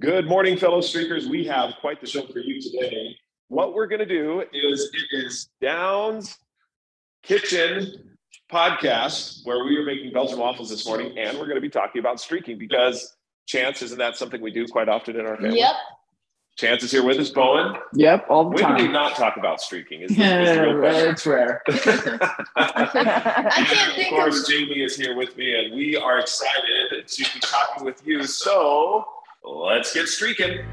Good 0.00 0.26
morning, 0.26 0.56
fellow 0.56 0.80
streakers. 0.80 1.28
We 1.28 1.44
have 1.46 1.74
quite 1.80 2.00
the 2.00 2.06
show 2.06 2.22
for 2.26 2.38
you 2.38 2.60
today. 2.60 3.14
What 3.48 3.74
we're 3.74 3.86
going 3.86 3.98
to 3.98 4.06
do 4.06 4.42
is 4.52 4.90
it 4.94 5.24
is 5.24 5.48
Downs 5.60 6.38
Kitchen 7.22 8.16
podcast 8.50 9.40
where 9.44 9.62
we 9.64 9.76
are 9.76 9.84
making 9.84 10.12
Belgian 10.12 10.38
waffles 10.38 10.70
this 10.70 10.86
morning, 10.86 11.18
and 11.18 11.36
we're 11.38 11.44
going 11.44 11.56
to 11.56 11.60
be 11.60 11.68
talking 11.68 12.00
about 12.00 12.18
streaking 12.18 12.56
because 12.56 13.14
chance 13.46 13.82
isn't 13.82 13.98
that 13.98 14.16
something 14.16 14.40
we 14.40 14.50
do 14.50 14.66
quite 14.66 14.88
often 14.88 15.18
in 15.20 15.26
our 15.26 15.36
family? 15.36 15.58
Yep. 15.58 15.74
Chance 16.56 16.82
is 16.84 16.90
here 16.90 17.04
with 17.04 17.18
us, 17.18 17.30
Bowen. 17.30 17.74
Yep, 17.94 18.26
all 18.28 18.44
the 18.44 18.50
When 18.50 18.64
do 18.68 18.72
we 18.74 18.78
time. 18.84 18.92
not 18.92 19.16
talk 19.16 19.36
about 19.36 19.60
streaking? 19.60 20.00
Is 20.02 20.10
the, 20.16 20.22
is 20.22 20.48
the 20.48 20.54
Yeah, 20.54 20.60
real 20.62 21.10
it's 21.10 21.26
rare. 21.26 21.62
I 21.68 23.66
can't 23.66 23.88
Of 23.88 23.94
think 23.94 24.12
of 24.12 24.18
course, 24.18 24.48
Jamie 24.48 24.82
is 24.82 24.96
here 24.96 25.14
with 25.16 25.36
me, 25.36 25.54
and 25.58 25.74
we 25.74 25.96
are 25.96 26.18
excited 26.18 27.06
to 27.06 27.22
be 27.34 27.40
talking 27.40 27.84
with 27.84 28.02
you. 28.06 28.24
So 28.24 29.06
let's 29.44 29.92
get 29.94 30.08
streaking. 30.08 30.64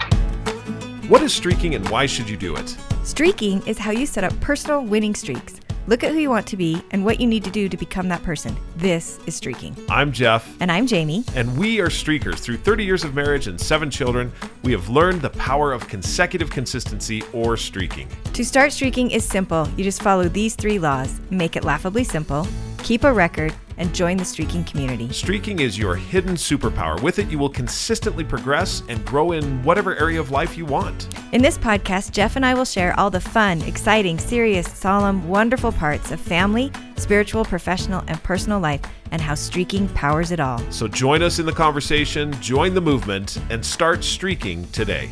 What 1.10 1.22
is 1.22 1.34
streaking 1.34 1.76
and 1.76 1.88
why 1.90 2.06
should 2.06 2.30
you 2.30 2.38
do 2.38 2.56
it? 2.56 2.76
Streaking 3.04 3.66
is 3.66 3.78
how 3.78 3.92
you 3.92 4.06
set 4.06 4.24
up 4.24 4.38
personal 4.42 4.84
winning 4.84 5.16
streaks. 5.16 5.60
Look 5.88 6.04
at 6.04 6.12
who 6.12 6.18
you 6.18 6.30
want 6.30 6.46
to 6.48 6.58
be 6.58 6.82
and 6.92 7.06
what 7.06 7.22
you 7.22 7.28
need 7.28 7.46
to 7.46 7.50
do 7.50 7.70
to 7.70 7.78
become 7.78 8.10
that 8.10 8.22
person. 8.24 8.58
This 8.76 9.20
is 9.26 9.36
streaking. 9.38 9.74
I'm 9.90 10.12
Jeff, 10.12 10.46
And 10.60 10.70
I'm 10.70 10.86
Jamie. 10.86 11.24
and 11.34 11.58
we 11.58 11.80
are 11.80 11.88
streakers. 11.88 12.40
Through 12.40 12.58
30 12.58 12.84
years 12.84 13.06
of 13.06 13.16
marriage 13.16 13.48
and 13.48 13.60
seven 13.60 13.90
children, 13.90 14.34
we 14.64 14.74
have 14.74 14.90
learned 14.90 15.22
the 15.22 15.30
power 15.30 15.72
of 15.72 15.88
consecutive 15.88 16.50
consistency 16.50 17.24
or 17.32 17.56
streaking. 17.56 18.10
To 18.34 18.44
start 18.44 18.74
streaking 18.74 19.12
is 19.12 19.24
simple. 19.24 19.70
You 19.78 19.86
just 19.86 20.02
follow 20.02 20.28
these 20.28 20.56
three 20.56 20.78
laws 20.78 21.22
make 21.30 21.56
it 21.56 21.64
laughably 21.64 22.04
simple, 22.04 22.46
keep 22.88 23.04
a 23.04 23.12
record, 23.12 23.54
and 23.76 23.94
join 23.94 24.16
the 24.16 24.24
streaking 24.24 24.64
community. 24.64 25.12
Streaking 25.12 25.60
is 25.60 25.78
your 25.78 25.94
hidden 25.94 26.36
superpower. 26.36 27.00
With 27.02 27.20
it, 27.20 27.28
you 27.30 27.38
will 27.38 27.50
consistently 27.50 28.24
progress 28.24 28.82
and 28.88 29.04
grow 29.06 29.34
in 29.34 29.62
whatever 29.64 29.98
area 29.98 30.22
of 30.22 30.32
life 30.32 30.58
you 30.58 30.66
want. 30.66 31.14
In 31.34 31.42
this 31.42 31.58
podcast, 31.58 32.12
Jeff 32.12 32.38
and 32.38 32.46
I 32.46 32.54
will 32.54 32.64
share 32.64 32.98
all 32.98 33.10
the 33.10 33.20
fun, 33.20 33.62
exciting, 33.64 34.18
serious, 34.18 34.72
solemn, 34.72 35.28
wonderful 35.28 35.74
parts 35.74 36.12
of 36.12 36.22
family, 36.22 36.72
spiritual, 36.96 37.44
professional, 37.44 38.06
and 38.08 38.24
personal 38.24 38.62
life 38.62 38.80
and 39.12 39.22
how 39.22 39.36
streaking 39.36 39.90
powers 39.90 40.32
it 40.32 40.40
all. 40.40 40.60
So 40.72 40.88
join 40.88 41.22
us 41.22 41.40
in 41.40 41.46
the 41.46 41.52
conversation, 41.52 42.32
join 42.42 42.74
the 42.74 42.80
movement, 42.80 43.38
and 43.50 43.66
start 43.66 44.02
streaking 44.02 44.66
today. 44.72 45.10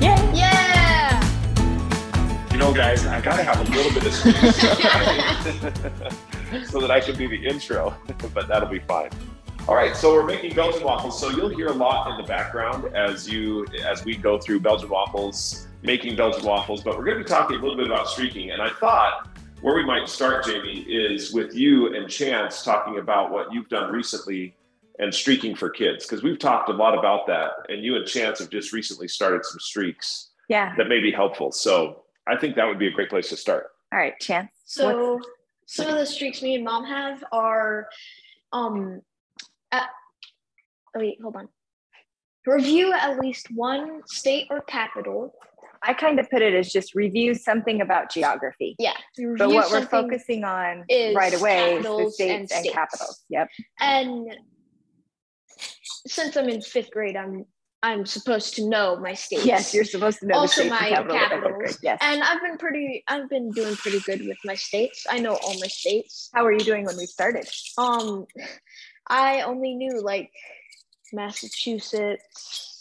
yeah. 0.00 0.16
You 2.50 2.56
know, 2.56 2.72
guys, 2.72 3.06
I 3.06 3.20
gotta 3.20 3.42
have 3.44 3.60
a 3.60 3.70
little 3.70 3.92
bit 3.92 4.06
of 4.06 4.14
space 6.14 6.34
so 6.66 6.80
that 6.80 6.90
I 6.90 7.00
can 7.00 7.16
do 7.16 7.28
the 7.28 7.46
intro, 7.46 7.96
but 8.34 8.48
that'll 8.48 8.68
be 8.68 8.80
fine. 8.80 9.10
All 9.66 9.74
right, 9.74 9.94
so 9.94 10.14
we're 10.14 10.24
making 10.24 10.54
Belgian 10.54 10.82
waffles. 10.82 11.20
So 11.20 11.28
you'll 11.28 11.50
hear 11.50 11.66
a 11.66 11.72
lot 11.72 12.10
in 12.10 12.16
the 12.16 12.22
background 12.26 12.94
as 12.96 13.28
you 13.28 13.66
as 13.84 14.04
we 14.04 14.16
go 14.16 14.38
through 14.38 14.60
Belgian 14.60 14.88
waffles, 14.88 15.66
making 15.82 16.16
Belgian 16.16 16.44
waffles. 16.46 16.82
But 16.82 16.96
we're 16.96 17.04
going 17.04 17.18
to 17.18 17.24
be 17.24 17.28
talking 17.28 17.56
a 17.58 17.60
little 17.60 17.76
bit 17.76 17.86
about 17.86 18.08
streaking. 18.08 18.50
And 18.50 18.62
I 18.62 18.70
thought 18.70 19.28
where 19.60 19.74
we 19.74 19.84
might 19.84 20.08
start, 20.08 20.44
Jamie, 20.46 20.80
is 20.88 21.32
with 21.34 21.54
you 21.54 21.94
and 21.94 22.08
Chance 22.08 22.62
talking 22.62 22.98
about 22.98 23.30
what 23.30 23.52
you've 23.52 23.68
done 23.68 23.92
recently 23.92 24.54
and 25.00 25.12
streaking 25.14 25.54
for 25.54 25.68
kids, 25.68 26.06
because 26.06 26.22
we've 26.22 26.38
talked 26.38 26.68
a 26.70 26.72
lot 26.72 26.96
about 26.98 27.26
that. 27.26 27.50
And 27.68 27.84
you 27.84 27.96
and 27.96 28.06
Chance 28.06 28.38
have 28.38 28.50
just 28.50 28.72
recently 28.72 29.06
started 29.06 29.44
some 29.44 29.60
streaks 29.60 30.30
Yeah. 30.48 30.74
that 30.76 30.88
may 30.88 31.00
be 31.00 31.12
helpful. 31.12 31.52
So 31.52 32.04
I 32.26 32.36
think 32.36 32.56
that 32.56 32.66
would 32.66 32.78
be 32.78 32.86
a 32.88 32.90
great 32.90 33.10
place 33.10 33.28
to 33.28 33.36
start. 33.36 33.66
All 33.92 33.98
right, 33.98 34.18
Chance. 34.18 34.50
So 34.64 35.20
some 35.68 35.86
of 35.86 35.96
the 35.96 36.06
streaks 36.06 36.40
me 36.40 36.54
and 36.54 36.64
mom 36.64 36.84
have 36.86 37.22
are 37.30 37.88
um 38.52 39.02
at, 39.70 39.88
oh 40.96 41.00
wait, 41.00 41.20
hold 41.20 41.36
on. 41.36 41.48
Review 42.46 42.94
at 42.94 43.18
least 43.20 43.48
one 43.54 44.00
state 44.06 44.46
or 44.48 44.62
capital. 44.62 45.34
I 45.82 45.92
kind 45.92 46.18
of 46.18 46.28
put 46.30 46.40
it 46.40 46.54
as 46.54 46.72
just 46.72 46.94
review 46.94 47.34
something 47.34 47.82
about 47.82 48.10
geography. 48.10 48.76
Yeah. 48.78 48.94
But 49.36 49.50
what 49.50 49.70
we're 49.70 49.84
focusing 49.84 50.42
on 50.42 50.84
right 51.14 51.34
away 51.34 51.76
is 51.76 51.84
the 51.84 52.10
states 52.10 52.52
and 52.52 52.64
and, 52.64 52.74
capitals. 52.74 53.24
Yep. 53.28 53.48
and 53.78 54.34
since 56.06 56.36
I'm 56.36 56.48
in 56.48 56.62
fifth 56.62 56.90
grade, 56.90 57.16
I'm 57.16 57.44
I'm 57.82 58.06
supposed 58.06 58.56
to 58.56 58.68
know 58.68 58.96
my 58.98 59.14
states. 59.14 59.44
Yes, 59.46 59.72
you're 59.72 59.84
supposed 59.84 60.18
to 60.20 60.26
know 60.26 60.38
Also 60.38 60.64
the 60.64 60.68
states 60.68 60.80
my 60.82 60.88
and 60.88 60.96
capitals. 60.96 61.14
at 61.16 61.20
fifth 61.20 61.30
capitals. 61.30 61.56
grade. 61.58 61.76
Yes. 61.82 61.98
and 62.02 62.22
I've 62.24 62.42
been 62.42 62.58
pretty 62.58 63.04
I've 63.08 63.28
been 63.30 63.50
doing 63.50 63.76
pretty 63.76 64.00
good 64.00 64.26
with 64.26 64.38
my 64.44 64.54
states. 64.56 65.06
I 65.08 65.18
know 65.20 65.36
all 65.36 65.54
my 65.60 65.68
states. 65.68 66.28
How 66.34 66.42
were 66.44 66.52
you 66.52 66.58
doing 66.60 66.84
when 66.84 66.96
we 66.96 67.06
started? 67.06 67.48
Um 67.78 68.26
I 69.08 69.42
only 69.42 69.74
knew 69.74 70.02
like 70.02 70.30
Massachusetts. 71.12 72.74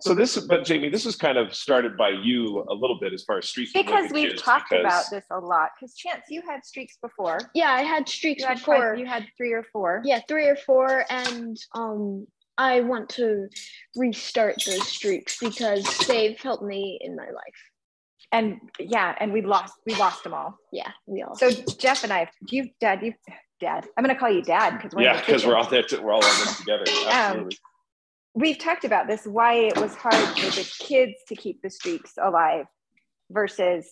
So 0.00 0.12
this, 0.14 0.36
but 0.38 0.64
Jamie, 0.64 0.88
this 0.88 1.04
was 1.04 1.14
kind 1.14 1.38
of 1.38 1.54
started 1.54 1.96
by 1.96 2.08
you 2.08 2.64
a 2.68 2.74
little 2.74 2.98
bit 2.98 3.12
as 3.12 3.22
far 3.22 3.38
as 3.38 3.48
streaks. 3.48 3.72
Because 3.72 4.10
we've 4.10 4.36
talked 4.36 4.70
because- 4.70 4.84
about 4.84 5.04
this 5.12 5.24
a 5.30 5.38
lot. 5.38 5.68
Because 5.78 5.94
Chance, 5.94 6.22
you 6.30 6.42
had 6.48 6.64
streaks 6.64 6.96
before. 7.00 7.38
Yeah, 7.54 7.70
I 7.70 7.82
had 7.82 8.08
streaks 8.08 8.42
You 8.42 8.48
had 8.48 8.58
before. 8.58 8.90
Five, 8.94 8.98
you 8.98 9.06
had 9.06 9.26
three 9.36 9.52
or 9.52 9.62
four. 9.72 10.02
yeah, 10.04 10.20
three 10.26 10.48
or 10.48 10.56
four, 10.56 11.04
and 11.10 11.56
um, 11.76 12.26
I 12.58 12.80
want 12.80 13.08
to 13.10 13.48
restart 13.96 14.62
those 14.66 14.86
streaks 14.86 15.38
because 15.38 15.84
they've 16.06 16.38
helped 16.38 16.62
me 16.62 16.98
in 17.00 17.16
my 17.16 17.26
life. 17.26 17.70
And 18.30 18.60
yeah, 18.78 19.14
and 19.20 19.32
we 19.32 19.42
lost 19.42 19.74
we 19.86 19.94
lost 19.94 20.24
them 20.24 20.32
all. 20.32 20.56
Yeah, 20.72 20.90
we 21.06 21.22
all. 21.22 21.34
So 21.34 21.50
Jeff 21.50 22.02
and 22.02 22.12
I, 22.12 22.30
you 22.48 22.70
dad, 22.80 23.02
you 23.02 23.12
dad. 23.60 23.86
I'm 23.96 24.04
gonna 24.04 24.18
call 24.18 24.30
you 24.30 24.42
dad 24.42 24.76
because 24.76 24.94
we're 24.94 25.02
Yeah, 25.02 25.20
because 25.20 25.44
we're 25.46 25.56
all 25.56 25.68
there. 25.68 25.82
To, 25.82 26.00
we're 26.00 26.12
all 26.12 26.24
on 26.24 26.30
this 26.40 26.56
together. 26.58 26.84
Um, 26.88 27.08
Absolutely. 27.08 27.58
we've 28.34 28.58
talked 28.58 28.84
about 28.84 29.06
this 29.06 29.26
why 29.26 29.54
it 29.54 29.78
was 29.78 29.94
hard 29.94 30.14
for 30.14 30.46
the 30.46 30.68
kids 30.78 31.14
to 31.28 31.34
keep 31.34 31.60
the 31.62 31.70
streaks 31.70 32.12
alive 32.22 32.64
versus 33.30 33.86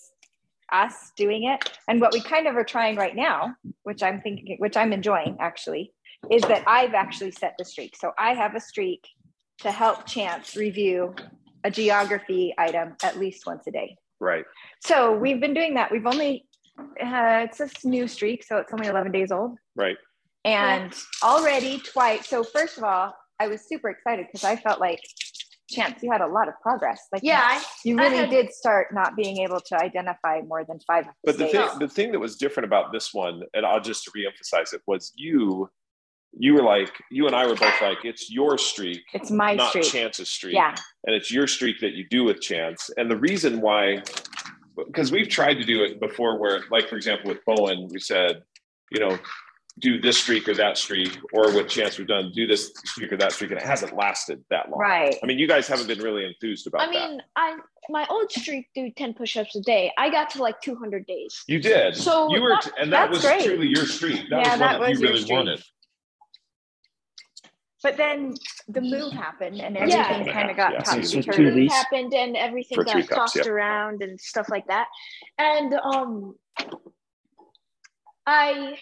us 0.72 1.12
doing 1.16 1.44
it 1.44 1.78
and 1.88 2.00
what 2.00 2.12
we 2.12 2.20
kind 2.20 2.46
of 2.46 2.56
are 2.56 2.64
trying 2.64 2.96
right 2.96 3.16
now 3.16 3.54
which 3.82 4.04
i'm 4.04 4.20
thinking 4.20 4.56
which 4.60 4.76
i'm 4.76 4.92
enjoying 4.92 5.36
actually 5.40 5.92
is 6.30 6.42
that 6.42 6.62
i've 6.66 6.94
actually 6.94 7.30
set 7.30 7.54
the 7.58 7.64
streak 7.64 7.96
so 7.96 8.12
i 8.18 8.32
have 8.34 8.54
a 8.54 8.60
streak 8.60 9.06
to 9.58 9.70
help 9.70 10.06
chance 10.06 10.56
review 10.56 11.14
a 11.64 11.70
geography 11.70 12.54
item 12.58 12.94
at 13.02 13.18
least 13.18 13.46
once 13.46 13.66
a 13.66 13.70
day 13.70 13.96
right. 14.20 14.44
so 14.80 15.16
we've 15.16 15.40
been 15.40 15.54
doing 15.54 15.74
that 15.74 15.90
we've 15.90 16.06
only 16.06 16.46
uh, 16.78 17.44
it's 17.44 17.60
a 17.60 17.68
new 17.84 18.08
streak 18.08 18.42
so 18.44 18.56
it's 18.56 18.72
only 18.72 18.86
11 18.88 19.12
days 19.12 19.30
old 19.30 19.56
Right. 19.76 19.96
and 20.44 20.94
already 21.22 21.78
twice 21.78 22.28
so 22.28 22.42
first 22.42 22.78
of 22.78 22.84
all 22.84 23.14
i 23.38 23.48
was 23.48 23.66
super 23.68 23.90
excited 23.90 24.26
because 24.30 24.44
i 24.44 24.56
felt 24.56 24.80
like 24.80 25.00
chance 25.68 26.02
you 26.02 26.10
had 26.10 26.20
a 26.20 26.26
lot 26.26 26.48
of 26.48 26.54
progress 26.62 27.06
like 27.12 27.22
yeah, 27.22 27.42
I, 27.44 27.62
you 27.84 27.96
really 27.96 28.16
had- 28.16 28.30
did 28.30 28.52
start 28.52 28.88
not 28.92 29.14
being 29.16 29.38
able 29.38 29.60
to 29.60 29.76
identify 29.80 30.40
more 30.46 30.64
than 30.64 30.80
five 30.86 31.06
But 31.24 31.38
the 31.38 31.46
thing, 31.46 31.68
the 31.78 31.88
thing 31.88 32.12
that 32.12 32.18
was 32.18 32.36
different 32.36 32.64
about 32.66 32.92
this 32.92 33.14
one, 33.14 33.42
and 33.54 33.64
I'll 33.64 33.80
just 33.80 34.08
reemphasize 34.16 34.72
it, 34.74 34.82
was 34.88 35.12
you. 35.14 35.70
You 36.38 36.54
were 36.54 36.62
like, 36.62 36.92
you 37.10 37.26
and 37.26 37.34
I 37.34 37.46
were 37.46 37.56
both 37.56 37.80
like, 37.82 37.98
it's 38.04 38.30
your 38.30 38.56
streak, 38.56 39.00
it's 39.12 39.30
my 39.30 39.54
not 39.54 39.70
streak 39.70 39.84
Chance's 39.86 40.30
streak. 40.30 40.54
yeah 40.54 40.74
and 41.04 41.14
it's 41.16 41.30
your 41.30 41.46
streak 41.46 41.80
that 41.80 41.92
you 41.92 42.06
do 42.08 42.24
with 42.24 42.40
chance. 42.40 42.90
And 42.96 43.10
the 43.10 43.16
reason 43.16 43.60
why, 43.60 44.02
because 44.76 45.10
we've 45.10 45.28
tried 45.28 45.54
to 45.54 45.64
do 45.64 45.82
it 45.82 45.98
before, 45.98 46.38
where, 46.38 46.60
like, 46.70 46.88
for 46.88 46.96
example, 46.96 47.30
with 47.30 47.38
Bowen, 47.46 47.88
we 47.90 47.98
said, 48.00 48.42
you 48.92 49.00
know, 49.00 49.18
do 49.78 49.98
this 50.00 50.18
streak 50.18 50.46
or 50.46 50.54
that 50.54 50.76
streak, 50.76 51.16
or 51.32 51.54
with 51.54 51.68
chance, 51.68 51.96
we've 51.96 52.06
done 52.06 52.30
do 52.34 52.46
this 52.46 52.70
streak 52.84 53.10
or 53.12 53.16
that 53.16 53.32
streak, 53.32 53.50
and 53.50 53.58
it 53.58 53.66
hasn't 53.66 53.96
lasted 53.96 54.44
that 54.50 54.68
long. 54.70 54.78
right 54.78 55.16
I 55.22 55.26
mean, 55.26 55.38
you 55.38 55.48
guys 55.48 55.66
haven't 55.66 55.86
been 55.86 56.00
really 56.00 56.24
enthused 56.26 56.66
about 56.66 56.82
I 56.82 56.86
that. 56.92 57.10
mean, 57.10 57.22
I 57.34 57.56
my 57.88 58.06
old 58.10 58.30
streak 58.30 58.68
do 58.74 58.90
ten 58.94 59.14
push-ups 59.14 59.56
a 59.56 59.60
day. 59.62 59.90
I 59.96 60.10
got 60.10 60.28
to 60.30 60.42
like 60.42 60.60
two 60.60 60.76
hundred 60.76 61.06
days. 61.06 61.42
You 61.48 61.60
did. 61.60 61.96
So 61.96 62.30
you 62.34 62.42
were, 62.42 62.50
that- 62.50 62.72
and 62.78 62.92
that 62.92 63.10
that's 63.10 63.22
was 63.24 63.24
great. 63.24 63.44
truly 63.44 63.68
your 63.68 63.86
streak. 63.86 64.28
That 64.28 64.44
Yeah, 64.44 64.50
was 64.50 64.50
one 64.50 64.58
that 64.58 64.72
that, 64.72 64.80
was 64.80 64.90
you 64.90 64.98
your 64.98 65.08
really 65.12 65.22
streak. 65.22 65.36
wanted. 65.36 65.62
But 67.82 67.96
then 67.96 68.34
the 68.68 68.80
move 68.80 69.12
happened 69.12 69.60
and 69.60 69.76
Yeah. 69.76 70.06
everything 70.06 70.32
kind 70.32 70.50
of 70.50 70.56
got 70.56 70.72
Yeah, 70.72 70.78
topsy 70.82 71.02
season 71.02 71.22
two 71.22 71.32
turvy 71.32 71.60
weeks. 71.62 71.74
happened 71.74 72.14
and 72.14 72.36
everything 72.36 72.76
For 72.76 72.84
three 72.84 73.02
got 73.02 73.08
cups, 73.08 73.32
tossed 73.32 73.46
yeah. 73.46 73.52
around 73.52 74.02
and 74.02 74.20
stuff 74.20 74.48
like 74.50 74.66
that. 74.66 74.86
And 75.38 75.74
um 75.74 76.34
I 78.26 78.78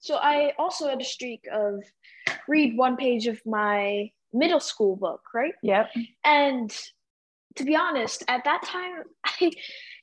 so 0.00 0.16
I 0.16 0.52
also 0.58 0.88
had 0.88 1.00
a 1.00 1.04
streak 1.04 1.44
of 1.52 1.82
read 2.48 2.76
one 2.76 2.96
page 2.96 3.26
of 3.26 3.40
my 3.46 4.10
middle 4.32 4.60
school 4.60 4.96
book, 4.96 5.22
right? 5.34 5.54
yep 5.62 5.90
And 6.24 6.70
to 7.56 7.64
be 7.64 7.76
honest, 7.76 8.24
at 8.28 8.44
that 8.44 8.62
time 8.64 9.04
I 9.24 9.50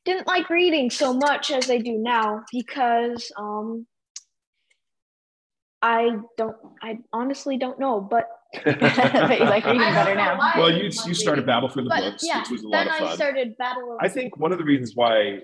didn't 0.05 0.25
like 0.27 0.49
reading 0.49 0.89
so 0.89 1.13
much 1.13 1.51
as 1.51 1.69
I 1.69 1.77
do 1.77 1.97
now 1.97 2.43
because 2.51 3.31
um 3.37 3.85
I 5.81 6.11
don't 6.37 6.55
I 6.81 6.99
honestly 7.13 7.57
don't 7.57 7.79
know, 7.79 7.99
but 8.01 8.27
but 8.65 9.39
you 9.39 9.45
like 9.45 9.65
reading 9.65 9.81
I 9.81 9.93
better 9.93 10.15
now 10.15 10.37
Well, 10.57 10.71
you 10.71 10.83
you 10.85 10.91
started 11.13 11.41
reading. 11.41 11.45
Battle 11.45 11.69
for 11.69 11.81
the 11.81 11.89
But 11.89 12.01
Books, 12.01 12.23
yeah, 12.25 12.39
which 12.41 12.49
was 12.51 12.63
a 12.63 12.67
lot 12.67 12.85
of 12.87 12.91
fun. 12.93 13.01
then 13.01 13.09
I 13.11 13.15
started 13.15 13.57
Battle 13.57 13.93
of 13.93 13.97
I 14.01 14.07
think 14.07 14.37
one 14.37 14.51
of 14.51 14.57
the 14.57 14.63
reasons 14.65 14.93
why 14.95 15.39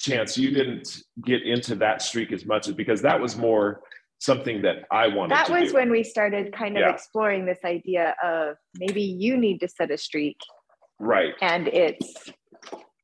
Chance 0.00 0.36
you 0.36 0.50
didn't 0.50 1.02
get 1.24 1.42
into 1.42 1.74
that 1.76 2.02
streak 2.02 2.32
as 2.32 2.44
much 2.44 2.68
is 2.68 2.74
because 2.74 3.00
that 3.02 3.18
was 3.20 3.36
more 3.36 3.80
something 4.18 4.60
that 4.62 4.84
I 4.90 5.06
wanted 5.08 5.34
to 5.36 5.44
do. 5.44 5.52
that 5.52 5.54
to 5.54 5.60
was 5.62 5.70
do. 5.72 5.74
when 5.78 5.90
we 5.90 6.02
started 6.02 6.52
kind 6.52 6.76
of 6.76 6.82
Yeah. 6.82 6.90
exploring 6.90 7.46
this 7.46 7.58
idea 7.64 8.14
of 8.22 8.56
maybe 8.78 9.02
you 9.02 9.36
need 9.36 9.60
to 9.60 9.68
set 9.68 9.90
a 9.90 9.96
streak 9.96 10.36
right, 10.98 11.34
and 11.40 11.68
it's 11.68 12.30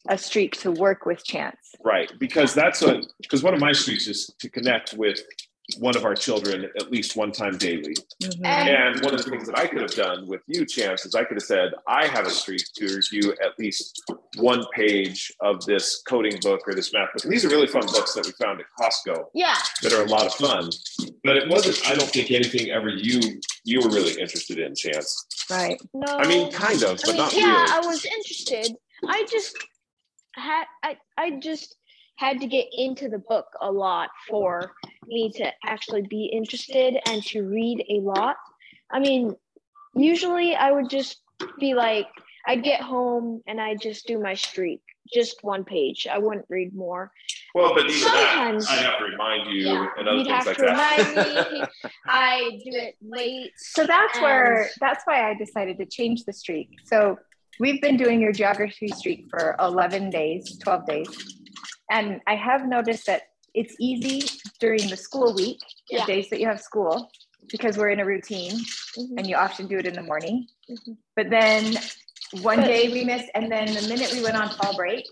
a 0.08 0.18
streak 0.18 0.56
to 0.62 0.70
work 0.72 1.06
with 1.06 1.24
chance. 1.24 1.56
right. 1.84 2.10
Because 2.18 2.54
that's 2.54 2.80
what, 2.82 3.06
because 3.22 3.42
one 3.42 3.54
of 3.54 3.60
my 3.60 3.72
streaks 3.72 4.06
is 4.06 4.34
to 4.40 4.48
connect 4.48 4.94
with 4.94 5.20
one 5.78 5.96
of 5.96 6.04
our 6.04 6.14
children 6.14 6.64
at 6.78 6.90
least 6.90 7.16
one 7.16 7.32
time 7.32 7.56
daily. 7.58 7.94
Mhm. 8.22 8.44
And- 8.44 8.68
And 8.70 9.04
one 9.04 9.14
of 9.14 9.22
the 9.24 9.30
things 9.30 9.46
that 9.46 9.58
I 9.58 9.66
could 9.66 9.80
have 9.82 9.94
done 9.94 10.26
with 10.26 10.40
you, 10.46 10.64
Chance, 10.66 11.06
is 11.06 11.14
I 11.14 11.24
could 11.24 11.36
have 11.36 11.44
said, 11.44 11.72
I 11.86 12.06
have 12.06 12.26
a 12.26 12.30
streak 12.30 12.62
to 12.76 12.96
review 12.96 13.34
at 13.42 13.58
least 13.58 14.02
one 14.36 14.64
page 14.74 15.32
of 15.40 15.64
this 15.66 16.02
coding 16.06 16.38
book 16.40 16.60
or 16.66 16.74
this 16.74 16.92
math 16.92 17.12
book. 17.12 17.24
And 17.24 17.32
these 17.32 17.44
are 17.44 17.48
really 17.48 17.66
fun 17.66 17.86
books 17.86 18.14
that 18.14 18.26
we 18.26 18.32
found 18.32 18.60
at 18.60 18.66
Costco 18.78 19.26
Yeah. 19.34 19.56
that 19.82 19.92
are 19.92 20.02
a 20.02 20.06
lot 20.08 20.26
of 20.26 20.34
fun. 20.34 20.70
But 21.24 21.36
it 21.36 21.48
wasn't, 21.48 21.86
I 21.88 21.94
don't 21.94 22.10
think 22.10 22.30
anything 22.30 22.70
ever 22.70 22.88
you 22.88 23.40
you 23.64 23.80
were 23.80 23.90
really 23.90 24.18
interested 24.18 24.58
in, 24.58 24.74
Chance. 24.74 25.26
Right. 25.50 25.78
No. 25.92 26.16
I 26.16 26.26
mean, 26.26 26.50
kind 26.50 26.82
of, 26.82 26.92
I 26.92 26.94
but 26.94 27.06
mean, 27.08 27.16
not 27.18 27.32
yeah, 27.34 27.46
really. 27.60 27.72
I 27.72 27.80
was 27.86 28.04
interested. 28.06 28.74
I 29.06 29.24
just 29.30 29.56
had 30.34 30.64
I 30.82 30.96
I 31.18 31.30
just 31.40 31.76
had 32.20 32.38
to 32.38 32.46
get 32.46 32.66
into 32.76 33.08
the 33.08 33.18
book 33.18 33.46
a 33.62 33.72
lot 33.72 34.10
for 34.28 34.72
me 35.06 35.32
to 35.36 35.50
actually 35.64 36.02
be 36.02 36.26
interested 36.26 36.98
and 37.08 37.22
to 37.24 37.42
read 37.48 37.82
a 37.88 38.00
lot. 38.00 38.36
I 38.92 38.98
mean, 39.00 39.34
usually 39.94 40.54
I 40.54 40.70
would 40.70 40.90
just 40.90 41.22
be 41.58 41.72
like 41.72 42.06
I'd 42.46 42.62
get 42.62 42.82
home 42.82 43.40
and 43.46 43.58
I 43.58 43.74
just 43.74 44.06
do 44.06 44.18
my 44.18 44.34
streak, 44.34 44.80
just 45.12 45.42
one 45.42 45.64
page. 45.64 46.06
I 46.10 46.18
wouldn't 46.18 46.44
read 46.50 46.74
more. 46.74 47.10
Well, 47.54 47.74
but 47.74 47.86
even 47.88 48.00
that, 48.00 48.30
Sometimes- 48.34 48.68
I 48.68 48.74
have 48.76 48.98
to 48.98 49.04
remind 49.04 49.50
you 49.50 49.62
Yeah, 49.68 49.86
and 49.98 50.06
other 50.06 50.18
you'd 50.18 50.26
things 50.26 50.36
have 50.36 50.46
like 50.46 50.56
to 50.58 50.62
that. 50.66 51.08
remind 51.12 51.52
me. 51.52 51.62
I 52.06 52.50
do 52.64 52.70
it 52.86 52.96
late. 53.02 53.52
So 53.56 53.86
that's 53.86 54.20
where 54.20 54.68
that's 54.78 55.04
why 55.04 55.30
I 55.30 55.34
decided 55.34 55.78
to 55.78 55.86
change 55.86 56.24
the 56.24 56.32
streak. 56.34 56.68
So 56.84 57.18
we've 57.58 57.80
been 57.80 57.96
doing 57.96 58.20
your 58.20 58.32
geography 58.32 58.88
streak 58.88 59.26
for 59.30 59.56
11 59.58 60.10
days, 60.10 60.58
12 60.58 60.86
days. 60.86 61.39
And 61.90 62.20
I 62.26 62.36
have 62.36 62.66
noticed 62.66 63.06
that 63.06 63.22
it's 63.52 63.74
easy 63.80 64.26
during 64.60 64.88
the 64.88 64.96
school 64.96 65.34
week, 65.34 65.58
Yeah. 65.90 66.06
the 66.06 66.12
days 66.12 66.30
that 66.30 66.40
you 66.40 66.46
have 66.46 66.60
school, 66.60 67.10
because 67.50 67.76
we're 67.76 67.90
in 67.90 67.98
a 68.00 68.04
routine 68.04 68.52
Mhm, 68.96 69.18
and 69.18 69.26
you 69.26 69.34
often 69.36 69.66
do 69.66 69.76
it 69.78 69.86
in 69.86 69.94
the 69.94 70.02
morning. 70.02 70.46
mhm. 70.70 70.96
But 71.16 71.30
then 71.30 71.74
one 72.42 72.58
But- 72.60 72.66
day 72.68 72.88
we 72.92 73.04
missed, 73.04 73.28
and 73.34 73.50
then 73.50 73.66
the 73.66 73.82
minute 73.88 74.12
we 74.12 74.22
went 74.22 74.36
on 74.36 74.50
fall 74.50 74.74
break, 74.76 75.04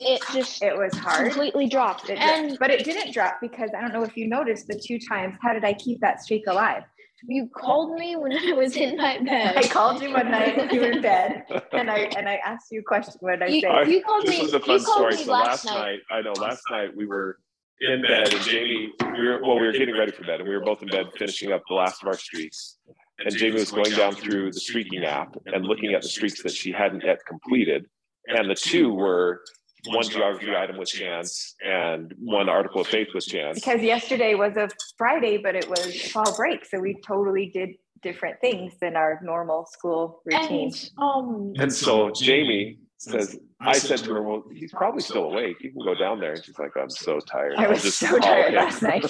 It 0.00 0.20
just 0.32 0.60
it 0.60 0.76
was 0.76 0.92
hard. 0.98 1.26
completely 1.30 1.68
dropped. 1.68 2.10
It 2.10 2.18
And 2.18 2.58
but 2.58 2.70
it 2.72 2.84
didn't 2.84 3.12
drop 3.12 3.40
because 3.40 3.70
I 3.76 3.80
don't 3.80 3.92
know 3.92 4.02
if 4.02 4.16
you 4.16 4.26
noticed 4.26 4.66
the 4.66 4.74
two 4.76 4.98
times. 4.98 5.36
How 5.40 5.52
did 5.52 5.64
I 5.64 5.72
keep 5.74 6.00
that 6.00 6.20
streak 6.20 6.48
alive? 6.48 6.82
You 7.26 7.48
called 7.54 7.98
me 7.98 8.16
when 8.16 8.32
I 8.32 8.52
was 8.52 8.76
in 8.76 8.96
my 8.96 9.18
bed. 9.24 9.56
I 9.56 9.66
called 9.68 10.02
you 10.02 10.12
one 10.12 10.30
night 10.30 10.56
when 10.56 10.70
you 10.70 10.80
were 10.80 10.90
in 10.90 11.02
bed, 11.02 11.44
and 11.72 11.90
I 11.90 12.00
and 12.16 12.28
I 12.28 12.36
asked 12.44 12.66
you 12.70 12.80
a 12.80 12.82
question. 12.82 13.14
What 13.20 13.40
did 13.40 13.42
I 13.42 13.46
You- 13.46 13.60
say? 13.62 13.66
I- 13.68 13.82
you 13.82 14.02
called 14.02 14.26
this 14.26 14.30
me- 14.36 14.42
was 14.42 14.54
a 14.54 14.58
you 14.58 14.64
fun 14.64 14.84
called 14.84 14.96
story. 14.96 15.16
me 15.16 15.24
So 15.24 15.32
last 15.32 15.64
last 15.64 15.74
night, 15.76 15.98
I 16.10 16.20
know 16.22 16.32
last 16.32 16.62
night 16.70 16.90
we 16.96 17.06
were 17.06 17.38
in 17.80 18.02
bed 18.02 18.32
and 18.32 18.42
Jamie, 18.44 18.92
we 19.18 19.26
were, 19.28 19.40
well, 19.42 19.58
we 19.58 19.66
were 19.66 19.72
getting 19.72 19.96
ready 19.96 20.12
for 20.12 20.22
bed 20.24 20.40
and 20.40 20.48
we 20.48 20.54
were 20.56 20.64
both 20.64 20.80
in 20.82 20.88
bed 20.88 21.06
finishing 21.18 21.52
up 21.52 21.62
the 21.68 21.74
last 21.74 22.02
of 22.02 22.06
our 22.08 22.16
streaks. 22.16 22.78
And 23.18 23.34
Jamie 23.36 23.54
was 23.60 23.70
going 23.72 23.90
down 23.92 24.14
through 24.14 24.52
the 24.52 24.60
streaking 24.60 25.04
app 25.04 25.36
and 25.46 25.64
looking 25.66 25.92
at 25.92 26.02
the 26.02 26.08
streaks 26.08 26.42
that 26.44 26.52
she 26.52 26.70
hadn't 26.72 27.02
yet 27.04 27.18
completed. 27.26 27.86
And 28.28 28.48
the 28.48 28.54
two 28.54 28.92
were 28.94 29.40
one 29.86 30.04
geography 30.08 30.54
item 30.54 30.76
was 30.76 30.90
chance 30.90 31.54
and 31.64 32.14
one 32.18 32.48
article 32.48 32.80
of 32.80 32.86
faith 32.86 33.08
was 33.14 33.26
chance. 33.26 33.56
because 33.60 33.82
yesterday 33.82 34.34
was 34.34 34.56
a 34.56 34.68
Friday, 34.96 35.36
but 35.36 35.54
it 35.54 35.68
was 35.68 36.10
fall 36.10 36.34
break, 36.36 36.64
so 36.64 36.78
we 36.78 36.94
totally 37.06 37.46
did 37.46 37.70
different 38.02 38.40
things 38.40 38.72
than 38.80 38.96
our 38.96 39.20
normal 39.22 39.66
school 39.66 40.20
routine. 40.24 40.72
and 40.72 40.90
um 40.98 41.52
And 41.58 41.72
so 41.72 42.10
Jamie 42.10 42.78
says, 42.98 43.38
I 43.60 43.74
said 43.78 43.98
to 44.00 44.14
her, 44.14 44.22
well, 44.22 44.44
he's 44.52 44.72
probably 44.72 45.00
still 45.00 45.24
awake. 45.24 45.56
You 45.60 45.72
can 45.72 45.84
go 45.84 45.94
down 45.94 46.20
there. 46.20 46.34
And 46.34 46.44
she's 46.44 46.58
like, 46.58 46.72
I'm 46.76 46.90
so 46.90 47.20
tired. 47.20 47.54
I 47.56 47.66
was 47.68 47.82
just 47.82 47.98
so 47.98 48.18
tired 48.18 48.54
him." 48.54 48.56
last 48.56 48.82
night. 48.82 49.04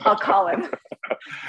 I'll 0.00 0.16
call 0.16 0.48
him. 0.48 0.68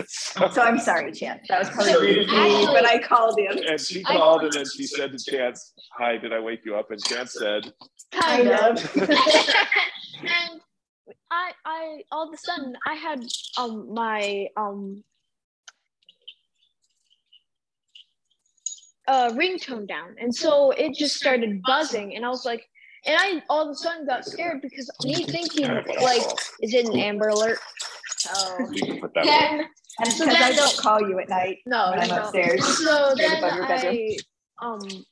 So- 0.07 0.49
So 0.49 0.61
I'm 0.61 0.79
sorry, 0.79 1.11
Chance. 1.11 1.47
That 1.49 1.59
was 1.59 1.69
probably 1.69 1.93
So 1.93 2.01
rude 2.01 2.17
of 2.19 2.27
me, 2.27 2.65
but 2.67 2.85
I 2.85 2.99
called 2.99 3.37
him. 3.39 3.57
And 3.67 3.79
she 3.79 4.03
I- 4.05 4.15
called 4.17 4.43
and 4.43 4.51
then 4.53 4.65
she 4.65 4.85
said 4.87 5.11
to 5.17 5.31
Chance, 5.31 5.73
Hi, 5.97 6.17
did 6.17 6.33
I 6.33 6.39
wake 6.39 6.61
you 6.65 6.75
up? 6.75 6.91
And 6.91 7.03
Chance 7.03 7.33
said, 7.33 7.71
kind 8.11 8.47
of 8.49 8.77
of. 8.77 8.97
and 8.97 10.61
I 11.31 11.51
I 11.65 12.01
all 12.11 12.27
of 12.27 12.33
a 12.33 12.37
sudden 12.37 12.75
I 12.87 12.93
had 12.95 13.21
um 13.57 13.93
my 13.93 14.47
um 14.55 15.03
uh 19.07 19.29
ringtone 19.31 19.87
down 19.87 20.15
and 20.19 20.33
so 20.33 20.71
it 20.71 20.95
just 20.95 21.15
started 21.15 21.61
buzzing 21.63 22.15
and 22.15 22.25
I 22.25 22.29
was 22.29 22.43
like 22.45 22.65
and 23.05 23.15
I 23.19 23.43
all 23.49 23.61
of 23.63 23.69
a 23.69 23.75
sudden 23.75 24.07
got 24.07 24.25
scared 24.25 24.61
because 24.61 24.89
me 25.03 25.23
thinking 25.25 25.67
like 25.67 26.21
is 26.61 26.73
it 26.73 26.87
an 26.87 26.97
Amber 26.97 27.27
Alert? 27.27 27.59
Oh. 28.33 28.69
You 28.71 28.85
can 28.85 28.99
put 28.99 29.13
that 29.13 29.23
away. 29.23 29.33
Then 29.33 29.65
And 29.99 30.11
So 30.11 30.25
because 30.25 30.41
I 30.41 30.51
don't 30.53 30.77
call 30.77 31.01
you 31.01 31.19
at 31.19 31.29
night. 31.29 31.59
no, 31.65 31.91
when 31.91 31.99
I'm 31.99 32.09
no. 32.09 32.15
upstairs. 32.23 32.65
So 32.65 33.15
then 33.17 33.37
above 33.37 33.55
your 33.55 33.67
bedroom. 33.67 33.95
I 34.59 34.65
um 34.65 35.05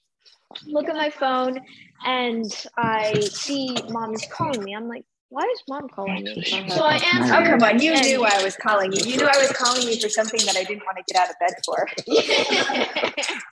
look 0.67 0.89
at 0.89 0.95
my 0.95 1.09
phone 1.09 1.59
and 2.05 2.65
I 2.77 3.13
see 3.33 3.81
mom 3.89 4.13
is 4.13 4.25
calling 4.31 4.63
me. 4.63 4.75
I'm 4.75 4.87
like, 4.87 5.05
why 5.33 5.41
is 5.53 5.63
mom 5.67 5.89
calling 5.89 6.23
me? 6.23 6.43
So 6.69 6.83
I 6.83 6.93
answer. 7.13 7.33
Oh, 7.33 7.43
come 7.43 7.63
on. 7.63 7.81
You 7.81 7.93
and- 7.93 8.01
knew 8.05 8.23
I 8.23 8.43
was 8.43 8.55
calling 8.55 8.91
you. 8.93 9.01
You 9.03 9.17
knew 9.17 9.25
I 9.25 9.37
was 9.37 9.51
calling 9.57 9.87
you 9.87 9.99
for 9.99 10.07
something 10.09 10.39
that 10.45 10.55
I 10.55 10.63
didn't 10.63 10.83
want 10.85 10.97
to 10.97 11.03
get 11.11 11.21
out 11.21 11.29
of 11.29 11.35
bed 11.39 11.53
for. 11.65 11.87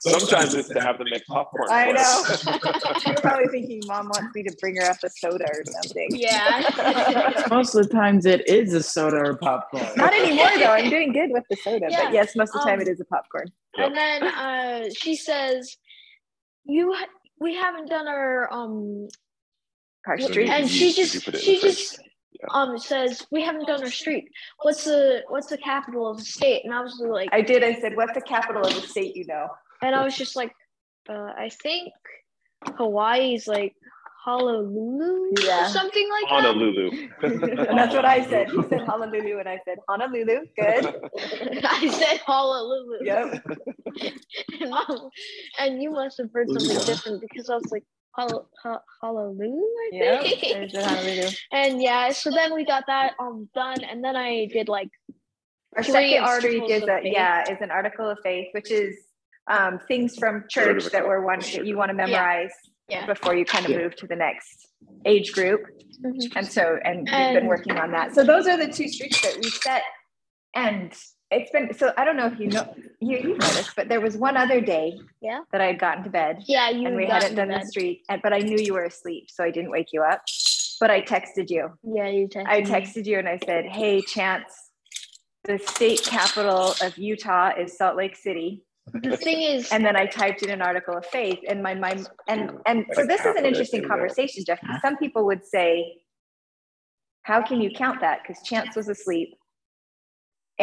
Sometimes 0.00 0.54
it's 0.54 0.68
to 0.68 0.80
have 0.80 0.98
them 0.98 1.08
make 1.10 1.26
popcorn. 1.26 1.68
I 1.70 1.86
for 1.88 1.94
know. 1.94 3.00
You're 3.06 3.16
probably 3.20 3.48
thinking 3.48 3.82
mom 3.86 4.06
wants 4.06 4.34
me 4.34 4.42
to 4.44 4.56
bring 4.60 4.76
her 4.76 4.84
up 4.84 4.98
a 5.04 5.10
soda 5.10 5.44
or 5.48 5.62
something. 5.82 6.08
yeah. 6.12 7.42
Most 7.50 7.74
of 7.74 7.88
the 7.88 7.92
times 7.92 8.26
it 8.26 8.48
is 8.48 8.72
a 8.74 8.82
soda 8.82 9.16
or 9.16 9.34
popcorn. 9.36 9.86
Not 9.96 10.12
anymore 10.14 10.50
though. 10.58 10.72
I'm 10.72 10.88
doing 10.90 11.12
good 11.12 11.30
with 11.30 11.44
the 11.50 11.56
soda. 11.56 11.86
Yeah. 11.90 12.04
But 12.04 12.12
yes, 12.14 12.36
most 12.36 12.54
of 12.54 12.60
the 12.62 12.66
time 12.66 12.74
Um, 12.78 12.82
it 12.82 12.88
is 12.88 13.00
a 13.00 13.04
popcorn. 13.04 13.46
and 13.76 13.96
then 13.96 14.22
uh, 14.24 14.88
she 14.96 15.16
says, 15.16 15.76
"You, 16.64 16.92
ha- 16.92 17.06
we 17.40 17.54
haven't 17.54 17.88
done 17.88 18.06
our 18.08 18.52
um," 18.52 19.08
Our 20.06 20.16
Did 20.16 20.30
street. 20.30 20.48
and 20.50 20.68
she 20.68 20.88
you- 20.88 20.94
did 20.94 20.98
you 20.98 21.04
just 21.06 21.24
put 21.24 21.34
it 21.34 21.38
in 21.38 21.44
she 21.44 21.54
the 21.54 21.60
fridge? 21.60 21.76
just 21.76 22.00
um 22.52 22.76
says 22.78 23.24
we 23.30 23.42
haven't 23.42 23.66
done 23.66 23.82
our 23.84 23.90
street. 23.90 24.24
What's 24.62 24.84
the 24.84 25.22
what's 25.28 25.46
the 25.48 25.58
capital 25.58 26.10
of 26.10 26.18
the 26.18 26.24
state? 26.24 26.64
And 26.64 26.74
I 26.74 26.80
was 26.80 26.98
like, 27.00 27.28
I 27.32 27.40
did. 27.40 27.62
I 27.62 27.74
said, 27.80 27.96
"What's 27.96 28.14
the 28.14 28.20
capital 28.22 28.62
of 28.62 28.74
the 28.74 28.80
state 28.82 29.14
you 29.16 29.26
know?" 29.26 29.46
and 29.80 29.94
I 29.94 30.02
was 30.04 30.16
just 30.16 30.34
like, 30.36 30.52
uh, 31.08 31.32
I 31.36 31.50
think 31.62 31.92
Hawaii's 32.76 33.46
like 33.46 33.74
Honolulu 34.24 35.32
Yeah. 35.40 35.64
or 35.66 35.68
something 35.68 36.08
like 36.10 36.30
that. 36.30 36.44
Honolulu. 36.46 37.08
and 37.68 37.78
that's 37.78 37.94
what 37.94 38.04
I 38.04 38.24
said. 38.24 38.50
He 38.50 38.62
said 38.68 38.80
Honolulu, 38.82 39.38
and 39.40 39.48
I 39.48 39.58
said 39.64 39.78
Honolulu. 39.88 40.46
Good. 40.56 40.86
I 41.64 41.88
said 41.88 42.20
Honolulu. 42.26 42.98
Yep. 43.04 43.44
and, 44.60 44.70
mom, 44.70 45.10
and 45.58 45.82
you 45.82 45.90
must 45.90 46.18
have 46.18 46.30
heard 46.32 46.48
something 46.50 46.78
different 46.86 47.20
because 47.20 47.50
I 47.50 47.54
was 47.56 47.70
like, 47.72 47.84
Hol- 48.14 48.48
Ho- 48.62 48.78
Honolulu, 49.00 49.62
I 49.94 50.28
think. 50.28 50.72
There's 50.72 51.44
and 51.52 51.82
yeah, 51.82 52.10
so 52.10 52.30
then 52.30 52.54
we 52.54 52.64
got 52.64 52.84
that 52.86 53.14
um 53.18 53.48
done, 53.54 53.82
and 53.84 54.04
then 54.04 54.16
I 54.16 54.48
did 54.52 54.68
like 54.68 54.90
Our 55.76 55.82
Three 55.82 55.92
second 55.92 56.24
articles 56.24 56.70
streak 56.70 56.82
is 56.82 56.88
a 56.88 57.00
yeah 57.04 57.50
is 57.50 57.58
an 57.60 57.70
article 57.70 58.08
of 58.08 58.18
faith, 58.22 58.48
which 58.52 58.70
is 58.70 58.96
um, 59.48 59.80
things 59.88 60.16
from 60.16 60.44
church 60.48 60.84
that 60.92 61.06
were 61.06 61.16
couple, 61.16 61.26
one 61.26 61.40
that 61.40 61.66
you 61.66 61.76
want 61.76 61.88
to 61.90 61.94
memorize 61.94 62.52
yeah. 62.88 63.06
before 63.06 63.34
you 63.34 63.44
kind 63.44 63.66
of 63.66 63.72
move 63.72 63.96
to 63.96 64.06
the 64.06 64.16
next 64.16 64.68
age 65.04 65.32
group. 65.32 65.62
Mhm. 66.04 66.32
And 66.36 66.46
so 66.46 66.78
and 66.84 66.98
we've 67.00 67.40
been 67.40 67.46
working 67.46 67.78
on 67.78 67.92
that. 67.92 68.14
So 68.14 68.24
those 68.24 68.46
are 68.46 68.56
the 68.56 68.72
two 68.72 68.88
streaks 68.88 69.20
that 69.22 69.36
we 69.42 69.50
set. 69.50 69.82
And 70.54 70.92
it's 71.32 71.50
been 71.50 71.72
so 71.74 71.92
I 71.96 72.04
don't 72.04 72.16
know 72.16 72.26
if 72.26 72.38
you 72.38 72.48
know 72.48 72.74
you 73.00 73.16
you 73.18 73.38
noticed, 73.38 73.74
but 73.76 73.88
there 73.88 74.00
was 74.00 74.16
one 74.16 74.36
other 74.36 74.60
day 74.60 75.00
Yeah. 75.20 75.40
that 75.52 75.60
I 75.60 75.66
had 75.66 75.78
gotten 75.78 76.04
to 76.04 76.10
bed 76.10 76.42
Yeah, 76.46 76.68
you 76.70 76.86
and 76.86 76.96
we 76.96 77.06
hadn't 77.06 77.30
in 77.30 77.36
done 77.36 77.48
the 77.48 77.54
bed. 77.58 77.66
streak, 77.68 78.04
and 78.08 78.20
but 78.22 78.32
I 78.32 78.38
knew 78.38 78.58
you 78.58 78.74
were 78.74 78.84
asleep, 78.84 79.30
so 79.30 79.42
I 79.44 79.50
didn't 79.50 79.70
wake 79.70 79.92
you 79.92 80.02
up. 80.02 80.22
But 80.80 80.90
I 80.90 81.00
texted 81.02 81.48
you. 81.50 81.70
Yeah, 81.84 82.08
you 82.08 82.28
texted. 82.28 82.46
I 82.46 82.60
me. 82.60 82.66
texted 82.66 83.06
you 83.06 83.18
and 83.18 83.28
I 83.28 83.38
said, 83.44 83.66
"Hey, 83.66 84.02
Chance, 84.02 84.70
the 85.44 85.58
state 85.58 86.02
capital 86.04 86.74
of 86.82 86.96
Utah 86.98 87.52
is 87.58 87.76
Salt 87.76 87.96
Lake 87.96 88.16
City." 88.16 88.64
The 89.02 89.16
thing 89.16 89.40
is, 89.42 89.70
And 89.72 89.84
then 89.84 89.96
I 89.96 90.06
typed 90.06 90.42
in 90.42 90.50
an 90.50 90.60
article 90.60 90.96
of 90.96 91.06
faith, 91.06 91.38
and 91.48 91.62
my 91.62 91.74
mind 91.74 92.08
and 92.28 92.50
and 92.66 92.84
so 92.94 93.04
this 93.06 93.24
is 93.24 93.36
an 93.36 93.46
interesting 93.46 93.82
in 93.82 93.88
there. 93.88 93.96
conversation, 93.96 94.44
Jeff. 94.44 94.60
'cause 94.60 94.80
Some 94.82 94.96
people 94.98 95.24
would 95.26 95.44
say, 95.44 96.02
"How 97.22 97.42
can 97.42 97.60
you 97.60 97.70
count 97.70 98.00
that?" 98.00 98.22
Because 98.22 98.42
Chance 98.42 98.74
was 98.76 98.88
asleep. 98.88 99.36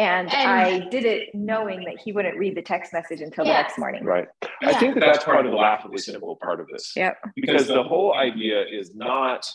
And, 0.00 0.32
And- 0.32 0.50
I 0.50 0.88
did 0.88 1.04
it 1.04 1.34
knowing 1.34 1.84
that 1.84 2.00
he 2.02 2.12
wouldn't 2.12 2.38
read 2.38 2.56
the 2.56 2.62
text 2.62 2.92
message 2.92 3.20
until 3.20 3.44
the 3.44 3.52
next 3.52 3.78
morning. 3.78 4.02
Right. 4.04 4.28
I 4.62 4.72
think 4.72 4.94
that 4.94 5.00
that's 5.00 5.24
part 5.24 5.44
of 5.44 5.52
the 5.52 5.58
laughably 5.58 5.98
simple 5.98 6.36
part 6.42 6.58
of 6.58 6.68
this. 6.68 6.94
Yep. 6.96 7.18
Because 7.36 7.66
the 7.66 7.82
whole 7.82 8.14
idea 8.14 8.64
is 8.66 8.94
not 8.94 9.46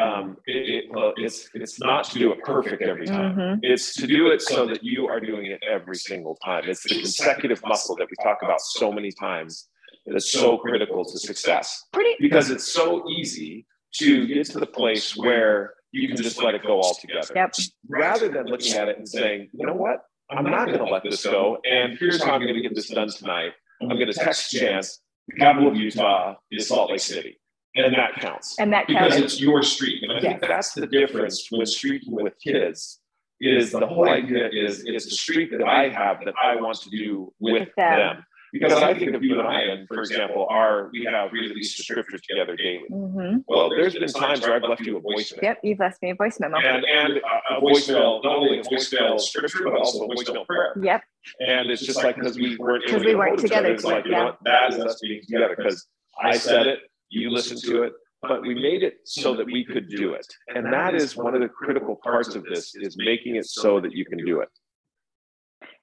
um, 0.00 0.36
it, 0.46 0.84
it, 0.84 0.84
well, 0.90 1.12
it's 1.16 1.50
it's 1.54 1.80
not 1.80 2.04
to 2.04 2.20
do 2.20 2.32
it 2.32 2.40
perfect 2.44 2.82
every 2.82 3.06
time. 3.06 3.34
Mhm. 3.34 3.58
It's 3.62 3.94
to 3.96 4.06
do 4.06 4.28
it 4.28 4.40
so 4.40 4.64
that 4.66 4.84
you 4.84 5.08
are 5.08 5.18
doing 5.18 5.46
it 5.46 5.60
every 5.68 5.96
single 5.96 6.36
time. 6.44 6.64
It's 6.68 6.84
the 6.84 6.90
consecutive 6.90 7.60
muscle 7.66 7.96
that 7.96 8.06
we 8.08 8.14
talk 8.22 8.38
about 8.42 8.60
so 8.60 8.92
many 8.92 9.10
times 9.10 9.68
that's 10.06 10.30
so 10.30 10.56
critical 10.58 11.04
to 11.04 11.18
success 11.18 11.84
Pretty 11.92 12.14
because 12.20 12.50
it's 12.50 12.66
so 12.66 13.08
easy 13.10 13.66
to 13.94 14.26
get 14.26 14.46
to 14.50 14.60
the 14.60 14.66
place 14.66 15.16
where 15.16 15.74
you 15.92 16.08
can 16.08 16.16
just 16.16 16.42
let 16.42 16.54
it 16.54 16.62
go 16.62 16.80
altogether. 16.80 17.32
Yep. 17.34 17.54
Rather 17.88 18.28
than 18.28 18.46
looking 18.46 18.74
at 18.74 18.88
it 18.88 18.98
and 18.98 19.08
saying, 19.08 19.48
you 19.52 19.66
know 19.66 19.74
what, 19.74 20.00
I'm 20.30 20.44
not 20.44 20.66
going 20.66 20.78
to 20.78 20.84
let 20.84 21.02
this 21.02 21.24
go. 21.24 21.58
And 21.68 21.96
here's 21.98 22.22
how 22.22 22.32
I'm 22.32 22.42
going 22.42 22.54
to 22.54 22.60
get 22.60 22.74
this 22.74 22.88
done 22.88 23.08
tonight. 23.08 23.52
I'm 23.82 23.88
going 23.88 24.06
to 24.06 24.12
text 24.12 24.50
Chance. 24.50 25.00
The 25.28 25.36
capital 25.36 25.68
of 25.70 25.76
Utah 25.76 26.34
is 26.50 26.68
Salt 26.68 26.90
Lake 26.90 27.00
City. 27.00 27.38
And 27.74 27.94
that 27.94 28.14
counts 28.20 28.56
And 28.58 28.72
that 28.72 28.86
counts. 28.88 29.14
because 29.16 29.16
it's 29.32 29.40
your 29.40 29.62
street. 29.62 30.02
And 30.02 30.12
I 30.12 30.20
think 30.20 30.40
that's 30.40 30.72
the 30.72 30.86
difference 30.86 31.46
when 31.50 31.64
streaking 31.66 32.14
with 32.14 32.32
kids 32.42 33.00
is 33.40 33.70
the 33.70 33.86
whole 33.86 34.08
idea 34.08 34.48
is 34.50 34.82
it's 34.84 35.04
the 35.04 35.10
streak 35.12 35.50
that 35.52 35.62
I 35.62 35.88
have 35.90 36.18
that 36.24 36.34
I 36.42 36.56
want 36.56 36.78
to 36.80 36.90
do 36.90 37.32
with 37.38 37.60
With 37.60 37.68
them. 37.76 37.98
them. 37.98 38.24
Because 38.52 38.72
I 38.72 38.94
think 38.94 39.14
of 39.14 39.22
you 39.22 39.38
and 39.38 39.46
I, 39.48 39.60
and 39.62 39.86
for 39.88 40.00
example, 40.00 40.46
our 40.50 40.88
we 40.92 41.04
have 41.04 41.32
read 41.32 41.54
these 41.54 41.74
scriptures 41.76 42.20
together 42.28 42.56
daily. 42.56 42.84
Mhm. 42.90 43.44
Well, 43.46 43.68
there's 43.70 43.94
been 43.94 44.08
times 44.08 44.40
where 44.42 44.54
I've 44.54 44.62
left 44.62 44.80
you 44.86 44.96
a 44.96 45.00
voicemail. 45.00 45.42
Yep, 45.42 45.58
you've 45.62 45.78
left 45.80 46.00
me 46.02 46.10
a 46.10 46.14
voice 46.14 46.40
memo. 46.40 46.56
And 46.58 46.84
and 46.84 47.16
a- 47.18 47.56
a 47.56 47.60
voicemail, 47.60 48.22
not 48.24 48.36
only 48.36 48.58
a 48.58 48.62
voicemail 48.62 49.20
scripture, 49.20 49.64
but 49.64 49.74
also 49.74 50.04
a 50.04 50.08
voicemail 50.08 50.46
prayer. 50.46 50.74
Yep. 50.82 51.02
And 51.40 51.70
it's 51.70 51.84
just 51.84 52.02
like 52.02 52.16
because 52.16 52.36
we 52.38 52.56
weren't 52.56 52.84
able 52.84 52.92
'Cause 52.94 53.02
to 53.02 53.08
we 53.08 53.14
weren't 53.14 53.28
hold 53.30 53.38
of 53.40 53.44
each 53.44 53.52
other, 53.52 53.60
together 53.68 53.74
It's 53.74 53.84
like, 53.84 54.04
you 54.06 54.10
know 54.12 54.24
what, 54.24 54.38
that 54.44 54.70
is 54.72 54.78
us 54.80 54.98
being 55.00 55.20
together 55.22 55.54
because 55.56 55.86
I 56.22 56.36
said 56.36 56.66
it, 56.66 56.80
you 57.10 57.30
listened 57.30 57.60
to 57.64 57.82
it, 57.84 57.92
but 58.22 58.42
we 58.42 58.54
made 58.54 58.82
it 58.82 58.98
so 59.04 59.34
that 59.36 59.46
we 59.46 59.64
could 59.64 59.88
do 59.88 60.14
it. 60.14 60.26
And 60.54 60.72
that 60.72 60.94
is 60.94 61.16
one 61.16 61.34
of 61.34 61.40
the 61.42 61.48
critical 61.48 61.96
parts 62.02 62.34
of 62.34 62.44
this 62.44 62.74
is 62.76 62.96
making 62.96 63.36
it 63.36 63.44
so 63.46 63.78
that 63.80 63.92
you 63.92 64.04
can 64.04 64.18
do 64.24 64.40
it. 64.40 64.48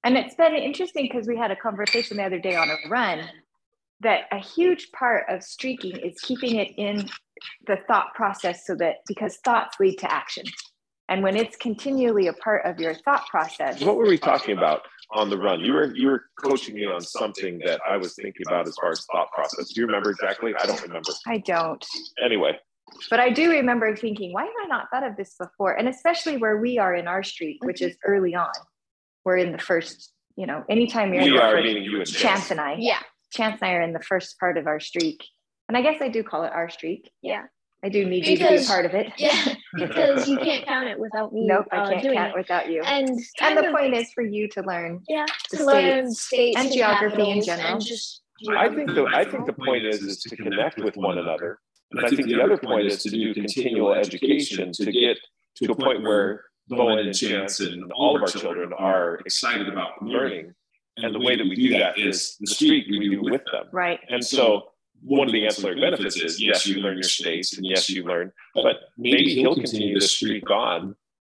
And 0.05 0.17
it's 0.17 0.35
been 0.35 0.53
interesting 0.53 1.09
because 1.11 1.27
we 1.27 1.35
had 1.35 1.49
a 1.49 1.55
conversation 1.55 2.17
the 2.17 2.23
other 2.23 2.39
day 2.39 2.55
on 2.55 2.69
a 2.69 2.75
run 2.89 3.27
that 4.01 4.25
a 4.31 4.37
huge 4.37 4.91
part 4.91 5.25
of 5.29 5.41
streaking 5.41 5.97
is 5.97 6.13
keeping 6.21 6.57
it 6.57 6.69
in 6.77 7.09
the 7.65 7.77
thought 7.87 8.13
process 8.13 8.67
so 8.67 8.75
that 8.75 8.97
because 9.07 9.37
thoughts 9.37 9.77
lead 9.79 9.97
to 9.97 10.13
action. 10.13 10.43
And 11.09 11.23
when 11.23 11.35
it's 11.35 11.57
continually 11.57 12.27
a 12.27 12.33
part 12.33 12.65
of 12.65 12.79
your 12.79 12.93
thought 12.93 13.25
process, 13.29 13.81
What 13.81 13.97
were 13.97 14.05
we 14.05 14.19
talking 14.19 14.55
about 14.55 14.81
on 15.11 15.31
the 15.31 15.37
run? 15.37 15.59
You 15.59 15.73
were 15.73 15.95
you 15.95 16.07
were 16.07 16.23
coaching 16.43 16.75
me 16.75 16.85
on 16.85 17.01
something 17.01 17.59
that 17.65 17.79
I 17.89 17.97
was 17.97 18.13
thinking 18.13 18.43
about 18.47 18.67
as 18.67 18.75
far 18.79 18.91
as 18.91 19.05
thought 19.11 19.31
process. 19.31 19.69
Do 19.73 19.81
you 19.81 19.87
remember 19.87 20.11
exactly? 20.11 20.53
I 20.59 20.67
don't 20.67 20.81
remember. 20.83 21.09
I 21.25 21.39
don't. 21.39 21.83
Anyway, 22.23 22.59
But 23.09 23.19
I 23.19 23.31
do 23.31 23.49
remember 23.49 23.95
thinking, 23.95 24.33
why 24.33 24.43
have 24.43 24.53
I 24.63 24.67
not 24.67 24.89
thought 24.91 25.03
of 25.03 25.17
this 25.17 25.35
before? 25.39 25.73
And 25.73 25.87
especially 25.87 26.37
where 26.37 26.57
we 26.57 26.77
are 26.77 26.93
in 26.95 27.07
our 27.07 27.23
streak, 27.23 27.63
which 27.63 27.81
is 27.81 27.97
early 28.05 28.35
on. 28.35 28.53
We're 29.25 29.37
in 29.37 29.51
the 29.51 29.57
first, 29.57 30.11
you 30.37 30.45
know, 30.45 30.63
anytime 30.69 31.11
you're 31.13 31.23
in 31.23 31.31
we 31.31 31.37
the 31.37 31.43
are 31.43 31.51
first, 31.53 31.63
meaning 31.65 31.83
you 31.83 31.97
and 31.97 32.07
Chance 32.07 32.21
Chance. 32.21 32.51
and 32.51 32.61
I. 32.61 32.75
yeah, 32.77 32.99
Chance 33.33 33.59
and 33.61 33.71
I 33.71 33.73
are 33.73 33.81
in 33.81 33.91
the 33.93 33.99
first 33.99 34.39
part 34.39 34.57
of 34.57 34.67
our 34.67 34.79
streak. 34.79 35.23
And 35.67 35.75
I 35.75 35.81
guess 35.81 35.99
I 35.99 36.09
do 36.09 36.23
call 36.23 36.43
it 36.43 36.51
our 36.53 36.69
streak. 36.69 37.11
yeah, 37.23 37.43
I 37.83 37.89
do 37.89 38.05
need 38.05 38.25
you 38.27 38.37
to 38.37 38.47
be 38.49 38.55
a 38.55 38.63
part 38.63 38.85
of 38.85 38.93
it. 38.93 39.11
yeah. 39.17 39.55
Because 39.75 40.25
you 40.29 40.37
can't 40.37 40.65
count 40.65 40.87
it 40.87 40.97
without 40.97 41.33
me. 41.33 41.45
Nope, 41.45 41.65
uh, 41.73 41.75
I 41.81 41.89
can't 41.93 42.03
doing 42.03 42.15
count 42.15 42.29
it. 42.29 42.37
without 42.37 42.69
you. 42.71 42.81
And 42.83 43.09
And 43.41 43.57
the 43.57 43.67
of- 43.67 43.75
point 43.75 43.93
is 43.93 44.09
for 44.13 44.23
you 44.23 44.47
to 44.49 44.61
learn. 44.61 45.01
yeah, 45.09 45.25
the 45.51 45.57
to 45.57 45.65
learn 45.65 46.11
states 46.13 46.21
states 46.27 46.57
and 46.61 46.71
geography 46.71 47.29
in 47.31 47.43
general. 47.43 47.79
just 47.79 48.21
I 48.57 48.69
think 48.69 48.93
the 48.93 49.05
I 49.13 49.25
think 49.25 49.45
the 49.47 49.53
point 49.53 49.85
is 49.85 50.01
is 50.03 50.19
to 50.21 50.35
connect 50.37 50.77
with 50.77 50.95
one 50.95 51.17
another. 51.17 51.59
And 51.91 52.05
I 52.05 52.09
think 52.09 52.27
the 52.29 52.41
other 52.41 52.57
point 52.57 52.85
is 52.87 53.01
to 53.03 53.09
do 53.09 53.33
continual 53.33 53.93
education 53.93 54.71
to 54.73 54.91
get 54.91 55.17
to 55.57 55.71
a 55.71 55.75
point 55.75 56.03
where 56.03 56.45
Bowen 56.67 56.99
and 56.99 57.15
Chance 57.15 57.59
and 57.59 57.91
all 57.91 58.15
of 58.15 58.21
our 58.21 58.27
children 58.27 58.73
are 58.73 59.15
excited 59.25 59.67
about 59.67 60.01
learning. 60.01 60.53
And 60.97 61.13
the 61.13 61.19
way 61.19 61.35
that 61.35 61.43
we 61.43 61.55
do 61.55 61.77
that 61.77 61.97
is 61.97 62.37
the 62.39 62.47
street 62.47 62.87
we 62.89 63.09
do 63.09 63.21
with 63.21 63.41
them. 63.51 63.65
Right. 63.73 63.99
And 64.09 64.23
so 64.23 64.69
one 65.03 65.27
of 65.27 65.33
the 65.33 65.45
ancillary 65.45 65.79
benefits 65.79 66.15
is 66.15 66.41
yes, 66.41 66.65
you 66.65 66.81
learn 66.81 66.95
your 66.95 67.03
states 67.03 67.57
and 67.57 67.65
yes, 67.65 67.89
you 67.89 68.03
learn, 68.03 68.31
but 68.55 68.77
maybe 68.97 69.35
he'll 69.35 69.55
continue 69.55 69.93
the 69.99 70.07
streak 70.07 70.49
on. 70.49 70.95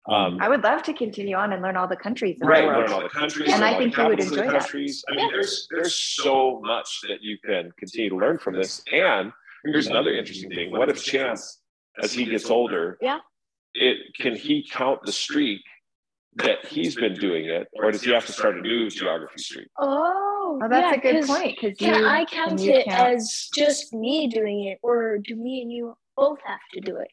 Um, 0.08 0.38
I 0.40 0.48
would 0.48 0.62
love 0.62 0.82
to 0.84 0.94
continue 0.94 1.36
on 1.36 1.52
and 1.52 1.60
learn 1.60 1.76
all 1.76 1.86
the 1.86 1.96
countries 1.96 2.38
in 2.40 2.46
right, 2.46 2.62
the 2.62 2.68
learn 2.68 2.92
all 2.92 3.02
the 3.02 3.10
countries. 3.10 3.52
And 3.52 3.62
I 3.62 3.76
think 3.76 3.94
you 3.94 4.04
would 4.04 4.18
capitals 4.18 4.30
the 4.30 4.36
enjoy 4.36 4.52
that. 4.52 4.60
countries. 4.60 5.04
I 5.10 5.16
mean, 5.16 5.30
there's 5.30 5.68
there's 5.70 5.94
so 5.94 6.60
much 6.64 7.00
that 7.08 7.18
you 7.20 7.36
can 7.44 7.70
continue 7.78 8.08
to 8.10 8.16
learn 8.16 8.38
from 8.38 8.54
this. 8.54 8.82
And 8.90 9.32
here's 9.64 9.88
another 9.88 10.14
interesting 10.14 10.50
thing: 10.50 10.70
what 10.70 10.88
if 10.88 11.02
Chance, 11.04 11.60
as 12.02 12.12
he 12.14 12.24
gets 12.24 12.48
older, 12.48 12.96
Yeah. 13.02 13.18
It 13.74 13.98
can 14.18 14.34
he 14.34 14.66
count 14.70 15.00
the 15.04 15.12
streak 15.12 15.60
that 16.36 16.64
he's 16.66 16.94
been 16.94 17.14
doing 17.14 17.46
it, 17.46 17.66
or 17.74 17.90
does 17.90 18.02
he 18.02 18.12
have 18.12 18.26
to 18.26 18.32
start 18.32 18.56
a 18.58 18.60
new 18.60 18.88
geography 18.90 19.38
streak? 19.42 19.68
oh, 19.78 20.58
Oh, 20.62 20.68
that's 20.68 20.92
yeah, 20.92 20.94
a 20.94 21.00
good 21.00 21.20
'cause 21.26 21.26
point 21.38 21.56
because 21.60 21.76
Can 21.78 22.00
you 22.00 22.06
I 22.08 22.24
count 22.24 22.60
you 22.60 22.72
it 22.72 22.84
count- 22.86 23.16
as 23.16 23.48
just 23.54 23.92
me 23.92 24.28
doing 24.28 24.64
it, 24.64 24.78
or 24.82 25.18
do 25.18 25.36
me 25.36 25.60
and 25.62 25.70
you 25.70 25.96
both 26.16 26.38
have 26.44 26.60
to 26.72 26.80
do 26.80 26.96
it? 26.96 27.08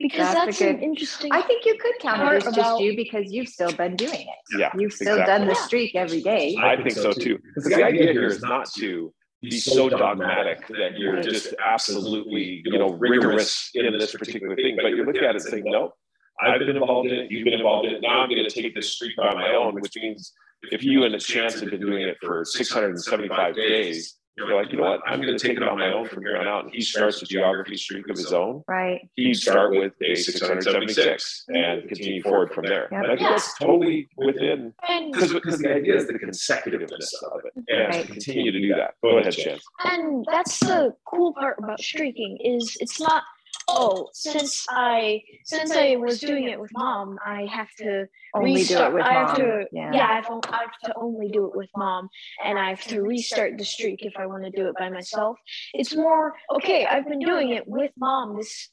Because 0.00 0.32
That's 0.32 0.40
a 0.42 0.46
that's, 0.46 0.60
an 0.62 0.82
interesting. 0.82 1.30
I 1.32 1.42
think 1.42 1.64
you 1.64 1.76
could 1.78 1.92
count 2.00 2.20
it 2.22 2.24
Part 2.24 2.46
as 2.46 2.54
just 2.56 2.80
you 2.80 2.96
because 2.96 3.30
you've 3.30 3.48
still 3.48 3.70
been 3.72 3.94
doing 3.96 4.12
it. 4.20 4.58
Yeah, 4.58 4.70
You've 4.76 4.92
still 4.92 5.14
exactly. 5.18 5.38
done 5.38 5.46
the 5.48 5.54
streak 5.54 5.94
every 5.94 6.20
day. 6.22 6.56
I 6.60 6.76
think 6.76 6.92
so 6.96 7.12
too. 7.12 7.38
Because 7.54 7.64
the 7.70 7.84
idea 7.84 8.12
here 8.12 8.26
is 8.26 8.40
not 8.42 8.66
to 8.78 9.12
be 9.42 9.58
so 9.58 9.88
dogmatic 9.88 10.66
that 10.68 10.96
you're 10.96 11.20
just 11.20 11.54
absolutely, 11.64 12.62
you 12.64 12.78
know, 12.78 12.90
rigorous 12.90 13.70
in 13.74 13.92
this 13.98 14.12
particular 14.12 14.54
thing, 14.54 14.76
but 14.80 14.90
you 14.90 15.04
look 15.04 15.16
at 15.16 15.22
it 15.22 15.30
and 15.30 15.42
say, 15.42 15.62
no, 15.64 15.92
I've 16.40 16.60
been 16.60 16.76
involved 16.76 17.10
in 17.10 17.18
it, 17.18 17.30
you've 17.30 17.44
been 17.44 17.54
involved 17.54 17.88
in 17.88 17.94
it, 17.94 18.02
now 18.02 18.22
I'm 18.22 18.30
going 18.30 18.42
to 18.42 18.50
take 18.50 18.74
this 18.74 18.92
streak 18.92 19.18
on 19.18 19.34
my 19.34 19.52
own, 19.54 19.80
which 19.80 19.96
means 19.96 20.32
if 20.70 20.82
you 20.84 21.04
and 21.04 21.14
a 21.14 21.18
chance 21.18 21.58
have 21.60 21.70
been 21.70 21.80
doing 21.80 22.02
it 22.02 22.16
for 22.22 22.44
675 22.44 23.56
days, 23.56 24.14
you're 24.36 24.54
like, 24.54 24.72
you 24.72 24.78
know 24.78 24.84
what, 24.84 25.00
I'm 25.06 25.20
going 25.20 25.36
to 25.36 25.46
take 25.48 25.56
it 25.56 25.62
on 25.62 25.78
my 25.78 25.92
own 25.92 26.08
from 26.08 26.22
here 26.22 26.36
on 26.38 26.46
out. 26.48 26.64
And 26.64 26.72
he 26.74 26.80
starts 26.80 27.20
a 27.22 27.26
geography 27.26 27.76
streak 27.76 28.08
of 28.08 28.16
his 28.16 28.32
own. 28.32 28.62
Right. 28.66 29.08
He'd 29.14 29.34
start 29.34 29.72
with 29.72 29.92
a 30.02 30.14
676 30.14 31.44
and 31.48 31.86
continue 31.88 32.22
forward 32.22 32.52
from 32.52 32.64
there. 32.64 32.88
Yeah. 32.90 32.98
And 33.02 33.06
I 33.12 33.16
think 33.16 33.28
that's 33.28 33.58
totally 33.58 34.08
within 34.16 34.72
because 35.12 35.32
because 35.32 35.58
the 35.58 35.74
idea 35.74 35.96
is 35.96 36.06
the 36.06 36.18
consecutiveness 36.18 37.12
of 37.32 37.40
it 37.44 37.52
and 37.68 37.88
Right. 37.94 38.06
to 38.06 38.12
continue 38.12 38.52
to 38.52 38.60
do 38.60 38.68
that. 38.74 38.94
Go 39.02 39.18
ahead, 39.18 39.32
Chance. 39.34 39.62
and 39.84 40.24
that's 40.30 40.58
the 40.60 40.94
cool 41.04 41.34
part 41.34 41.58
about 41.58 41.80
streaking 41.80 42.38
is 42.38 42.76
it's 42.80 43.00
not 43.00 43.24
oh 43.72 44.08
since 44.12 44.66
I 44.70 45.22
since 45.44 45.70
I 45.72 45.96
was 45.96 46.20
doing 46.20 46.44
it 46.48 46.60
with 46.60 46.70
mom 46.72 47.18
I 47.24 47.46
have 47.46 47.68
to 47.78 48.06
Only 48.34 48.52
do 48.52 48.58
it 48.58 48.60
restart. 48.60 48.94
with 48.94 49.04
I 49.04 49.12
have 49.14 49.36
to 49.36 49.64
Yeah. 49.72 49.90
yeah, 49.92 50.06
I, 50.08 50.14
have, 50.16 50.26
I 50.48 50.56
have 50.62 50.78
to 50.84 50.92
only 50.96 51.28
do 51.28 51.46
it 51.46 51.56
with 51.56 51.70
mom 51.76 52.08
and 52.44 52.58
I 52.58 52.70
have 52.70 52.82
to 52.84 53.02
restart 53.02 53.58
the 53.58 53.64
streak 53.64 54.04
if 54.04 54.14
I 54.16 54.26
want 54.26 54.44
to 54.44 54.50
do 54.50 54.68
it 54.68 54.74
by 54.78 54.88
myself. 54.90 55.38
It's 55.74 55.94
more 55.94 56.34
okay. 56.56 56.86
I've 56.86 57.06
been 57.08 57.18
doing 57.20 57.50
it 57.50 57.66
with 57.66 57.90
mom 57.98 58.36
this 58.36 58.70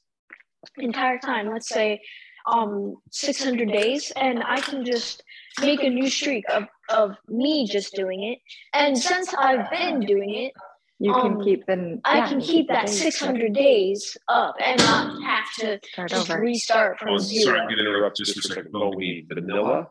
entire 0.77 1.17
time. 1.19 1.49
Let's 1.49 1.69
say 1.69 2.01
um 2.45 2.95
600 3.11 3.69
days 3.71 4.11
and 4.15 4.41
I 4.43 4.61
can 4.61 4.85
just 4.85 5.23
make 5.61 5.83
a 5.83 5.89
new 5.89 6.09
streak 6.09 6.45
of 6.49 6.63
of 6.89 7.15
me 7.27 7.67
just 7.67 7.93
doing 7.93 8.23
it. 8.23 8.39
And 8.73 8.97
since 8.97 9.33
I've 9.33 9.69
been 9.69 9.99
doing 10.01 10.33
it, 10.35 10.53
You 11.01 11.13
can 11.13 11.37
Um, 11.37 11.43
keep 11.43 11.65
them. 11.65 12.01
I 12.03 12.17
yeah, 12.17 12.27
can 12.27 12.41
you 12.41 12.45
keep 12.45 12.67
the 12.67 12.73
that 12.73 12.89
600 12.89 13.53
days 13.53 14.17
up 14.27 14.55
and 14.61 14.77
not 14.79 15.21
have 15.23 15.45
to 15.59 15.79
Start 15.93 16.09
just 16.09 16.29
over. 16.29 16.41
restart 16.41 16.99
from 16.99 17.09
Oh, 17.13 17.17
zero. 17.17 17.45
sorry, 17.45 17.59
I'm 17.61 17.67
going 17.67 17.77
to 17.77 17.83
interrupt 17.89 18.17
just 18.17 18.33
for 18.33 18.39
a 18.39 18.55
second. 18.55 18.71
Well, 18.73 18.93
we 18.93 19.05
need 19.13 19.29
vanilla, 19.33 19.89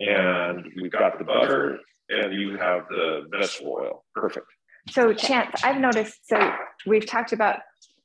and 0.00 0.66
we've 0.80 0.92
got 0.92 1.18
the 1.18 1.24
butter, 1.24 1.78
and 2.10 2.34
you 2.34 2.58
have 2.58 2.86
the 2.90 3.26
vegetable 3.30 3.78
oil. 3.80 4.04
Perfect. 4.14 4.46
So, 4.90 5.14
Chance, 5.14 5.62
I've 5.64 5.80
noticed. 5.80 6.28
So, 6.28 6.52
we've 6.86 7.06
talked 7.06 7.32
about 7.32 7.60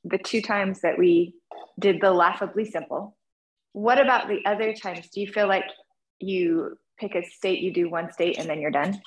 the 0.05 0.17
two 0.17 0.41
times 0.41 0.79
that 0.81 0.97
we 0.97 1.33
did 1.79 1.99
the 1.99 2.11
laughably 2.11 2.63
simple. 2.63 3.17
What 3.73 3.99
about 3.99 4.29
the 4.29 4.39
other 4.45 4.73
times? 4.73 5.09
Do 5.09 5.19
you 5.19 5.27
feel 5.27 5.47
like 5.47 5.65
you 6.19 6.77
pick 6.97 7.13
a 7.13 7.23
state, 7.23 7.59
you 7.59 7.73
do 7.73 7.89
one 7.89 8.11
state, 8.13 8.37
and 8.39 8.49
then 8.49 8.61
you're 8.61 8.71
done? 8.71 9.01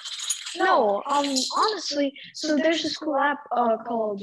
No, 0.57 1.03
um, 1.07 1.35
honestly, 1.57 2.13
so 2.35 2.57
there's 2.57 2.83
this 2.83 2.97
cool 2.97 3.17
app 3.17 3.39
uh, 3.57 3.77
called 3.87 4.23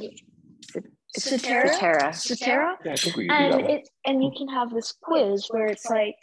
Seterra. 1.17 1.69
Seterra. 1.69 2.09
Seterra, 2.09 2.75
Yeah, 2.85 2.91
I 2.91 2.95
think 2.95 3.15
we 3.15 3.27
can 3.27 3.51
do 3.51 3.57
and 3.57 3.69
it 3.69 3.89
and 4.05 4.23
you 4.23 4.31
can 4.37 4.47
have 4.49 4.71
this 4.73 4.93
quiz 5.01 5.47
where 5.49 5.65
it's 5.65 5.89
like, 5.89 6.15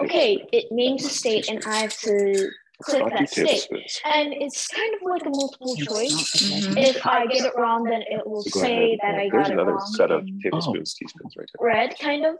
okay, 0.00 0.42
it 0.52 0.66
names 0.70 1.04
a 1.04 1.08
state, 1.08 1.48
and 1.48 1.62
I 1.66 1.76
have 1.78 1.96
to 2.00 2.48
click 2.82 3.04
that 3.10 3.28
state, 3.28 3.66
and 4.04 4.32
it's 4.32 4.68
kind 4.68 4.94
of 4.94 5.00
like 5.02 5.26
a 5.26 5.30
multiple 5.30 5.76
choice. 5.76 6.50
If 6.76 7.04
I 7.06 7.26
get 7.26 7.44
it 7.44 7.52
wrong, 7.56 7.84
then 7.84 8.02
it 8.08 8.26
will 8.26 8.42
So 8.42 8.60
say 8.60 8.98
that 9.02 9.16
I 9.16 9.28
There's 9.30 9.48
got 9.48 9.50
it 9.50 9.52
another 9.54 9.76
set 9.96 10.10
of 10.10 10.22
in 10.26 10.40
tablespoons, 10.40 10.94
teaspoons 10.94 11.34
right 11.36 11.48
there. 11.58 11.66
red, 11.68 11.98
kind 11.98 12.24
of, 12.24 12.36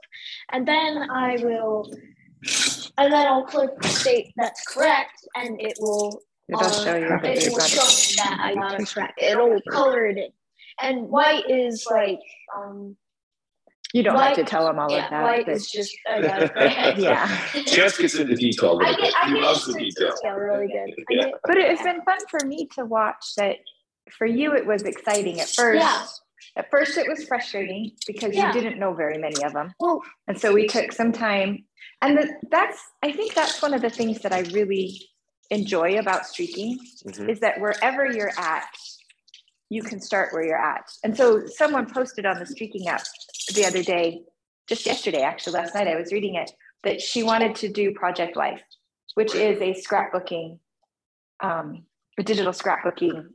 and 0.52 0.66
then 0.66 1.10
I 1.10 1.37
will, 1.42 1.92
and 2.96 3.12
then 3.12 3.26
I'll 3.26 3.44
click 3.44 3.70
the 3.82 3.88
state 3.88 4.32
that's 4.37 4.64
correct, 4.64 5.26
and 5.34 5.60
it 5.60 5.75
will 5.80 6.22
It'll 6.48 6.64
uh, 6.64 6.70
show 6.84 6.96
you 6.96 7.08
that 7.08 7.24
it 7.24 7.44
you 7.44 7.52
will 7.52 7.60
show 7.60 8.22
that 8.24 8.38
I 8.40 8.54
got 8.54 8.80
it 8.80 8.88
correct. 8.88 9.20
It'll 9.22 9.60
color 9.70 10.06
it 10.06 10.16
in. 10.18 10.28
And 10.80 11.08
white 11.08 11.48
is 11.50 11.86
like 11.90 12.20
um 12.56 12.96
You 13.92 14.02
don't 14.02 14.14
Light- 14.16 14.36
have 14.36 14.46
to 14.46 14.50
tell 14.50 14.64
them 14.66 14.78
all 14.78 14.90
yeah, 14.90 15.04
of 15.06 15.10
that. 15.10 15.24
light 15.24 15.46
but- 15.46 15.54
is 15.56 15.70
just 15.70 15.94
I 16.10 16.22
got 16.22 16.42
it 16.42 16.52
right. 16.54 16.98
yeah. 16.98 17.26
Chance 17.64 17.98
gets 17.98 18.14
into 18.14 18.34
detail 18.34 18.78
a 18.80 18.84
I 18.84 18.90
little 18.90 18.94
get, 18.96 19.00
bit. 19.02 19.14
I 19.22 19.26
He 19.28 19.34
get 19.34 19.42
loves 19.42 19.66
the 19.66 19.72
detail. 19.74 20.12
detail 20.14 20.34
really 20.36 20.66
good. 20.68 20.94
Yeah. 21.10 21.24
get- 21.24 21.34
But 21.44 21.58
it's 21.58 21.82
been 21.82 22.02
fun 22.02 22.18
for 22.30 22.46
me 22.46 22.68
to 22.76 22.84
watch 22.84 23.34
that 23.36 23.56
for 24.16 24.26
you 24.26 24.54
it 24.54 24.64
was 24.66 24.82
exciting 24.84 25.40
at 25.40 25.48
first. 25.48 25.80
Yeah. 25.82 26.06
At 26.56 26.70
first 26.70 26.96
it 26.96 27.06
was 27.08 27.24
frustrating 27.26 27.92
because 28.06 28.34
Yeah. 28.34 28.46
you 28.46 28.52
didn't 28.60 28.78
know 28.78 28.94
very 28.94 29.18
many 29.18 29.42
of 29.44 29.52
them. 29.52 29.74
Well, 29.80 30.00
And 30.28 30.38
so 30.40 30.52
we 30.54 30.66
took 30.66 30.92
some 30.92 31.12
time. 31.12 31.64
And 32.00 32.16
the, 32.16 32.32
that's 32.50 32.78
I 33.02 33.12
think 33.12 33.34
that's 33.34 33.60
one 33.60 33.74
of 33.74 33.82
the 33.82 33.90
things 33.90 34.20
that 34.20 34.32
I 34.32 34.40
really 34.52 34.98
enjoy 35.50 35.98
about 35.98 36.26
streaking 36.26 36.78
Mhm. 37.06 37.28
is 37.30 37.40
that 37.40 37.60
wherever 37.60 38.06
you're 38.10 38.32
at, 38.38 38.68
you 39.70 39.82
can 39.82 40.00
start 40.00 40.32
where 40.32 40.44
you're 40.44 40.56
at. 40.62 40.90
And 41.04 41.16
so 41.16 41.46
someone 41.46 41.90
posted 41.92 42.26
on 42.26 42.38
the 42.38 42.46
streaking 42.46 42.88
app 42.88 43.02
the 43.54 43.64
other 43.66 43.82
day, 43.82 44.22
just 44.66 44.86
yesterday, 44.86 45.22
actually, 45.22 45.54
last 45.54 45.74
night, 45.74 45.88
I 45.88 45.96
was 45.96 46.12
reading 46.12 46.34
it, 46.34 46.50
that 46.84 47.00
she 47.00 47.22
wanted 47.22 47.54
to 47.56 47.68
do 47.68 47.92
Project 47.92 48.36
Life, 48.36 48.62
which 49.14 49.34
is 49.34 49.60
a 49.60 49.74
scrapbooking, 49.74 50.58
um, 51.40 51.86
a 52.18 52.22
digital 52.22 52.52
scrapbooking 52.52 53.28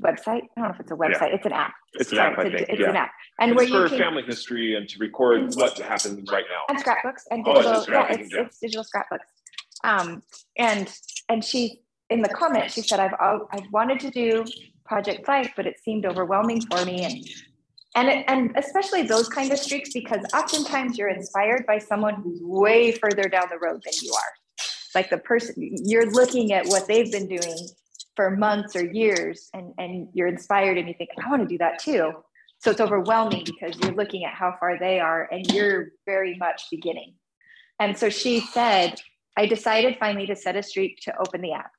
website. 0.00 0.42
I 0.56 0.60
don't 0.60 0.64
know 0.64 0.70
if 0.70 0.80
it's 0.80 0.90
a 0.90 0.94
website, 0.96 1.34
it's 1.34 1.46
an 1.46 1.52
app. 1.52 1.74
It's 1.94 2.12
an 2.12 2.18
app, 2.18 2.38
it's, 2.38 2.54
a- 2.62 2.70
it's 2.72 2.80
Yeah. 2.80 2.90
an 2.90 2.96
app. 2.96 3.12
And 3.38 3.50
And 3.50 3.56
where 3.56 3.64
it's 3.64 3.72
you 3.72 3.82
for 3.82 3.88
can 3.90 3.98
family 3.98 4.22
history 4.22 4.74
and 4.74 4.88
to 4.88 4.98
record 4.98 5.54
what 5.54 5.78
happens 5.78 6.30
right 6.30 6.44
now. 6.50 6.62
and 6.68 6.80
scrapbooks 6.80 7.26
and 7.30 7.46
Oh, 7.46 7.52
it's 7.52 7.66
digital, 7.86 7.94
yeah, 7.94 8.12
it's, 8.12 8.32
yeah. 8.34 8.40
it's 8.42 8.58
digital 8.58 8.84
scrapbooks. 8.84 9.26
Um, 9.84 10.22
and 10.58 10.88
and 11.32 11.44
she 11.44 11.80
in 12.10 12.20
the 12.22 12.28
comment 12.28 12.70
she 12.70 12.82
said 12.82 13.00
I've 13.00 13.14
I've 13.20 13.72
wanted 13.72 14.00
to 14.00 14.10
do 14.10 14.44
Project 14.84 15.26
Life, 15.26 15.52
but 15.56 15.66
it 15.66 15.80
seemed 15.82 16.04
overwhelming 16.04 16.60
for 16.60 16.84
me 16.84 17.02
and 17.04 17.26
and 17.94 18.08
it, 18.08 18.24
and 18.26 18.52
especially 18.56 19.02
those 19.02 19.28
kind 19.28 19.52
of 19.52 19.58
streaks 19.58 19.92
because 19.92 20.24
oftentimes 20.34 20.96
you're 20.96 21.10
inspired 21.10 21.66
by 21.66 21.78
someone 21.78 22.14
who's 22.22 22.40
way 22.42 22.92
further 22.92 23.24
down 23.24 23.46
the 23.50 23.58
road 23.58 23.82
than 23.84 23.92
you 24.00 24.12
are. 24.14 24.32
Like 24.94 25.10
the 25.10 25.18
person 25.18 25.54
you're 25.58 26.10
looking 26.10 26.52
at 26.52 26.66
what 26.66 26.86
they've 26.86 27.10
been 27.10 27.28
doing 27.28 27.68
for 28.16 28.30
months 28.30 28.76
or 28.76 28.84
years 28.84 29.48
and 29.54 29.72
and 29.78 30.08
you're 30.12 30.28
inspired 30.28 30.78
and 30.78 30.88
you 30.88 30.94
think 30.96 31.10
I 31.24 31.30
want 31.30 31.42
to 31.42 31.48
do 31.48 31.58
that 31.58 31.78
too. 31.78 32.12
So 32.58 32.70
it's 32.70 32.80
overwhelming 32.80 33.44
because 33.44 33.78
you're 33.80 33.94
looking 33.94 34.24
at 34.24 34.34
how 34.34 34.54
far 34.60 34.78
they 34.78 35.00
are 35.00 35.28
and 35.32 35.44
you're 35.52 35.92
very 36.06 36.36
much 36.36 36.64
beginning. 36.70 37.14
And 37.80 37.98
so 37.98 38.08
she 38.08 38.40
said, 38.40 39.00
I 39.36 39.46
decided 39.46 39.96
finally 39.98 40.26
to 40.26 40.36
set 40.36 40.56
a 40.56 40.62
streak 40.62 40.98
to 41.02 41.16
open 41.18 41.40
the 41.40 41.52
app. 41.52 41.70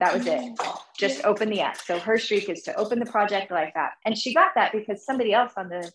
That 0.00 0.14
was 0.14 0.26
it. 0.26 0.52
Just 0.96 1.24
open 1.24 1.50
the 1.50 1.60
app. 1.60 1.76
So 1.78 1.98
her 1.98 2.18
streak 2.18 2.48
is 2.48 2.62
to 2.62 2.74
open 2.76 3.00
the 3.00 3.06
Project 3.06 3.50
Life 3.50 3.72
app. 3.74 3.94
And 4.04 4.16
she 4.16 4.32
got 4.32 4.52
that 4.54 4.70
because 4.72 5.04
somebody 5.04 5.32
else 5.32 5.52
on 5.56 5.68
the 5.68 5.90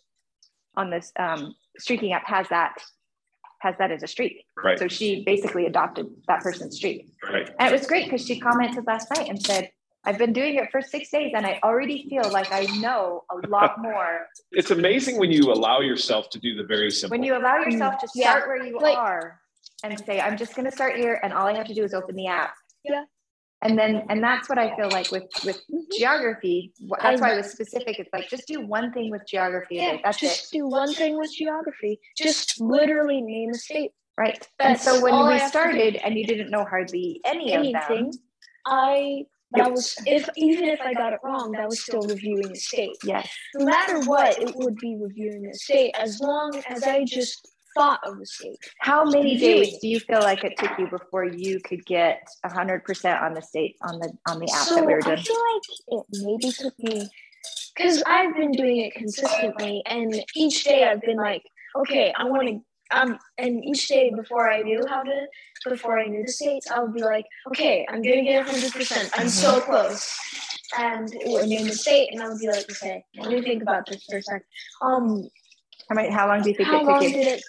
on 0.75 0.89
this 0.89 1.11
um, 1.19 1.55
streaking 1.77 2.13
app 2.13 2.25
has 2.27 2.47
that 2.49 2.73
has 3.61 3.75
that 3.77 3.91
as 3.91 4.03
a 4.03 4.07
streak. 4.07 4.43
Right, 4.61 4.77
So 4.77 4.89
she 4.89 5.23
basically 5.23 5.67
adopted 5.67 6.07
that 6.27 6.41
person's 6.41 6.75
streak. 6.75 7.07
right. 7.31 7.49
And 7.59 7.69
it 7.69 7.71
was 7.71 7.87
great 7.87 8.05
because 8.09 8.25
she 8.27 8.37
commented 8.39 8.83
last 8.85 9.07
night 9.15 9.29
and 9.29 9.41
said, 9.41 9.71
I've 10.03 10.17
been 10.17 10.33
doing 10.33 10.55
it 10.55 10.69
for 10.69 10.81
six 10.81 11.09
days 11.09 11.31
and 11.33 11.45
I 11.45 11.61
already 11.63 12.05
feel 12.09 12.29
like 12.29 12.51
I 12.51 12.65
know 12.81 13.23
a 13.31 13.47
lot 13.47 13.75
more. 13.81 14.27
It's 14.51 14.71
amazing 14.71 15.17
when 15.17 15.31
you 15.31 15.43
allow 15.53 15.79
yourself 15.79 16.29
to 16.31 16.39
do 16.39 16.55
the 16.55 16.63
very 16.65 16.91
simple. 16.91 17.13
When 17.17 17.23
you 17.23 17.37
allow 17.37 17.59
yourself 17.59 17.99
to 17.99 18.07
Yeah. 18.13 18.31
start 18.31 18.47
where 18.49 18.65
you 18.65 18.77
Like- 18.79 18.97
are 18.97 19.39
and 19.83 19.97
say, 20.05 20.19
I'm 20.19 20.37
just 20.37 20.55
gonna 20.55 20.71
start 20.71 20.95
here 20.95 21.19
and 21.23 21.33
all 21.33 21.47
I 21.47 21.55
have 21.55 21.67
to 21.67 21.73
do 21.73 21.83
is 21.83 21.93
open 21.93 22.15
the 22.15 22.27
app. 22.27 22.53
Yeah. 22.83 23.03
And 23.63 23.79
then, 23.79 24.05
and 24.09 24.21
that's 24.21 24.49
what 24.49 24.57
I 24.57 24.75
feel 24.75 24.89
like 24.89 25.09
with, 25.09 25.23
with 25.45 25.57
mm-hmm. 25.57 25.79
geography. 25.97 26.73
That's 27.01 27.21
why 27.21 27.33
I 27.33 27.37
was 27.37 27.49
specific. 27.49 27.97
It's 27.97 28.09
like, 28.11 28.27
just 28.27 28.45
do 28.45 28.59
one 28.59 28.91
thing 28.91 29.09
with 29.09 29.21
geography. 29.25 29.75
yeah. 29.75 29.97
That's 30.03 30.21
it, 30.21 30.27
just 30.27 30.51
do 30.51 30.67
one 30.67 30.93
thing 30.93 31.17
with 31.17 31.33
geography. 31.33 31.99
Just 32.17 32.59
literally 32.59 33.21
name 33.21 33.51
a 33.51 33.53
state. 33.53 33.91
right? 34.17 34.45
And 34.59 34.77
so 34.77 35.01
when 35.01 35.27
we 35.27 35.39
to 35.39 35.47
started 35.47 35.95
and 35.95 36.15
you 36.15 36.27
didn't 36.27 36.51
know 36.51 36.65
hardly 36.65 37.21
any 37.25 37.53
of 37.53 37.63
them, 37.63 37.75
Anything. 37.75 38.13
I 38.65 39.25
that 39.53 39.71
was 39.71 39.95
if 40.05 40.27
even 40.35 40.65
if 40.65 40.81
I 40.81 40.93
got 40.93 41.13
it 41.13 41.19
wrong, 41.23 41.51
that 41.51 41.69
was 41.69 41.81
still 41.81 42.01
reviewing 42.01 42.51
a 42.51 42.55
state. 42.55 42.95
yes, 43.03 43.29
No 43.55 43.65
matter 43.65 43.99
what, 44.01 44.41
it 44.41 44.55
would 44.55 44.75
be 44.77 44.97
reviewing 44.99 45.45
a 45.45 45.53
state 45.53 45.93
as 45.97 46.19
long 46.19 46.61
as 46.67 46.83
I 46.83 47.05
just 47.05 47.47
thought 47.75 47.99
of 48.05 48.19
the 48.19 48.25
state. 48.25 48.57
how 48.79 49.03
many 49.03 49.37
days 49.37 49.77
do 49.79 49.87
you 49.87 49.99
feel 49.99 50.19
like 50.19 50.43
it 50.43 50.57
took 50.57 50.77
you 50.77 50.87
before 50.87 51.25
you 51.25 51.59
could 51.59 51.85
get 51.85 52.27
a 52.43 52.51
hundred 52.51 52.83
percent 52.83 53.21
on 53.21 53.33
the 53.33 53.41
state, 53.41 53.75
on 53.81 53.99
the, 53.99 54.11
on 54.27 54.39
the 54.39 54.51
app 54.51 54.67
so 54.67 54.75
that 54.75 54.85
we 54.85 54.93
were 54.93 55.01
doing? 55.01 55.17
I 55.17 55.21
feel 55.21 55.43
like 55.53 55.63
it 55.87 56.05
maybe 56.23 56.51
took 56.51 56.79
me 56.79 57.09
because 57.75 58.03
I've 58.05 58.35
been 58.35 58.51
doing 58.51 58.77
it 58.77 58.93
consistently, 58.93 59.81
and 59.85 60.23
each 60.35 60.63
day 60.63 60.85
I've 60.85 61.01
been 61.01 61.17
like, 61.17 61.43
okay, 61.75 62.13
I 62.17 62.25
want 62.25 62.47
to. 62.47 62.61
Um, 62.91 63.17
and 63.39 63.63
each 63.65 63.87
day 63.87 64.11
before 64.15 64.51
I 64.51 64.61
knew 64.61 64.85
how 64.87 65.01
to, 65.01 65.25
before 65.67 65.99
I 65.99 66.05
knew 66.05 66.23
the 66.23 66.31
states, 66.31 66.69
I 66.69 66.79
would 66.79 66.93
be 66.93 67.01
like, 67.01 67.25
okay, 67.47 67.85
I'm 67.89 68.03
gonna 68.03 68.23
get 68.23 68.45
hundred 68.45 68.71
percent. 68.71 69.09
I'm 69.15 69.29
so 69.29 69.59
close. 69.61 70.15
And 70.77 71.11
it 71.13 71.27
would 71.27 71.47
name 71.47 71.67
the 71.67 71.73
state, 71.73 72.09
and 72.11 72.21
I 72.21 72.29
would 72.29 72.39
be 72.39 72.47
like, 72.47 72.69
okay, 72.69 73.03
let 73.17 73.31
me 73.31 73.41
think 73.41 73.63
about 73.63 73.87
this 73.87 74.03
for 74.03 74.17
a 74.17 74.21
second. 74.21 74.43
Um, 74.81 75.27
How 75.89 75.95
many, 75.95 76.09
how 76.11 76.27
long 76.27 76.41
do 76.41 76.49
you 76.49 76.55
think 76.55 76.69
how 76.69 76.81
it 76.81 76.85
long 76.85 77.01
took 77.01 77.11
you? 77.11 77.17
did 77.17 77.27
it 77.27 77.43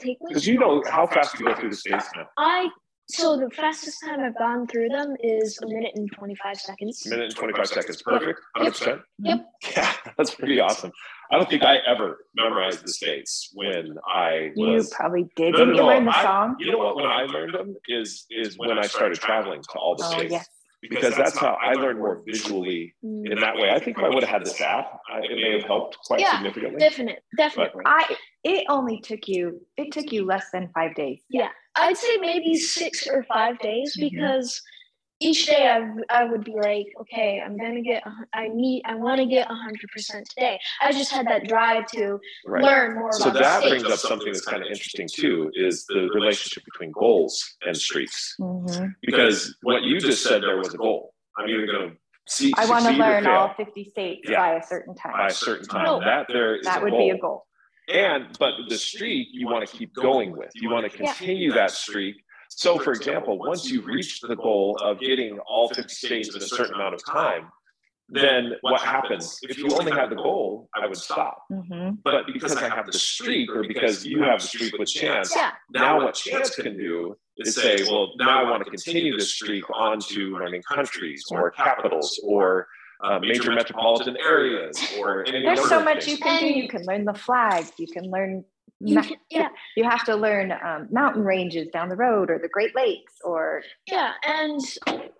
take? 0.00 0.18
Because 0.26 0.46
you 0.46 0.58
know 0.58 0.82
how 0.88 1.06
fast 1.06 1.38
you 1.38 1.46
go 1.46 1.54
through 1.54 1.70
the 1.70 1.76
states 1.76 2.08
now. 2.16 2.26
I 2.38 2.68
so 3.06 3.36
the 3.36 3.50
fastest 3.50 3.98
time 4.02 4.20
I've 4.20 4.38
gone 4.38 4.66
through 4.66 4.88
them 4.88 5.14
is 5.22 5.58
a 5.62 5.66
minute 5.66 5.92
and 5.94 6.10
twenty 6.12 6.34
five 6.42 6.56
seconds. 6.56 7.04
A 7.06 7.10
minute 7.10 7.26
and 7.26 7.36
25 7.36 7.66
seconds. 7.66 8.00
Perfect. 8.02 8.40
100%. 8.56 9.02
Yep. 9.18 9.46
Yeah, 9.76 9.92
that's 10.16 10.34
pretty 10.34 10.58
awesome. 10.58 10.90
I 11.30 11.36
don't 11.36 11.48
think 11.50 11.62
I 11.64 11.78
ever 11.86 12.24
memorized 12.34 12.82
the 12.84 12.88
states 12.92 13.50
when 13.54 13.96
I 14.10 14.52
You 14.56 14.82
probably 14.90 15.26
did. 15.36 15.52
No, 15.52 15.58
Didn't 15.58 15.76
no, 15.76 15.82
you 15.82 15.86
learn 15.88 16.04
no, 16.06 16.12
the 16.12 16.16
I- 16.18 16.22
song? 16.22 16.56
You 16.58 16.72
know 16.72 16.78
what? 16.78 16.96
When 16.96 17.04
I 17.06 17.22
learned 17.24 17.52
them 17.54 17.76
is 17.88 18.24
is 18.30 18.56
when 18.56 18.70
I 18.78 18.86
started 18.86 19.20
traveling 19.20 19.60
to 19.62 19.78
all 19.78 19.96
the 19.96 20.04
Oh, 20.06 20.10
states. 20.12 20.32
yes. 20.32 20.48
Because 20.88 21.16
that's 21.16 21.38
how 21.38 21.56
I 21.62 21.74
learned 21.74 21.98
more 21.98 22.22
visually 22.26 22.94
Mm, 23.04 23.30
in 23.32 23.40
that 23.40 23.56
way. 23.56 23.70
I 23.70 23.78
think 23.78 23.98
if 23.98 24.04
I 24.04 24.08
would 24.08 24.22
have 24.22 24.30
had 24.30 24.44
this 24.44 24.60
app, 24.60 25.00
I, 25.12 25.18
it 25.20 25.36
may 25.36 25.52
have 25.52 25.64
helped 25.64 25.98
quite 25.98 26.20
Yeah, 26.20 26.36
significantly. 26.36 26.78
Definite, 26.78 27.22
definitely. 27.36 27.82
Definitely 27.84 28.16
i, 28.16 28.16
it 28.44 28.64
only 28.68 29.00
took 29.00 29.26
you, 29.26 29.60
it 29.76 29.92
took 29.92 30.12
you 30.12 30.24
less 30.24 30.46
than 30.52 30.70
five 30.74 30.94
days. 30.94 31.22
Yeah. 31.28 31.48
I'd 31.76 31.96
say 31.96 32.16
maybe 32.18 32.54
six 32.56 33.06
or 33.06 33.24
five 33.24 33.58
days 33.58 33.96
because 33.98 34.60
each 35.20 35.46
day 35.46 35.68
I 35.68 35.88
I 36.10 36.24
would 36.24 36.44
be 36.44 36.54
like, 36.54 36.86
okay, 37.02 37.40
I'm 37.44 37.56
gonna 37.56 37.82
get, 37.82 38.02
I 38.32 38.48
need, 38.48 38.82
I 38.84 38.94
want 38.94 39.20
to 39.20 39.26
get 39.26 39.46
hundred 39.48 39.88
percent 39.94 40.26
today. 40.30 40.58
I 40.82 40.92
just 40.92 41.10
had 41.12 41.26
that 41.28 41.46
drive 41.48 41.86
to 41.92 42.18
Right. 42.46 42.62
learn 42.64 42.94
more 42.98 43.12
So 43.12 43.30
about 43.30 43.40
that 43.42 43.62
the 43.62 43.68
brings 43.70 43.84
up 43.84 43.98
something 43.98 44.26
that's 44.32 44.44
kind 44.44 44.62
of 44.62 44.68
interesting 44.68 45.08
too, 45.12 45.50
is 45.54 45.86
the 45.86 46.08
relationship 46.14 46.64
between 46.64 46.90
goals 46.92 47.42
and 47.66 47.76
streaks. 47.76 48.34
Mm-hmm. 48.40 48.86
Because 49.02 49.56
what 49.62 49.82
you 49.82 50.00
just 50.00 50.22
said 50.22 50.42
there 50.42 50.56
was 50.58 50.74
a 50.74 50.78
goal. 50.78 51.14
I'm 51.38 51.48
either 51.48 51.66
going 51.66 51.90
to 51.90 51.96
see 52.28 52.52
I 52.56 52.66
want 52.66 52.84
to 52.86 52.92
learn 52.92 53.26
all 53.26 53.54
fifty 53.56 53.84
states 53.84 54.28
Yeah. 54.28 54.38
by 54.40 54.54
a 54.56 54.62
certain 54.66 54.94
time 54.94 55.12
by 55.12 55.28
a 55.28 55.30
certain 55.30 55.66
time. 55.66 55.84
No. 55.84 56.00
That 56.00 56.26
there 56.28 56.56
is 56.56 56.64
That 56.64 56.80
a 56.80 56.84
would 56.84 56.90
goal. 56.90 56.98
be 56.98 57.10
a 57.10 57.18
goal. 57.18 57.46
And 57.92 58.36
but 58.38 58.52
the 58.68 58.78
streak 58.78 59.28
you 59.32 59.46
want 59.46 59.66
to 59.68 59.76
keep 59.76 59.94
going 59.94 60.32
with. 60.36 60.50
You 60.54 60.70
want 60.70 60.90
to 60.90 60.98
Yeah. 60.98 61.12
continue 61.12 61.52
that 61.52 61.70
streak. 61.70 62.16
So, 62.56 62.78
for 62.78 62.92
example, 62.92 63.38
once 63.38 63.70
you 63.70 63.80
reach 63.82 64.20
the 64.20 64.36
goal 64.36 64.78
of 64.82 65.00
getting 65.00 65.38
all 65.40 65.68
50 65.68 65.88
states 65.92 66.34
in 66.34 66.40
a 66.42 66.46
certain 66.46 66.74
amount 66.74 66.94
of 66.94 67.04
time, 67.04 67.50
then 68.08 68.52
what 68.60 68.80
happens? 68.80 69.38
If 69.42 69.58
you 69.58 69.68
only 69.74 69.90
had 69.90 70.10
the 70.10 70.14
goal, 70.16 70.68
I 70.74 70.86
would 70.86 70.96
stop. 70.96 71.42
Mhm. 71.50 71.98
But 72.04 72.26
because 72.26 72.54
I 72.56 72.68
have 72.68 72.86
the 72.86 72.92
streak, 72.98 73.50
or 73.50 73.64
because 73.66 74.06
you 74.06 74.22
have 74.22 74.40
the 74.40 74.46
streak 74.46 74.78
with 74.78 74.88
chance, 74.88 75.34
Yeah, 75.34 75.52
now 75.70 76.02
what 76.04 76.14
chance 76.14 76.54
can 76.54 76.76
do 76.76 77.16
is 77.38 77.54
say, 77.56 77.82
well, 77.90 78.12
now 78.16 78.44
I 78.44 78.50
want 78.50 78.62
to 78.64 78.70
continue 78.70 79.16
this 79.18 79.34
streak 79.34 79.64
on 79.70 79.98
to 80.00 80.36
learning 80.38 80.62
countries 80.62 81.24
or 81.30 81.50
capitals 81.50 82.20
or 82.22 82.68
uh, 83.02 83.18
major 83.18 83.50
metropolitan 83.52 84.16
areas 84.18 84.76
or 84.98 85.26
any 85.26 85.42
There's 85.42 85.68
so 85.68 85.82
much 85.82 86.04
things. 86.04 86.08
you 86.18 86.18
can 86.18 86.40
do. 86.40 86.46
You 86.46 86.68
can 86.68 86.84
learn 86.86 87.04
the 87.04 87.14
flag. 87.14 87.66
You 87.78 87.86
can 87.88 88.04
learn. 88.10 88.44
You 88.80 88.96
ma- 88.96 89.02
yeah, 89.30 89.48
You 89.76 89.84
have 89.84 90.04
to 90.04 90.16
learn 90.16 90.52
um, 90.52 90.88
mountain 90.90 91.22
ranges 91.24 91.68
down 91.68 91.88
the 91.88 91.96
road, 91.96 92.30
or 92.30 92.38
the 92.38 92.48
Great 92.48 92.74
Lakes, 92.74 93.14
or 93.24 93.62
yeah. 93.86 94.12
And 94.26 94.60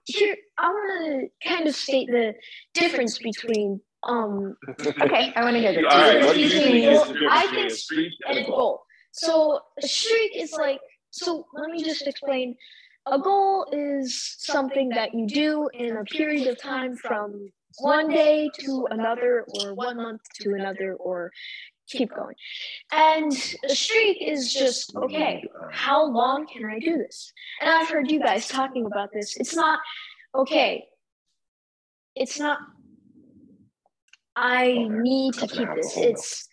here, 0.05 0.37
I 0.59 0.69
want 0.69 1.31
to 1.43 1.49
kind 1.49 1.67
of 1.69 1.75
state 1.75 2.09
the 2.09 2.35
difference 2.75 3.19
between 3.19 3.81
um 4.07 4.57
okay. 4.81 5.33
I 5.35 5.43
want 5.45 5.55
to 5.55 5.61
hear 5.61 5.73
this. 5.73 5.85
All 5.89 5.99
right, 5.99 6.25
what 6.25 6.35
do 6.35 6.41
you 6.41 6.51
think 6.51 6.85
is 6.85 7.03
the 7.03 7.13
difference 7.15 7.33
I 7.33 7.47
between 7.47 7.65
a 7.65 7.69
think- 7.69 7.73
streak 7.79 8.13
and 8.29 8.37
and 8.39 8.39
a 8.39 8.49
a 8.49 8.51
goal? 8.51 8.59
goal. 8.59 8.83
So 9.13 9.61
a 9.83 9.87
streak 9.87 10.33
is 10.37 10.53
like 10.53 10.81
so 11.11 11.47
let 11.55 11.71
me 11.71 11.83
just 11.83 12.07
explain. 12.07 12.57
A 13.07 13.19
goal 13.19 13.67
is 13.71 14.37
something 14.39 14.89
that 14.91 15.13
you 15.13 15.27
do 15.27 15.69
in 15.75 15.99
a 15.99 16.05
period 16.05 16.47
of 16.49 16.59
time 16.59 16.97
from 16.97 17.51
one 17.79 18.09
day 18.09 18.49
to 18.61 18.89
another 18.91 19.45
or 19.49 19.75
one 19.75 19.99
month 19.99 20.23
to 20.41 20.55
another 20.55 20.95
or 20.95 21.31
keep 21.89 22.15
going. 22.15 22.35
And 22.93 23.33
a 23.69 23.75
streak 23.75 24.19
is 24.21 24.53
just 24.53 24.95
okay, 24.97 25.45
how 25.71 26.07
long 26.07 26.47
can 26.47 26.65
I 26.65 26.79
do 26.79 26.99
this? 26.99 27.33
And 27.61 27.71
I've 27.71 27.89
heard 27.89 28.11
you 28.11 28.21
guys 28.21 28.49
talking 28.49 28.87
about 28.87 29.11
this. 29.13 29.37
It's 29.37 29.55
not 29.55 29.81
okay. 30.35 30.87
It's 32.15 32.39
not 32.39 32.59
I 34.37 34.87
need 34.91 35.35
to 35.35 35.47
keep 35.47 35.69
this. 35.75 35.97
It's 35.97 36.49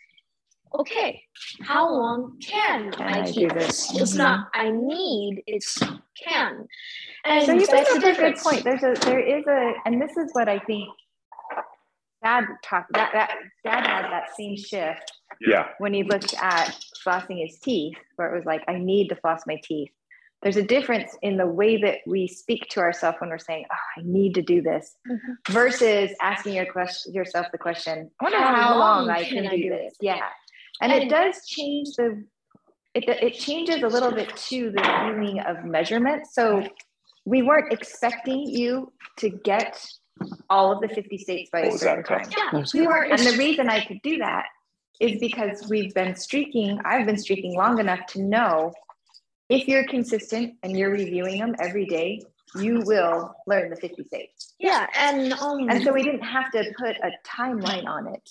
okay, 0.77 1.21
how 1.61 1.89
long 1.91 2.37
can, 2.39 2.91
Can 2.91 3.07
I 3.07 3.21
I 3.21 3.25
do 3.25 3.33
keep 3.33 3.53
this? 3.53 3.93
It's 3.95 4.15
not 4.15 4.51
mm-hmm. 4.53 4.67
I 4.67 4.71
need, 4.71 5.43
it's 5.47 5.77
can. 6.23 6.67
And 7.25 7.45
So 7.45 7.53
you 7.53 7.67
bring 7.67 7.85
up 7.89 7.97
a 7.97 8.15
good 8.15 8.35
point. 8.37 8.63
There's 8.63 8.83
a 8.83 8.93
there 9.05 9.19
is 9.19 9.45
a 9.47 9.73
and 9.85 10.01
this 10.01 10.15
is 10.17 10.29
what 10.33 10.47
I 10.47 10.59
think 10.59 10.89
dad 12.23 12.45
talked 12.63 12.93
that 12.93 13.11
that 13.13 13.31
dad 13.63 13.87
had 13.87 14.11
that 14.11 14.35
same 14.35 14.55
shift 14.55 15.11
Yeah. 15.39 15.69
when 15.79 15.93
he 15.93 16.03
looked 16.03 16.33
at 16.41 16.77
flossing 17.05 17.45
his 17.45 17.59
teeth, 17.59 17.97
where 18.15 18.33
it 18.33 18.37
was 18.37 18.45
like, 18.45 18.63
I 18.67 18.77
need 18.77 19.09
to 19.09 19.15
floss 19.15 19.43
my 19.47 19.59
teeth. 19.63 19.89
There's 20.43 20.57
a 20.57 20.63
difference 20.63 21.15
in 21.21 21.37
the 21.37 21.45
way 21.45 21.77
that 21.83 21.99
we 22.07 22.27
speak 22.27 22.67
to 22.69 22.79
ourselves 22.79 23.17
when 23.21 23.29
we're 23.29 23.37
saying, 23.37 23.65
oh, 23.71 23.99
I 24.01 24.03
need 24.03 24.33
to 24.35 24.41
do 24.41 24.61
this, 24.61 24.95
Mhm. 25.07 25.19
versus 25.49 26.11
asking 26.21 26.55
your 26.55 26.65
question, 26.71 27.13
yourself 27.13 27.47
the 27.51 27.59
question, 27.59 28.09
I 28.19 28.23
wonder 28.23 28.39
How 28.39 28.55
how, 28.55 28.77
long, 28.79 29.07
long 29.07 29.09
I 29.11 29.23
can 29.23 29.43
can, 29.43 29.47
I 29.47 29.55
do 29.55 29.63
do 29.63 29.69
this. 29.69 29.95
Yeah. 30.01 30.27
And, 30.81 30.91
it 30.91 31.09
does 31.09 31.45
change 31.45 31.89
the, 31.95 32.23
it, 32.95 33.07
it 33.07 33.33
changes 33.35 33.83
a 33.83 33.87
little 33.87 34.11
bit 34.11 34.35
to 34.49 34.71
the 34.71 34.81
feeling 34.81 35.39
of 35.41 35.63
measurement. 35.63 36.25
So 36.31 36.63
we 37.23 37.43
weren't 37.43 37.71
expecting 37.71 38.49
you 38.49 38.91
to 39.17 39.29
get 39.29 39.85
all 40.49 40.71
of 40.71 40.81
the 40.81 40.87
50 40.87 41.17
states 41.19 41.49
by 41.51 41.61
What 41.65 41.75
a 41.75 41.77
certain 41.77 42.03
time. 42.03 42.25
Yeah, 42.35 42.63
we 42.73 42.87
were 42.87 43.03
And 43.03 43.19
the 43.19 43.37
reason 43.37 43.69
I 43.69 43.85
could 43.85 44.01
do 44.01 44.17
that 44.17 44.45
is 44.99 45.19
because 45.19 45.67
we've 45.69 45.93
been 45.93 46.15
streaking, 46.15 46.79
I've 46.85 47.05
been 47.05 47.17
streaking 47.17 47.55
long 47.55 47.79
enough 47.79 48.05
to 48.07 48.21
know 48.21 48.73
if 49.49 49.67
you're 49.67 49.85
consistent 49.87 50.55
and 50.63 50.77
you're 50.77 50.91
reviewing 50.91 51.39
them 51.39 51.55
every 51.59 51.85
day, 51.85 52.21
you 52.55 52.81
will 52.85 53.33
learn 53.47 53.69
the 53.69 53.75
50 53.75 54.03
states. 54.03 54.53
yeah, 54.59 54.85
and 54.97 55.33
um 55.33 55.69
And 55.69 55.83
so 55.83 55.93
we 55.93 56.03
didn't 56.03 56.21
have 56.23 56.51
to 56.51 56.63
put 56.77 56.97
a 56.97 57.11
timeline 57.25 57.85
on 57.87 58.13
it 58.13 58.29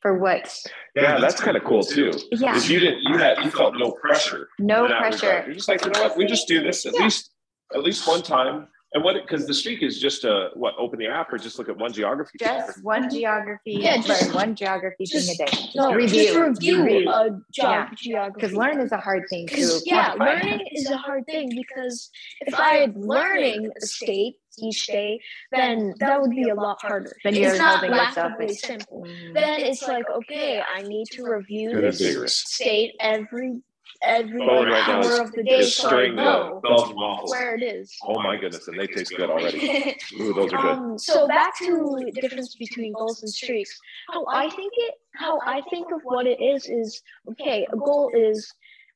for 0.00 0.18
what, 0.18 0.54
Yeah, 0.94 1.18
that's 1.18 1.40
kind 1.40 1.56
of 1.56 1.64
cool 1.64 1.82
too. 1.82 2.10
yeah, 2.32 2.56
Is 2.56 2.68
you 2.68 2.80
didn't 2.80 3.02
you 3.02 3.16
had 3.16 3.38
you 3.44 3.50
felt 3.50 3.74
no 3.78 3.92
pressure. 3.92 4.48
no 4.58 4.84
in 4.84 4.90
that 4.90 4.96
regard. 4.98 5.20
pressure. 5.20 5.42
You're 5.46 5.54
just 5.54 5.68
like, 5.68 5.84
you 5.84 5.90
know 5.92 6.02
what? 6.02 6.16
We 6.16 6.26
just 6.26 6.46
do 6.48 6.62
this 6.62 6.84
at 6.84 6.94
Yeah. 6.94 7.04
least 7.04 7.30
at 7.74 7.82
least 7.82 8.06
one 8.06 8.22
time. 8.22 8.68
And 8.94 9.02
what 9.02 9.16
because 9.20 9.46
the 9.48 9.54
streak 9.54 9.82
is 9.82 9.98
just 10.00 10.22
a 10.24 10.50
what 10.54 10.74
open 10.78 11.00
the 11.00 11.08
app 11.08 11.32
or 11.32 11.36
just 11.38 11.58
look 11.58 11.68
at 11.68 11.76
one 11.76 11.92
geography. 11.92 12.38
Just 12.38 12.82
one 12.84 13.10
geography, 13.10 13.72
Yeah, 13.80 13.96
just- 14.00 14.22
learn 14.26 14.34
one 14.34 14.54
geography 14.54 15.04
thing 15.04 15.28
a 15.34 15.46
day. 15.46 15.58
no, 15.74 15.92
review. 15.92 16.22
just 16.26 16.38
review 16.38 16.84
Review. 16.84 17.10
a 17.10 17.24
Yeah. 17.26 17.30
job 17.52 17.96
geography. 17.96 18.34
Because 18.40 18.56
learn 18.56 18.78
is 18.80 18.92
a 18.92 18.98
hard 18.98 19.24
thing 19.28 19.48
to 19.48 19.54
Because 19.54 19.82
yeah, 19.84 20.14
quantify. 20.14 20.18
learning 20.42 20.66
is 20.70 20.88
a 20.90 20.96
hard 20.96 21.26
thing 21.26 21.48
because 21.56 22.08
if 22.42 22.54
I 22.54 22.74
had 22.76 22.96
learning 22.96 23.68
a 23.76 23.80
state 23.84 24.36
each 24.62 24.86
day, 24.86 25.18
then 25.50 25.94
that 25.98 26.20
would 26.22 26.30
be 26.30 26.48
a 26.48 26.54
lot 26.54 26.80
harder. 26.80 27.16
Then 27.24 27.34
you're 27.34 27.50
it's 27.50 27.58
not 27.58 27.80
holding 27.80 27.96
yourself 27.96 28.16
laughably 28.16 28.46
as- 28.50 28.60
simple. 28.60 29.02
Mhm. 29.02 29.34
Then 29.34 29.60
it's 29.60 29.82
like, 29.88 30.08
okay, 30.08 30.62
I 30.62 30.82
need 30.82 31.06
to 31.14 31.24
review 31.24 31.70
Good 31.72 31.82
and 31.84 31.92
this 31.94 32.36
state 32.36 32.94
every 33.00 33.60
every 34.04 34.38
Bowen 34.38 34.68
right 34.68 34.86
now 34.88 34.94
hour 34.96 35.00
is- 35.00 35.18
of 35.20 35.32
the 35.32 35.42
day 35.42 35.62
so 35.62 35.88
stirring 35.88 36.16
the 36.16 36.22
waffles. 36.62 37.30
where 37.30 37.54
it 37.54 37.62
is. 37.62 37.94
Oh 38.06 38.20
my 38.22 38.36
goodness, 38.36 38.68
and 38.68 38.78
they 38.78 38.86
taste 38.86 39.14
good 39.16 39.30
already. 39.30 39.96
Ooh, 40.20 40.32
those 40.34 40.52
are 40.52 40.62
good. 40.62 40.70
Um, 40.70 40.98
so 40.98 41.26
back 41.28 41.56
to 41.58 42.00
the 42.04 42.20
difference 42.20 42.54
between 42.54 42.92
goals 42.92 43.22
and 43.22 43.30
streaks. 43.30 43.78
How 44.10 44.24
I 44.26 44.48
think 44.50 44.72
it, 44.76 44.94
how 45.14 45.40
I 45.44 45.62
think 45.70 45.88
of 45.92 46.00
what 46.04 46.26
it 46.26 46.40
is 46.40 46.66
is 46.68 47.02
okay. 47.30 47.66
A 47.72 47.76
goal 47.76 48.10
is 48.14 48.52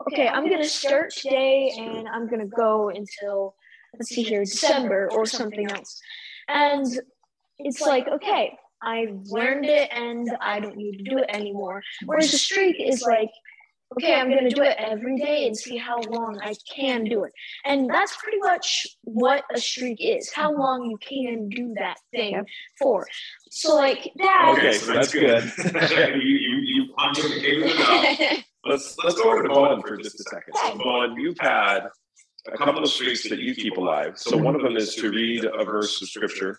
okay. 0.06 0.28
I'm 0.28 0.48
gonna 0.48 0.64
start 0.64 1.10
today, 1.10 1.72
and 1.78 2.08
I'm 2.08 2.28
gonna 2.28 2.46
go 2.46 2.90
until 2.90 3.54
let's 3.94 4.10
see 4.10 4.22
here, 4.22 4.44
December 4.44 5.08
or 5.12 5.26
something 5.26 5.70
else. 5.70 6.00
And 6.48 6.86
it's 7.58 7.80
like 7.80 8.06
okay, 8.08 8.56
I've 8.82 9.20
learned 9.26 9.66
it, 9.66 9.88
and 9.92 10.28
I 10.40 10.60
don't 10.60 10.76
need 10.76 10.98
to 10.98 11.10
do 11.10 11.18
it 11.18 11.26
anymore. 11.28 11.82
Whereas 12.04 12.32
a 12.32 12.38
streak 12.38 12.76
is 12.78 13.02
like. 13.02 13.30
Okay, 13.96 14.14
I'm 14.14 14.28
gonna 14.28 14.50
do 14.50 14.62
it 14.62 14.76
every 14.78 15.16
day 15.16 15.46
and 15.46 15.56
see 15.56 15.76
how 15.78 16.00
long 16.10 16.38
I 16.42 16.54
can 16.74 17.04
do 17.04 17.24
it. 17.24 17.32
And 17.64 17.88
that's 17.88 18.14
pretty 18.16 18.38
much 18.38 18.86
what 19.02 19.44
a 19.54 19.58
streak 19.58 19.98
is 20.00 20.30
how 20.30 20.54
long 20.54 20.90
you 20.90 20.98
can 20.98 21.48
do 21.48 21.74
that 21.78 21.96
thing 22.12 22.32
Yep. 22.32 22.46
for. 22.78 23.06
So, 23.50 23.74
like, 23.74 24.12
that. 24.16 24.54
Okay, 24.58 24.72
so 24.74 24.92
that's 24.92 25.12
good. 25.12 25.42
you 26.22 26.36
you 26.36 26.56
you 26.58 26.94
pontificated 26.98 27.74
enough. 27.74 28.44
Let's 28.66 28.96
let's 29.02 29.16
go 29.16 29.32
over 29.32 29.42
to 29.42 29.48
Bowen 29.48 29.80
for 29.80 29.96
just 29.96 30.20
a 30.20 30.24
second. 30.24 30.54
So 30.54 30.78
Bowen, 30.78 31.16
you've 31.18 31.38
had 31.38 31.88
a 32.52 32.58
couple 32.58 32.82
of 32.82 32.90
streaks 32.90 33.28
that 33.30 33.38
you 33.38 33.54
keep 33.54 33.78
alive. 33.78 34.18
So 34.18 34.36
one 34.36 34.54
of 34.54 34.62
them 34.62 34.76
is 34.76 34.94
to 34.96 35.10
read 35.10 35.44
a 35.44 35.64
verse 35.64 36.00
of 36.02 36.08
scripture 36.08 36.58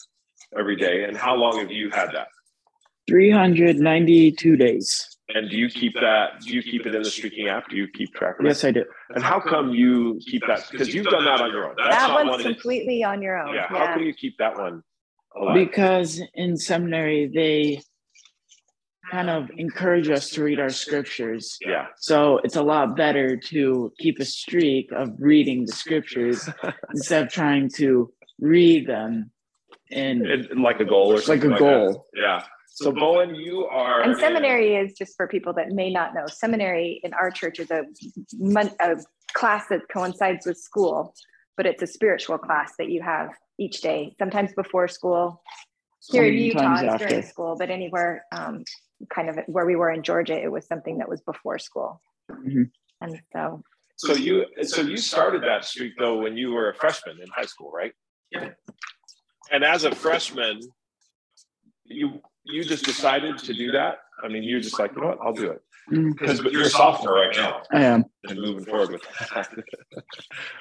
every 0.57 0.75
day. 0.75 1.03
And 1.03 1.15
how 1.15 1.35
long 1.35 1.59
have 1.59 1.71
you 1.71 1.91
had 1.91 2.09
that? 2.13 2.27
392 3.07 4.55
days. 4.55 5.17
And 5.33 5.49
do 5.49 5.57
you 5.57 5.69
keep 5.69 5.93
that? 5.95 6.39
Do 6.41 6.53
you 6.53 6.63
keep 6.63 6.85
it 6.87 6.95
in 6.95 7.03
the 7.03 7.09
streaking 7.09 7.47
app? 7.49 7.69
Do 7.69 7.75
you 7.75 7.87
keep 7.87 8.13
track 8.15 8.39
of 8.39 8.45
it? 8.45 8.49
Yes, 8.49 8.63
I 8.63 8.71
do. 8.71 8.83
And 9.13 9.23
how 9.23 9.39
come 9.39 9.69
you 9.69 10.19
keep 10.25 10.41
that? 10.47 10.67
Because 10.71 10.93
you've 10.93 11.05
done 11.05 11.23
that 11.25 11.39
on 11.39 11.51
your 11.51 11.69
own. 11.69 11.75
That's 11.77 11.95
That 11.95 12.13
one's 12.13 12.29
one 12.29 12.37
that- 12.43 12.53
completely 12.53 13.03
on 13.03 13.21
your 13.21 13.37
own. 13.37 13.53
yeah. 13.53 13.67
How 13.67 13.77
Yeah. 13.77 13.93
come 13.93 14.03
you 14.03 14.13
keep 14.13 14.37
that 14.39 14.57
one 14.57 14.81
alive? 15.35 15.53
Because 15.53 16.19
in 16.33 16.57
seminary, 16.57 17.27
they 17.33 17.79
kind 19.11 19.29
of 19.29 19.49
encourage 19.57 20.09
us 20.09 20.29
to 20.31 20.43
read 20.43 20.59
our 20.59 20.69
scriptures. 20.69 21.57
yeah. 21.65 21.87
So 21.97 22.39
it's 22.43 22.55
a 22.55 22.61
lot 22.63 22.95
better 22.95 23.37
to 23.37 23.91
keep 23.99 24.19
a 24.19 24.25
streak 24.25 24.91
of 24.91 25.09
reading 25.19 25.65
the 25.65 25.71
scriptures 25.73 26.49
instead 26.91 27.23
of 27.25 27.31
trying 27.31 27.69
to 27.75 28.11
read 28.39 28.87
them 28.87 29.31
in 29.91 30.25
It- 30.25 30.57
like 30.57 30.79
a 30.79 30.85
goal 30.85 31.11
or 31.13 31.19
like 31.27 31.43
a 31.43 31.49
that. 31.49 31.59
goal. 31.59 32.07
Yeah. 32.15 32.43
So 32.81 32.93
Bowen, 32.93 33.35
you 33.35 33.65
are 33.65 34.01
And 34.01 34.13
in- 34.13 34.19
seminary 34.19 34.75
is 34.75 34.93
just 34.93 35.17
for 35.17 35.27
people 35.27 35.51
that 35.53 35.69
may 35.71 35.91
not 35.91 36.13
know. 36.13 36.27
Seminary 36.27 37.01
in 37.03 37.13
our 37.13 37.29
church 37.29 37.59
is 37.59 37.69
a, 37.71 37.83
a 38.79 38.95
class 39.33 39.67
that 39.69 39.81
coincides 39.91 40.45
with 40.45 40.57
school, 40.57 41.13
but 41.57 41.65
it's 41.65 41.81
a 41.83 41.87
spiritual 41.87 42.37
class 42.37 42.73
that 42.79 42.89
you 42.89 43.01
have 43.01 43.31
each 43.59 43.81
day, 43.81 44.15
sometimes 44.17 44.53
before 44.53 44.87
school. 44.87 45.41
Here 46.09 46.23
in 46.23 46.35
Utah, 46.35 46.75
it's 46.75 46.83
after. 46.83 47.07
during 47.09 47.23
school, 47.25 47.57
but 47.59 47.69
anywhere 47.69 48.23
um, 48.31 48.63
kind 49.13 49.29
of 49.29 49.37
where 49.47 49.65
we 49.65 49.75
were 49.75 49.91
in 49.91 50.01
Georgia, 50.01 50.41
it 50.41 50.49
was 50.49 50.65
something 50.65 50.99
that 50.99 51.09
was 51.09 51.19
before 51.21 51.59
school. 51.59 52.01
Mhm. 52.31 52.71
And 53.01 53.19
so, 53.33 53.61
So 53.97 54.13
you 54.13 54.45
so 54.61 54.81
you 54.81 54.95
started 54.95 55.43
that 55.43 55.65
streak 55.65 55.93
though 55.99 56.17
when 56.19 56.37
you 56.37 56.51
were 56.53 56.69
a 56.69 56.75
freshman 56.75 57.19
in 57.21 57.27
high 57.35 57.45
school, 57.53 57.71
right? 57.71 57.91
Yeah. 58.31 58.51
And 59.51 59.65
as 59.65 59.83
a 59.83 59.93
freshman, 59.93 60.61
you 61.83 62.21
you 62.49 62.63
just 62.63 62.85
decided 62.85 63.37
to 63.37 63.53
do 63.53 63.71
that. 63.71 63.99
I 64.23 64.27
mean, 64.27 64.43
you're 64.43 64.59
just 64.59 64.79
like, 64.79 64.91
you 64.95 65.01
know 65.01 65.07
what, 65.07 65.19
I'll 65.23 65.33
do 65.33 65.51
it 65.51 65.61
mm. 65.91 66.11
because 66.17 66.41
you're 66.41 66.63
a 66.63 66.69
sophomore 66.69 67.13
right 67.13 67.35
now 67.35 67.61
I 67.71 67.83
am. 67.83 68.05
and 68.25 68.39
moving 68.39 68.65
forward 68.65 68.91
with 68.91 69.01
that. 69.33 69.49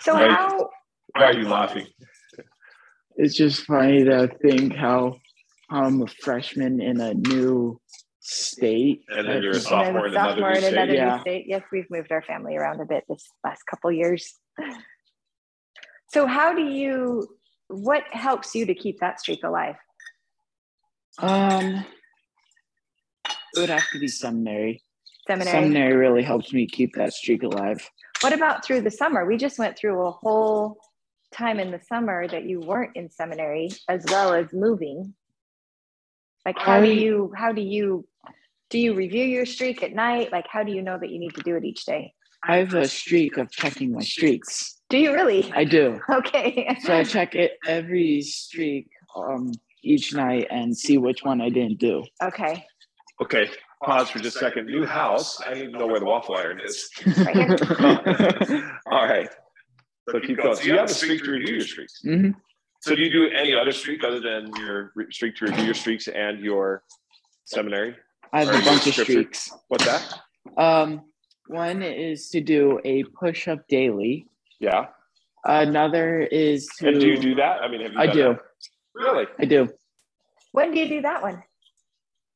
so 0.00 0.14
Right. 0.14 0.30
how, 0.30 0.68
Why 1.14 1.24
are 1.24 1.34
you 1.34 1.48
laughing? 1.48 1.86
It's 3.16 3.34
just 3.34 3.64
funny 3.64 4.04
to 4.04 4.28
think 4.42 4.74
how 4.74 5.16
I'm 5.70 6.02
a 6.02 6.06
freshman 6.06 6.80
in 6.80 7.00
a 7.00 7.14
new 7.14 7.80
state. 8.20 9.02
And 9.08 9.26
then 9.28 9.42
you're 9.42 9.52
a 9.52 9.54
and 9.56 9.62
sophomore 9.64 10.06
in 10.06 10.12
another 10.12 10.30
sophomore 10.30 10.50
new 10.50 10.56
in 10.56 10.62
state. 10.62 10.72
another 10.72 10.92
new 10.92 10.98
Yeah. 10.98 11.20
state. 11.20 11.44
Yes, 11.48 11.62
we've 11.72 11.90
moved 11.90 12.12
our 12.12 12.22
family 12.22 12.56
around 12.56 12.80
a 12.80 12.84
bit 12.84 13.04
this 13.08 13.28
last 13.44 13.62
couple 13.68 13.90
years. 13.90 14.34
So 16.10 16.26
how 16.26 16.54
do 16.54 16.62
you, 16.62 17.28
what 17.68 18.04
helps 18.12 18.54
you 18.54 18.64
to 18.66 18.74
keep 18.74 19.00
that 19.00 19.20
streak 19.20 19.42
alive? 19.44 19.76
Um, 21.18 21.84
it 23.54 23.60
would 23.60 23.70
have 23.70 23.88
to 23.92 23.98
be 23.98 24.08
seminary. 24.08 24.82
Seminary. 25.26 25.52
Seminary 25.52 25.96
really 25.96 26.22
helps 26.22 26.52
me 26.52 26.66
keep 26.66 26.94
that 26.94 27.12
streak 27.12 27.42
alive. 27.42 27.88
What 28.20 28.32
about 28.32 28.64
through 28.64 28.82
the 28.82 28.90
summer? 28.90 29.26
We 29.26 29.36
just 29.36 29.58
went 29.58 29.76
through 29.76 30.06
a 30.06 30.10
whole 30.10 30.78
time 31.32 31.60
in 31.60 31.70
the 31.70 31.80
summer 31.80 32.26
that 32.28 32.44
you 32.44 32.60
weren't 32.60 32.96
in 32.96 33.10
seminary 33.10 33.70
as 33.88 34.04
well 34.08 34.32
as 34.32 34.52
moving. 34.52 35.14
Like 36.46 36.58
how 36.58 36.80
do 36.80 36.90
you 36.90 37.32
how 37.36 37.52
do 37.52 37.60
you 37.60 38.06
do 38.70 38.78
you 38.78 38.94
review 38.94 39.24
your 39.24 39.44
streak 39.44 39.82
at 39.82 39.92
night? 39.92 40.32
Like 40.32 40.46
how 40.48 40.62
do 40.62 40.72
you 40.72 40.82
know 40.82 40.98
that 40.98 41.10
you 41.10 41.18
need 41.18 41.34
to 41.34 41.42
do 41.42 41.56
it 41.56 41.64
each 41.64 41.84
day? 41.84 42.14
I 42.44 42.56
have 42.56 42.74
a 42.74 42.88
streak 42.88 43.36
of 43.36 43.50
checking 43.50 43.92
my 43.92 44.00
streaks. 44.00 44.80
Do 44.88 44.96
you 44.96 45.12
really? 45.12 45.52
I 45.54 45.64
do. 45.64 46.00
Okay. 46.10 46.76
So 46.80 46.94
I 46.96 47.04
check 47.04 47.34
it 47.34 47.58
every 47.66 48.22
streak 48.22 48.88
um 49.14 49.52
each 49.82 50.14
night 50.14 50.46
and 50.50 50.76
see 50.76 50.98
which 50.98 51.22
one 51.24 51.40
I 51.40 51.48
didn't 51.50 51.78
do. 51.78 52.04
okay. 52.22 52.64
Okay, 53.20 53.50
pause 53.84 54.08
for 54.10 54.20
just 54.20 54.36
a 54.36 54.38
second. 54.38 54.66
New 54.66 54.86
house. 54.86 55.40
I 55.44 55.52
need 55.54 55.72
to 55.72 55.78
know 55.78 55.88
where 55.88 55.98
the 55.98 56.06
waffle 56.06 56.36
iron 56.36 56.60
is. 56.64 56.88
All 58.86 59.04
right. 59.06 59.28
So 60.08 60.20
keep 60.20 60.40
going. 60.40 60.54
So 60.54 60.62
you 60.62 60.78
have 60.78 60.88
a 60.88 60.94
streak 60.94 61.24
to 61.24 61.32
review 61.32 61.56
your 61.56 61.66
streaks. 61.66 62.00
Mhm. 62.06 62.34
So 62.80 62.94
do 62.94 63.02
you 63.02 63.10
do 63.10 63.28
any 63.34 63.52
other 63.54 63.72
streak 63.72 64.04
other 64.04 64.20
than 64.20 64.52
your 64.56 64.92
streak 65.10 65.34
to 65.36 65.46
review 65.46 65.64
your 65.64 65.74
streaks 65.74 66.06
and 66.06 66.38
your 66.38 66.84
seminary? 67.44 67.96
I 68.32 68.44
have 68.44 68.54
Or 68.54 68.58
a 68.60 68.64
bunch 68.64 68.86
of 68.86 68.94
streaks. 68.94 69.50
What's 69.66 69.84
that? 69.84 70.20
Um, 70.56 71.02
one 71.48 71.82
is 71.82 72.28
to 72.30 72.40
do 72.40 72.78
a 72.84 73.02
push 73.18 73.48
up 73.48 73.66
daily. 73.66 74.28
Yeah. 74.60 74.86
Another 75.44 76.20
is 76.20 76.68
to 76.78 76.88
And 76.88 77.00
do 77.00 77.08
you 77.08 77.18
do 77.18 77.34
that? 77.34 77.62
I 77.62 77.68
mean, 77.68 77.80
have 77.80 77.92
you 77.94 77.98
I 77.98 78.06
do. 78.06 78.22
that? 78.28 78.40
Really? 78.98 79.26
I 79.38 79.44
do. 79.44 79.68
When 80.52 80.72
do 80.72 80.80
you 80.80 80.88
do 80.88 81.00
that 81.02 81.22
one? 81.22 81.42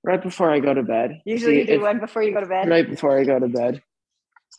right 0.04 0.20
before 0.20 0.50
I 0.50 0.58
go 0.58 0.74
to 0.74 0.82
bed. 0.82 1.20
Usually 1.24 1.54
See, 1.54 1.60
you 1.60 1.66
do 1.66 1.72
if- 1.74 1.80
one 1.82 2.00
before 2.00 2.24
you 2.24 2.32
go 2.34 2.40
to 2.40 2.46
bed. 2.46 2.68
right 2.68 2.88
before 2.90 3.16
I 3.18 3.22
go 3.24 3.38
to 3.38 3.46
bed. 3.46 3.80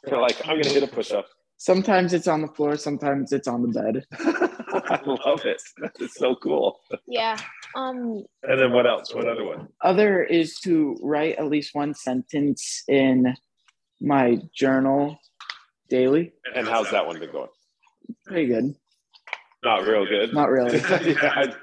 You're 0.07 0.21
like, 0.21 0.39
I'm 0.47 0.55
gonna 0.61 0.73
hit 0.73 0.83
a 0.83 0.87
push-up. 0.87 1.25
Sometimes 1.57 2.13
it's 2.13 2.27
on 2.29 2.41
the 2.41 2.47
floor, 2.47 2.77
sometimes 2.77 3.33
it's 3.33 3.47
on 3.47 3.61
the 3.61 3.67
bed. 3.67 4.05
I 4.73 4.99
love 5.05 5.45
it. 5.45 5.61
It's 5.99 6.15
so 6.17 6.35
cool. 6.35 6.79
Yeah. 7.07 7.37
Um. 7.75 8.23
And 8.43 8.59
then 8.59 8.71
what 8.71 8.87
else? 8.87 9.13
What 9.13 9.27
other 9.27 9.43
one? 9.43 9.67
Other 9.81 10.23
is 10.23 10.59
to 10.61 10.97
write 11.01 11.35
at 11.35 11.47
least 11.47 11.75
one 11.75 11.93
sentence 11.93 12.83
in 12.87 13.35
my 14.01 14.39
journal 14.55 15.17
daily. 15.89 16.31
And 16.55 16.67
how's 16.67 16.89
that 16.91 17.05
one 17.05 17.19
been 17.19 17.31
going? 17.31 17.49
Pretty 18.25 18.47
good. 18.47 18.75
Not 19.63 19.83
real 19.85 20.05
good. 20.05 20.33
Not 20.33 20.49
really. 20.49 20.77
yeah. 21.11 21.33
I- 21.35 21.53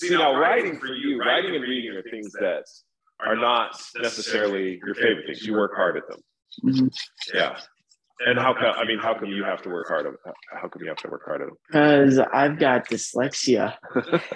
See 0.00 0.10
now, 0.10 0.38
writing 0.38 0.78
for 0.78 0.86
you, 0.86 1.18
writing 1.20 1.54
and 1.56 1.62
reading 1.64 1.90
are 1.96 2.02
things 2.02 2.32
that 2.40 2.64
are 3.26 3.34
not 3.34 3.80
necessarily 4.00 4.80
your 4.84 4.94
favorite 4.94 5.26
things. 5.26 5.44
You 5.44 5.54
work 5.54 5.72
hard 5.74 5.96
at 5.96 6.04
them. 6.08 6.20
Mhm. 6.64 6.94
Yeah. 7.34 7.58
And 8.26 8.38
how 8.38 8.52
come? 8.54 8.74
I 8.76 8.84
mean, 8.84 8.98
how 8.98 9.14
come 9.14 9.28
you 9.28 9.44
have 9.44 9.62
to 9.62 9.68
work 9.68 9.88
hard? 9.88 10.06
At, 10.06 10.12
how 10.60 10.68
come 10.68 10.82
you 10.82 10.88
have 10.88 10.98
to 10.98 11.08
work 11.08 11.22
hard 11.24 11.40
at 11.42 11.48
them? 11.48 11.56
Because 11.68 12.18
I've 12.32 12.58
got 12.58 12.88
dyslexia, 12.88 13.74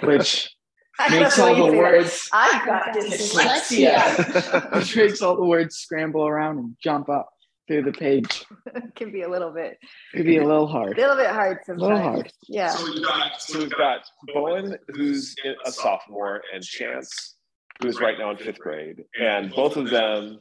which 0.03 0.49
makes 1.09 1.39
all 1.39 1.53
the 1.55 1.61
you 1.63 1.63
say 1.63 1.71
that. 1.71 1.77
words 1.77 2.29
I've 2.33 2.65
got 2.65 2.93
dyslexia. 2.93 4.75
which 4.75 4.95
makes 4.95 5.21
all 5.21 5.35
the 5.35 5.45
words 5.45 5.77
scramble 5.77 6.25
around 6.27 6.59
and 6.59 6.75
jump 6.81 7.09
up 7.09 7.29
through 7.67 7.83
the 7.83 7.91
page. 7.93 8.45
it 8.75 8.83
can 8.95 9.11
be 9.11 9.21
a 9.21 9.29
little 9.29 9.51
bit, 9.51 9.77
Could 10.13 10.25
be 10.25 10.37
a 10.37 10.45
little 10.45 10.67
hard. 10.67 10.97
a 10.97 11.01
little 11.01 11.15
bit 11.15 11.27
hard 11.29 11.59
A 11.69 11.73
little 11.73 11.97
hard. 11.97 12.31
Yeah. 12.47 12.69
So 12.69 12.85
we've 12.91 13.03
got 13.03 13.41
so 13.41 13.59
we've 13.59 13.71
got 13.77 14.01
Bowen, 14.33 14.77
who's 14.89 15.35
in- 15.43 15.55
a 15.65 15.71
sophomore, 15.71 16.41
and 16.53 16.63
Chance, 16.63 17.35
who's 17.81 17.99
right 17.99 18.17
now 18.19 18.31
in 18.31 18.37
fifth 18.37 18.59
grade, 18.59 19.03
and 19.19 19.51
both 19.53 19.77
of 19.77 19.89
them 19.89 20.39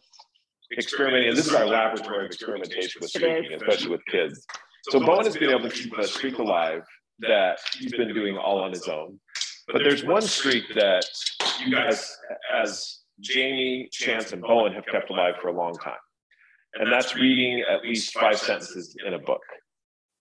experimenting. 0.76 1.28
And 1.30 1.37
this 1.38 1.46
is 1.46 1.54
our 1.54 1.66
laboratory 1.66 2.24
of 2.24 2.26
experimentation 2.26 3.00
with 3.00 3.11
streaking, 3.11 3.52
especially 3.54 3.90
with 3.90 4.04
kids. 4.06 4.44
So 4.90 4.98
Bowen 5.00 5.24
has 5.26 5.37
been 5.37 5.50
able 5.50 5.68
to 5.68 5.70
keep 5.70 5.96
a 5.96 6.06
streak 6.06 6.38
alive 6.38 6.82
that 7.20 7.58
he's 7.78 7.92
been 7.92 8.12
doing 8.12 8.37
all 8.37 8.58
on 8.61 8.72
his 8.72 8.88
own. 8.88 9.20
But 9.68 9.82
there's 9.85 10.04
one 10.04 10.22
streak 10.22 10.64
that 10.74 11.04
you 11.64 11.72
guys, 11.72 12.16
as 12.52 12.98
Jamie, 13.20 13.88
Chance, 13.92 14.32
and 14.32 14.42
Bowen, 14.42 14.72
have 14.72 14.85
kept 14.87 15.08
alive 15.11 15.35
for 15.40 15.48
a 15.48 15.52
long 15.52 15.74
time, 15.74 15.94
and 16.74 16.92
that's 16.92 17.14
reading 17.14 17.64
at 17.70 17.82
least 17.82 18.14
five 18.14 18.38
sentences 18.38 18.96
in 19.06 19.14
a 19.14 19.18
book. 19.18 19.42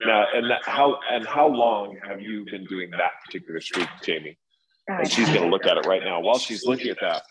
Now, 0.04 0.26
and 0.34 0.50
that, 0.50 0.60
how 0.64 0.98
and 1.10 1.26
how 1.26 1.46
long 1.46 1.96
have 2.06 2.20
you 2.20 2.44
been 2.50 2.64
doing 2.64 2.90
that 2.90 3.12
particular 3.24 3.60
streak, 3.60 3.88
Jamie? 4.02 4.36
And 4.88 5.08
she's 5.10 5.28
going 5.28 5.42
to 5.42 5.48
look 5.48 5.64
at 5.64 5.76
it 5.76 5.86
right 5.86 6.02
now. 6.02 6.20
While 6.20 6.38
she's 6.38 6.66
looking 6.66 6.88
at 6.88 6.98
that, 7.00 7.22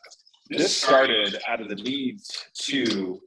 this 0.50 0.76
started 0.76 1.38
out 1.48 1.60
of 1.60 1.68
the 1.68 1.76
need 1.76 2.20
to 2.60 3.22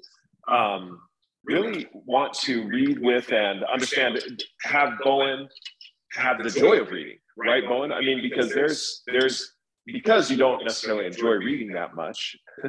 um, 0.48 0.98
really 1.44 1.86
want 1.92 2.32
to 2.34 2.66
read 2.66 2.98
with 3.00 3.32
and 3.32 3.64
understand, 3.64 4.42
have 4.62 4.94
Bowen 5.02 5.48
have 6.12 6.42
the 6.42 6.50
joy 6.50 6.80
of 6.80 6.90
reading, 6.90 7.18
right, 7.36 7.66
Bowen? 7.66 7.92
I 7.92 8.00
mean, 8.00 8.22
because 8.22 8.52
there's 8.54 9.02
there's 9.06 9.52
because 9.84 10.30
you 10.30 10.36
don't 10.36 10.64
necessarily 10.64 11.06
enjoy 11.06 11.32
reading 11.32 11.72
that 11.72 11.94
much. 11.94 12.36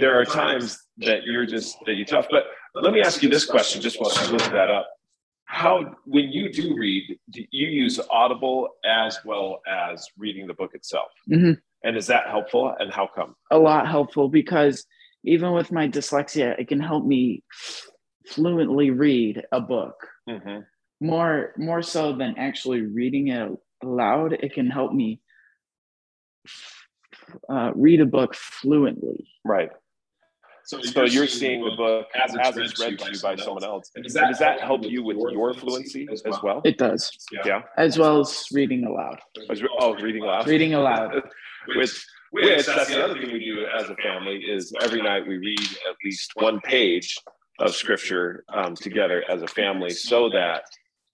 there 0.00 0.20
are 0.20 0.24
times 0.24 0.78
that 0.98 1.24
you're 1.24 1.46
just 1.46 1.76
that 1.86 1.94
you 1.94 2.04
tough. 2.04 2.26
But 2.30 2.44
let 2.74 2.92
me 2.92 3.00
ask 3.00 3.22
you 3.22 3.28
this 3.28 3.44
question, 3.44 3.80
just 3.80 4.00
while 4.00 4.10
she's 4.10 4.30
looking 4.30 4.52
that 4.52 4.70
up 4.70 4.88
how 5.48 5.96
when 6.04 6.28
you 6.30 6.52
do 6.52 6.76
read 6.76 7.18
do 7.30 7.42
you 7.50 7.68
use 7.68 7.98
audible 8.10 8.68
as 8.84 9.18
well 9.24 9.60
as 9.66 10.06
reading 10.18 10.46
the 10.46 10.52
book 10.52 10.74
itself 10.74 11.08
Mhm. 11.26 11.58
and 11.82 11.96
is 11.96 12.06
that 12.08 12.28
helpful 12.28 12.74
and 12.78 12.92
how 12.92 13.06
come 13.06 13.34
A 13.50 13.58
lot 13.58 13.88
helpful 13.88 14.28
because 14.28 14.86
even 15.24 15.52
with 15.52 15.72
my 15.72 15.88
dyslexia, 15.88 16.58
it 16.60 16.68
can 16.68 16.80
help 16.80 17.04
me 17.04 17.42
fluently 18.26 18.90
read 18.90 19.42
a 19.50 19.60
book 19.60 19.96
mm-hmm. 20.28 20.60
more 21.00 21.54
more 21.56 21.82
so 21.82 22.12
than 22.12 22.34
actually 22.36 22.82
reading 22.82 23.28
it 23.28 23.50
aloud. 23.82 24.34
It 24.34 24.52
can 24.52 24.68
help 24.68 24.92
me 24.92 25.20
uh, 27.48 27.72
read 27.74 28.02
a 28.02 28.06
book 28.06 28.34
fluently. 28.34 29.26
right 29.46 29.70
so, 30.68 31.04
you're 31.04 31.26
seeing 31.26 31.64
the 31.64 31.70
book 31.76 32.06
as, 32.14 32.34
it's 32.34 32.78
read 32.78 32.98
to 32.98 33.12
you 33.12 33.20
by 33.20 33.36
someone 33.36 33.64
else. 33.64 33.90
and 33.94 34.04
does 34.04 34.12
that, 34.12 34.28
does 34.28 34.38
that 34.38 34.60
help 34.60 34.84
you 34.84 35.02
with 35.02 35.16
your 35.32 35.54
fluency 35.54 36.06
as 36.12 36.22
well? 36.42 36.60
It 36.64 36.76
does, 36.76 37.10
yeah. 37.44 37.62
As 37.76 37.98
well 37.98 38.20
as 38.20 38.46
reading 38.52 38.84
aloud. 38.84 39.18
As 39.48 39.62
re- 39.62 39.68
oh 39.80 39.94
reading 39.94 40.22
aloud. 40.22 40.46
Reading 40.46 40.74
aloud. 40.74 41.22
which 41.76 42.04
which 42.32 42.66
that's 42.66 42.88
the 42.88 43.02
other 43.02 43.14
thing 43.14 43.32
we 43.32 43.42
do 43.42 43.64
as 43.66 43.88
a 43.88 43.96
family 43.96 44.36
is 44.36 44.72
every 44.82 45.00
night 45.00 45.26
we 45.26 45.38
read 45.38 45.60
at 45.60 45.96
least 46.04 46.32
one 46.34 46.60
page 46.60 47.16
of 47.60 47.74
scripture 47.74 48.44
um, 48.52 48.74
together 48.74 49.24
as 49.30 49.40
a 49.42 49.48
family 49.48 49.90
so 49.90 50.28
that 50.28 50.62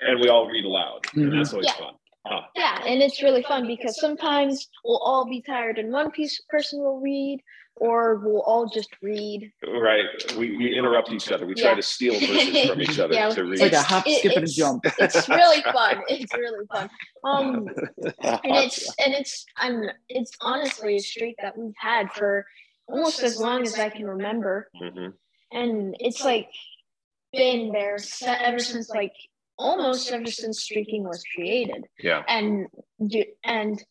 and 0.01 0.21
we 0.21 0.29
all 0.29 0.49
read 0.49 0.64
aloud. 0.64 1.07
And 1.14 1.33
that's 1.33 1.53
always 1.53 1.67
Yeah. 1.67 1.85
fun. 1.85 1.95
Huh. 2.27 2.40
Yeah, 2.57 2.83
and 2.87 3.03
it's 3.03 3.23
really 3.23 3.43
fun 3.43 3.67
because 3.67 4.01
sometimes 4.01 4.69
we'll 4.85 4.99
all 4.99 5.27
be 5.29 5.43
tired 5.43 5.79
and 5.79 5.93
one 5.93 6.11
piece 6.11 6.40
person 6.49 6.81
will 6.81 6.99
read, 7.01 7.40
or 7.77 8.17
we'll 8.17 8.43
all 8.43 8.67
just 8.69 8.91
read. 9.03 9.51
right 9.67 10.05
we, 10.39 10.57
we 10.57 10.77
interrupt 10.79 11.11
each 11.11 11.31
other 11.33 11.45
we 11.45 11.55
try 11.55 11.75
to 11.75 11.83
steal 11.83 12.15
verses 12.15 12.71
from 12.71 12.81
each 12.81 12.99
other 12.99 13.15
Yeah, 13.21 13.31
to 13.31 13.45
read 13.45 13.53
It's 13.55 13.63
like 13.63 13.73
a 13.73 13.75
It's- 13.75 13.85
hop, 13.87 14.05
it- 14.07 14.19
skip, 14.21 14.37
and 14.37 14.45
a 14.45 14.49
jump. 14.49 14.85
It's 14.99 15.29
really 15.29 15.63
fun. 15.73 16.03
It's 16.09 16.33
really 16.35 16.67
fun. 16.73 16.89
Um, 17.25 17.67
and 18.23 18.57
it's 18.65 18.89
and 19.05 19.13
it's 19.15 19.45
I'm 19.57 19.83
it's 20.09 20.33
honestly 20.41 20.97
a 20.97 21.01
streak 21.01 21.37
that 21.43 21.57
we've 21.59 21.73
had 21.79 22.13
for 22.13 22.47
almost 22.87 23.23
as 23.23 23.41
long 23.41 23.63
as 23.63 23.79
I 23.79 23.89
can 23.89 24.07
remember, 24.07 24.69
Mhm. 24.81 25.13
and 25.53 25.97
it's 25.99 26.25
like 26.25 26.49
been 27.33 27.73
there 27.73 27.99
ever 28.27 28.59
since 28.61 28.89
like 28.91 29.13
almost 29.59 30.13
ever 30.13 30.27
since 30.27 30.63
streaking 30.63 31.03
was 31.05 31.23
created, 31.35 31.87
yeah 31.99 32.23
and 32.29 32.67
and 33.45 33.83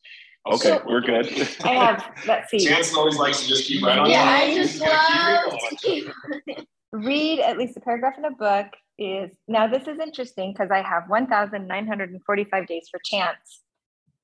okay 0.48 0.70
So- 0.70 0.84
we're 0.86 1.02
good 1.02 1.28
I 1.64 1.70
have, 1.70 2.12
let's 2.28 2.52
see, 2.52 2.60
Chance 2.60 2.96
always 2.96 3.18
likes 3.18 3.42
to 3.42 3.48
just 3.48 3.66
keep 3.66 3.84
right 3.84 3.98
on 3.98 4.10
yeah. 4.10 4.24
I 4.24 4.54
just 4.54 4.74
Keep 4.80 4.88
love 4.88 5.60
to 5.70 5.76
keep 5.78 6.68
read 6.94 7.40
at 7.40 7.58
least 7.58 7.76
a 7.76 7.82
paragraph 7.82 8.18
in 8.18 8.26
a 8.26 8.32
book 8.32 8.68
is, 8.98 9.32
now 9.48 9.68
this 9.68 9.88
is 9.88 10.00
interesting 10.00 10.54
because 10.54 10.70
I 10.72 10.82
have 10.82 11.10
1,945 11.10 12.68
days 12.68 12.88
for 12.90 13.00
chance. 13.04 13.62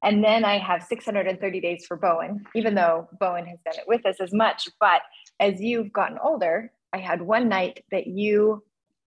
And 0.03 0.23
then 0.23 0.45
I 0.45 0.60
have 0.60 0.84
630 0.84 1.60
days 1.60 1.86
for 1.86 1.97
Bowen, 1.97 2.45
even 2.55 2.75
though 2.75 3.10
Bowen 3.19 3.45
has 3.47 3.60
done 3.65 3.75
it 3.75 3.86
with 3.88 4.05
us 4.05 4.17
as 4.21 4.32
much. 4.32 4.69
But 4.79 5.01
as 5.39 5.60
you've 5.60 5.91
gotten 5.91 6.17
older, 6.23 6.71
I 6.93 6.99
had 6.99 7.21
one 7.21 7.49
night 7.49 7.84
that 7.91 8.08
you 8.08 8.63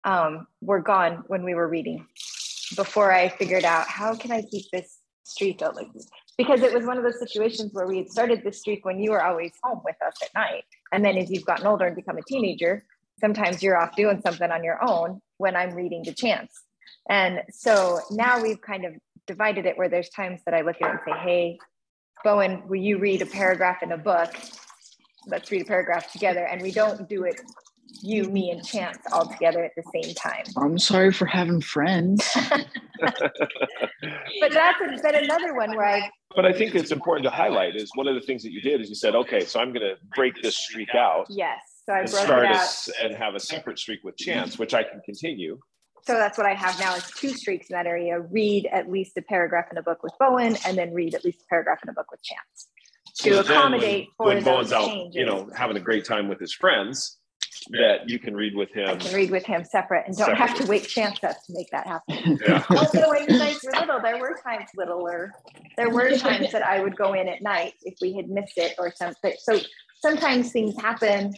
um, 0.06 0.48
were 0.62 0.80
gone 0.80 1.24
when 1.28 1.44
we 1.44 1.56
were 1.56 1.68
reading 1.68 2.08
before 2.76 3.12
I 3.12 3.28
figured 3.28 3.66
out 3.66 3.88
how 3.88 4.16
can 4.16 4.32
I 4.32 4.44
keep 4.44 4.66
this 4.72 5.00
streak 5.26 5.62
out 5.62 5.76
like 5.76 5.88
because 6.38 6.62
it 6.62 6.74
was 6.74 6.86
one 6.86 6.98
of 6.98 7.04
those 7.04 7.20
situations 7.20 7.74
where 7.74 7.88
we 7.88 7.98
had 7.98 8.10
started 8.10 8.44
this 8.44 8.60
streak 8.60 8.86
when 8.86 9.00
you 9.00 9.12
were 9.12 9.24
always 9.24 9.52
home 9.64 9.82
with 9.84 9.96
us 10.06 10.14
at 10.22 10.34
night. 10.36 10.66
And 10.92 11.04
then 11.04 11.18
as 11.18 11.32
you've 11.32 11.46
gotten 11.46 11.66
older 11.66 11.86
and 11.88 11.96
become 11.96 12.18
a 12.18 12.22
teenager, 12.22 12.84
sometimes 13.20 13.64
you're 13.64 13.78
off 13.78 13.96
doing 13.96 14.22
something 14.22 14.52
on 14.52 14.64
your 14.64 14.78
own 14.88 15.22
when 15.38 15.56
I'm 15.56 15.74
reading 15.74 16.04
to 16.04 16.14
chance. 16.14 16.54
And 17.10 17.42
so 17.50 18.00
now 18.12 18.42
we've 18.42 18.62
kind 18.62 18.86
of 18.86 18.94
divided 19.26 19.66
it 19.66 19.78
where 19.78 19.90
there's 19.90 20.10
times 20.10 20.42
that 20.46 20.54
I 20.54 20.62
look 20.62 20.78
at 20.82 20.88
it 20.88 20.92
and 20.92 21.00
say, 21.06 21.20
hey, 21.20 21.60
Bowen, 22.24 22.68
will 22.68 22.82
you 22.82 22.98
read 22.98 23.22
a 23.22 23.26
paragraph 23.26 23.82
in 23.82 23.92
a 23.92 23.98
book? 23.98 24.36
Let's 25.26 25.52
read 25.52 25.64
a 25.64 25.66
paragraph 25.66 26.12
together. 26.12 26.46
And 26.46 26.62
we 26.62 26.72
don't 26.72 27.10
do 27.10 27.24
it, 27.24 27.42
you, 28.02 28.26
me, 28.26 28.52
and 28.52 28.66
Chance 28.66 29.00
all 29.12 29.26
together 29.28 29.64
at 29.64 29.72
the 29.76 29.84
same 29.94 30.14
time. 30.16 30.44
I'm 30.58 30.78
sorry 30.78 31.12
for 31.12 31.26
having 31.26 31.62
friends. 31.62 32.28
But 33.00 34.52
that's 34.54 35.02
been 35.02 35.16
another 35.16 35.54
one 35.56 35.76
where 35.76 35.86
I, 35.86 36.10
But 36.36 36.46
I 36.46 36.54
think 36.54 36.76
it's 36.76 36.92
important 36.92 37.24
to 37.26 37.30
highlight 37.30 37.76
is 37.76 37.90
one 37.96 38.08
of 38.08 38.16
the 38.16 38.22
things 38.22 38.44
that 38.44 38.52
you 38.52 38.62
did 38.62 38.82
is 38.82 38.90
you 38.90 38.96
said, 38.96 39.16
okay, 39.16 39.46
so 39.46 39.60
I'm 39.60 39.74
going 39.74 39.86
to 39.86 39.96
break 40.16 40.42
this 40.42 40.56
streak 40.56 40.94
out 40.96 41.28
yes. 41.30 41.60
So 41.86 41.94
I 41.94 42.00
and 42.00 42.10
broke 42.12 42.24
start 42.24 42.46
it 42.46 42.52
out. 42.52 42.56
s 42.56 42.90
and 43.02 43.16
have 43.16 43.36
a 43.36 43.40
separate 43.40 43.80
streak 43.80 44.04
with 44.04 44.18
chance, 44.18 44.60
which 44.60 44.74
I 44.74 44.84
can 44.84 45.02
continue. 45.06 45.60
So 46.06 46.14
that's 46.14 46.38
what 46.38 46.48
I 46.48 46.54
have 46.54 46.80
now 46.80 46.96
is 46.96 47.10
two 47.12 47.30
streaks 47.30 47.70
in 47.70 47.76
that 47.76 47.86
area. 47.86 48.20
Read 48.20 48.68
at 48.72 48.90
least 48.90 49.18
a 49.18 49.22
paragraph 49.22 49.66
in 49.72 49.78
a 49.78 49.84
book 49.84 50.04
with 50.04 50.14
Bowen 50.20 50.58
and 50.66 50.78
then 50.78 50.94
read 50.94 51.16
at 51.16 51.24
least 51.26 51.42
a 51.42 51.46
paragraph 51.50 51.80
in 51.84 51.90
a 51.90 51.94
book 51.94 52.10
with 52.12 52.22
Chance. 52.24 52.68
To 53.20 53.30
that 53.32 53.48
then 53.48 53.58
accommodate 53.58 54.08
for 54.18 54.28
when 54.28 54.44
those 54.44 54.70
Bowen's 54.70 54.74
out, 54.74 55.14
you 55.14 55.26
know, 55.26 55.50
having 55.56 55.76
a 55.78 55.80
great 55.82 56.06
time 56.06 56.28
with 56.28 56.40
his 56.40 56.54
friends, 56.54 57.17
that 57.72 58.10
you 58.10 58.20
can 58.20 58.36
read 58.36 58.56
with 58.56 58.70
I 58.76 58.92
him. 58.92 59.00
can 59.00 59.14
read 59.16 59.32
with 59.32 59.46
him 59.46 59.64
separate 59.66 60.06
and 60.08 60.16
don't 60.16 60.36
have 60.36 60.56
to 60.56 60.64
wait 60.64 60.82
wake 60.82 60.88
Chance 60.88 61.24
up 61.24 61.36
to 61.46 61.54
make 61.54 61.70
that 61.72 61.88
happen. 61.88 62.40
Yeah. 62.48 62.64
Also, 62.70 63.10
when 63.10 63.24
you 63.24 63.40
guys 63.40 63.58
were 63.64 63.72
little, 63.80 64.00
there 64.02 64.20
were 64.20 64.40
times 64.44 64.70
littler, 64.76 65.34
there 65.76 65.90
were 65.90 66.12
times 66.18 66.52
that 66.52 66.64
I 66.64 66.82
would 66.82 66.96
go 66.96 67.14
in 67.14 67.28
at 67.28 67.42
night 67.42 67.74
if 67.84 67.96
we 68.02 68.14
had 68.14 68.30
missed 68.30 68.58
it 68.58 68.76
or 68.78 68.92
something. 68.96 69.34
So 69.40 69.60
sometimes 70.02 70.52
things 70.52 70.80
happen, 70.82 71.34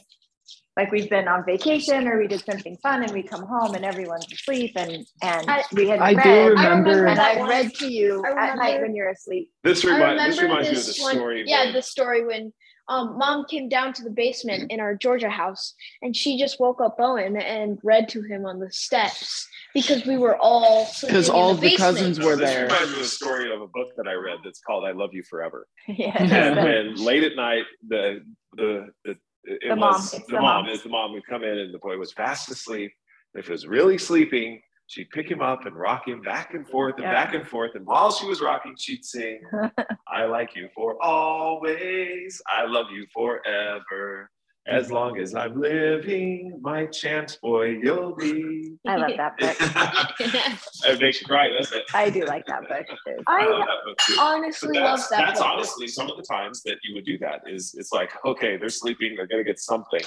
like 0.77 0.91
we've 0.91 1.09
been 1.09 1.27
on 1.27 1.43
vacation 1.45 2.07
or 2.07 2.19
we 2.19 2.27
did 2.27 2.43
something 2.45 2.77
fun 2.83 3.03
and 3.03 3.11
we 3.11 3.23
come 3.23 3.43
home 3.45 3.75
and 3.75 3.83
everyone's 3.85 4.31
asleep 4.31 4.73
and, 4.75 5.05
and 5.21 5.49
I- 5.49 5.63
we 5.73 5.87
had 5.89 5.99
I 5.99 6.13
do 6.13 6.19
read. 6.29 6.47
remember- 6.49 7.05
And 7.07 7.19
I 7.19 7.47
read 7.47 7.73
to 7.75 7.91
you 7.91 8.23
I 8.25 8.47
at 8.49 8.55
night 8.57 8.81
when 8.81 8.95
you're 8.95 9.09
asleep. 9.09 9.49
This 9.63 9.83
I 9.85 9.93
reminds 9.93 10.37
this 10.37 10.43
me 10.43 10.51
of 10.51 10.65
the 10.65 10.71
this 10.71 10.99
one- 11.01 11.15
story. 11.15 11.43
Yeah, 11.45 11.65
when- 11.65 11.73
the 11.73 11.81
story 11.81 12.25
when 12.25 12.53
um, 12.89 13.17
mom 13.17 13.45
came 13.45 13.69
down 13.69 13.93
to 13.93 14.03
the 14.03 14.09
basement 14.09 14.71
in 14.71 14.79
our 14.79 14.95
Georgia 14.95 15.29
house 15.29 15.73
and 16.01 16.15
she 16.15 16.37
just 16.39 16.59
woke 16.59 16.81
up 16.81 16.97
Bowen 16.97 17.37
and 17.37 17.79
read 17.83 18.09
to 18.09 18.21
him 18.23 18.45
on 18.45 18.59
the 18.59 18.71
steps 18.71 19.47
because 19.73 20.05
we 20.05 20.17
were 20.17 20.35
all 20.37 20.87
because 21.01 21.29
all 21.29 21.53
the 21.53 21.69
the 21.69 21.77
cousins 21.77 22.19
were 22.19 22.35
This 22.35 22.49
there. 22.49 22.63
reminds 22.65 22.91
me 22.91 22.97
of 22.97 23.01
a 23.03 23.05
story 23.05 23.53
of 23.53 23.61
a 23.61 23.67
book 23.67 23.89
that 23.97 24.07
I 24.07 24.13
read 24.13 24.39
that's 24.43 24.59
called 24.61 24.83
"I 24.85 24.91
Love 24.91 25.11
You 25.13 25.23
Forever." 25.23 25.67
yeah. 25.87 26.21
Yeah. 26.23 26.65
and 26.65 26.99
late 26.99 27.23
at 27.23 27.35
night, 27.35 27.63
the 27.87 28.21
the 28.53 28.87
the 29.05 29.15
it 29.45 29.69
The 29.69 29.75
mom. 29.75 29.91
was 29.93 30.13
It's 30.15 30.25
the, 30.25 30.33
the 30.35 30.41
mom. 30.41 30.65
mom. 30.65 30.73
Is 30.73 30.83
the 30.83 30.89
mom 30.89 31.13
would 31.13 31.25
come 31.27 31.43
in 31.43 31.57
and 31.57 31.73
the 31.73 31.79
boy 31.79 31.97
was 31.97 32.11
fast 32.11 32.49
asleep. 32.51 32.91
If 33.35 33.45
he 33.45 33.51
was 33.51 33.67
really 33.67 33.97
sleeping, 33.99 34.61
she'd 34.89 35.09
pick 35.11 35.29
him 35.29 35.39
up 35.41 35.65
and 35.67 35.75
rock 35.75 36.07
him 36.07 36.19
back 36.21 36.53
and 36.55 36.67
forth 36.67 36.95
and 36.95 37.03
Yeah. 37.03 37.13
back 37.13 37.33
and 37.35 37.47
forth. 37.47 37.75
And 37.75 37.85
while 37.85 38.11
she 38.11 38.25
was 38.25 38.41
rocking, 38.41 38.75
she'd 38.75 39.05
sing, 39.05 39.41
"I 40.07 40.25
like 40.25 40.55
you 40.55 40.67
for 40.75 41.01
always. 41.01 42.41
I 42.47 42.65
love 42.65 42.87
you 42.91 43.05
forever." 43.13 44.29
As 44.67 44.91
long 44.91 45.17
as 45.17 45.33
I'm 45.33 45.59
living, 45.59 46.59
my 46.61 46.85
chance 46.87 47.37
boy 47.37 47.77
you'll 47.81 48.15
be. 48.15 48.73
I 48.87 48.97
love 48.97 49.11
that 49.17 49.37
book. 49.37 49.55
it 50.91 51.01
makes 51.01 51.21
you 51.21 51.27
cry, 51.27 51.49
doesn't 51.49 51.75
it? 51.75 51.85
I 51.93 52.09
do 52.11 52.23
like 52.25 52.45
that 52.47 52.67
book. 52.67 52.85
too. 53.07 53.23
I 53.25 53.41
I 53.45 53.45
love 53.49 53.59
that 53.61 53.85
book 53.85 53.97
too. 53.99 54.15
Honestly 54.19 54.77
love 54.79 54.97
that's, 54.99 55.09
that. 55.09 55.17
that's 55.25 55.39
book. 55.39 55.49
honestly 55.49 55.87
some 55.87 56.09
of 56.11 56.17
the 56.17 56.23
times 56.23 56.61
that 56.63 56.77
you 56.83 56.93
would 56.93 57.05
do 57.05 57.17
that 57.19 57.41
is 57.47 57.73
it's 57.79 57.91
like 57.91 58.11
okay 58.25 58.57
they're 58.57 58.69
sleeping 58.69 59.15
they're 59.15 59.27
going 59.27 59.43
to 59.43 59.49
get 59.49 59.59
something 59.59 60.01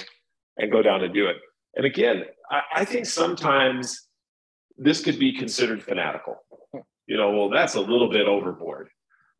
and 0.57 0.71
go 0.71 0.81
down 0.81 1.03
and 1.03 1.13
do 1.13 1.27
it 1.27 1.37
and 1.75 1.85
again 1.85 2.23
I, 2.49 2.61
I 2.75 2.85
think 2.85 3.05
sometimes 3.05 4.07
this 4.77 5.01
could 5.01 5.19
be 5.19 5.33
considered 5.33 5.83
fanatical. 5.83 6.37
You 7.07 7.17
know 7.17 7.31
well 7.31 7.49
that's 7.49 7.75
a 7.75 7.81
little 7.81 8.09
bit 8.09 8.27
overboard. 8.27 8.89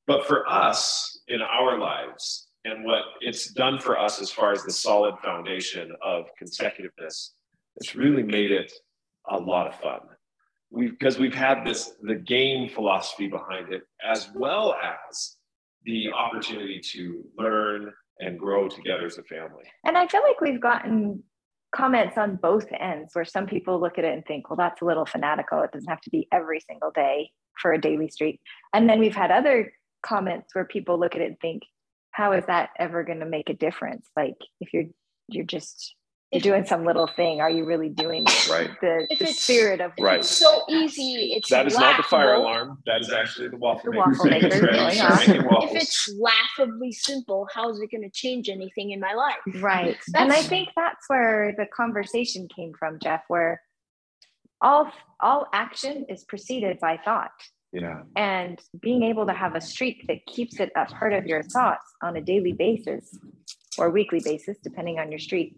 But 0.06 0.28
for 0.28 0.48
us 0.50 1.22
in 1.28 1.42
our 1.42 1.80
lives 1.80 2.48
and 2.66 2.84
what 2.84 3.04
it's 3.22 3.52
done 3.54 3.80
for 3.80 3.98
us 3.98 4.22
as 4.22 4.30
far 4.30 4.52
as 4.52 4.64
the 4.64 4.72
solid 4.72 5.16
foundation 5.20 5.92
of 6.04 6.26
consecutiveness 6.38 7.34
it's 7.78 7.96
really 7.96 8.24
made 8.24 8.52
it 8.52 8.72
a 9.30 9.38
lot 9.38 9.68
of 9.68 9.76
fun. 9.80 10.00
We 10.70 10.90
because 10.90 11.18
we've 11.18 11.34
had 11.34 11.66
this 11.66 11.94
the 12.02 12.16
game 12.16 12.70
philosophy 12.70 13.28
behind 13.28 13.72
it 13.74 13.84
as 14.06 14.30
well 14.36 14.76
as 14.76 15.38
the 15.86 16.12
opportunity 16.12 16.80
to 16.94 17.24
learn 17.38 17.92
and 18.20 18.40
grow 18.40 18.68
together 18.68 19.06
as 19.06 19.18
a 19.18 19.24
family. 19.24 19.66
And 19.84 19.98
I 19.98 20.08
feel 20.08 20.22
like 20.22 20.42
we've 20.42 20.62
gotten 20.62 21.24
comments 21.76 22.18
on 22.18 22.36
both 22.36 22.68
ends 22.80 23.16
where 23.16 23.26
some 23.26 23.48
people 23.48 23.80
look 23.80 23.98
at 23.98 24.06
it 24.06 24.14
and 24.14 24.26
think, 24.26 24.50
well, 24.50 24.58
that's 24.58 24.82
a 24.82 24.86
little 24.86 25.06
fanatical. 25.06 25.62
It 25.62 25.72
doesn't 25.72 25.90
have 25.90 26.02
to 26.02 26.10
be 26.10 26.28
every 26.32 26.60
single 26.60 26.92
day 26.92 27.32
for 27.60 27.74
a 27.74 27.82
daily 27.82 28.10
streak. 28.10 28.40
And 28.74 28.90
then 28.90 29.00
we've 29.00 29.16
had 29.16 29.32
other 29.32 29.74
comments 30.04 30.54
where 30.54 30.66
people 30.66 31.00
look 31.00 31.16
at 31.16 31.22
it 31.22 31.30
and 31.30 31.40
think, 31.40 31.64
how 32.12 32.34
is 32.34 32.46
that 32.46 32.70
ever 32.78 33.04
going 33.04 33.20
to 33.20 33.26
make 33.26 33.50
a 33.50 33.56
difference? 33.56 34.08
Like 34.16 34.38
if 34.62 34.74
you're 34.74 34.86
you're 35.30 35.46
just 35.46 35.96
you're 36.34 36.42
doing 36.42 36.66
some 36.66 36.86
little 36.86 37.08
thing, 37.08 37.42
are 37.42 37.50
you 37.50 37.64
really 37.66 37.90
doing 37.90 38.26
right 38.50 38.70
the, 38.82 39.08
the 39.20 39.28
spirit 39.28 39.80
of 39.82 39.92
Right. 40.00 40.20
It's 40.20 40.30
so 40.30 40.64
easy. 40.70 41.34
It's 41.36 41.50
that 41.50 41.68
is 41.68 41.78
not 41.78 41.98
the 41.98 42.04
fire 42.04 42.34
alarm 42.34 42.80
that 42.86 43.02
is 43.02 43.12
actually 43.12 43.50
the 43.50 43.58
waffle 43.58 43.92
The 43.92 43.92
maker 43.92 44.00
waffle 44.00 44.26
saying 44.26 44.44
maker 44.44 44.60
going 44.62 44.92
start 44.96 45.14
off. 45.14 45.28
making 45.28 45.46
If 45.70 45.84
it's 45.84 46.16
laughably 46.20 46.92
simple, 46.92 47.48
how 47.54 47.70
is 47.70 47.80
it 47.80 47.92
going 47.92 48.04
to 48.04 48.10
change 48.10 48.50
anything 48.50 48.92
in 48.92 49.00
my 49.00 49.14
life? 49.14 49.36
Right. 49.62 49.98
and 50.16 50.34
I 50.34 50.42
think 50.42 50.70
that's 50.76 51.08
where 51.08 51.54
the 51.58 51.66
conversation 51.76 52.48
came 52.54 52.74
from, 52.78 53.00
Jeff, 53.00 53.22
where 53.28 53.62
all 54.62 54.92
all 55.20 55.48
action 55.54 56.06
is 56.10 56.24
preceded 56.24 56.80
by 56.80 56.98
thought. 57.06 57.32
yeah 57.72 58.02
And 58.16 58.60
being 58.82 59.04
able 59.04 59.26
to 59.28 59.34
have 59.34 59.56
a 59.56 59.62
streak 59.62 60.08
that 60.08 60.26
keeps 60.26 60.60
it 60.60 60.72
a 60.76 60.86
part 60.86 61.14
of 61.14 61.26
your 61.28 61.44
thoughts 61.44 61.86
on 62.02 62.16
a 62.16 62.22
daily 62.22 62.54
basis 62.54 63.18
or 63.78 63.90
weekly 63.90 64.22
basis, 64.24 64.58
depending 64.64 65.00
on 65.00 65.12
your 65.12 65.20
streak, 65.20 65.56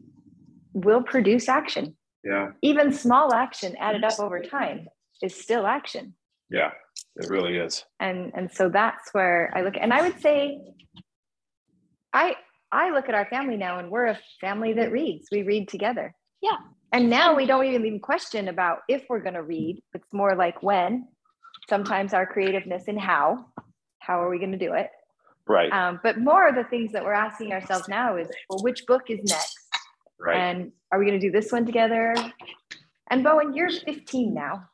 will 0.76 1.02
produce 1.02 1.48
action. 1.50 1.96
yeah. 2.24 2.52
Even 2.62 2.92
small 2.94 3.34
action 3.34 3.76
added 3.80 4.04
up 4.04 4.20
over 4.20 4.40
time 4.42 4.88
is 5.24 5.34
still 5.34 5.66
action. 5.66 6.14
yeah 6.50 6.72
it 7.18 7.30
really 7.30 7.58
is. 7.58 7.84
And 8.00 8.32
and 8.36 8.52
so 8.52 8.70
that's 8.70 9.06
where 9.14 9.52
i 9.56 9.62
look 9.62 9.76
and 9.80 9.92
i 9.94 10.02
would 10.02 10.20
say 10.22 10.60
i 12.14 12.36
i 12.72 12.90
look 12.92 13.08
at 13.10 13.16
our 13.16 13.26
family 13.28 13.58
now 13.58 13.80
and 13.80 13.90
we're 13.90 14.08
a 14.08 14.20
family 14.42 14.74
that 14.74 14.92
reads. 14.92 15.28
We 15.32 15.44
read 15.44 15.68
together. 15.70 16.14
Yeah. 16.42 16.58
and 16.92 17.10
now 17.10 17.36
we 17.36 17.46
don't 17.46 17.66
even 17.66 17.86
even 17.86 18.00
question 18.00 18.48
about 18.50 18.80
if 18.88 19.02
we're 19.10 19.22
going 19.28 19.40
to 19.42 19.48
read. 19.56 19.82
It's 19.96 20.12
more 20.14 20.36
like 20.36 20.62
when 20.62 21.08
sometimes 21.70 22.14
our 22.14 22.26
creativeness 22.26 22.84
in 22.92 22.98
how 22.98 23.46
how 24.00 24.22
are 24.22 24.30
we 24.30 24.38
going 24.38 24.52
to 24.60 24.66
do 24.68 24.74
it? 24.74 24.90
Right. 25.48 25.72
Um, 25.72 26.00
but 26.04 26.20
more 26.20 26.48
of 26.48 26.56
the 26.56 26.64
things 26.66 26.92
that 26.94 27.04
we're 27.04 27.14
asking 27.28 27.54
ourselves 27.54 27.88
now 27.88 28.18
is 28.18 28.28
well 28.50 28.62
which 28.68 28.86
book 28.88 29.04
is 29.10 29.20
next 29.36 29.55
right. 30.20 30.38
And 30.38 30.72
are 30.92 31.00
we 31.00 31.06
going 31.06 31.20
to 31.20 31.26
do 31.26 31.32
this 31.32 31.52
one 31.52 31.66
together? 31.66 32.16
And 33.10 33.24
bowen 33.24 33.54
you're 33.54 33.70
15 33.70 34.34
now. 34.34 34.68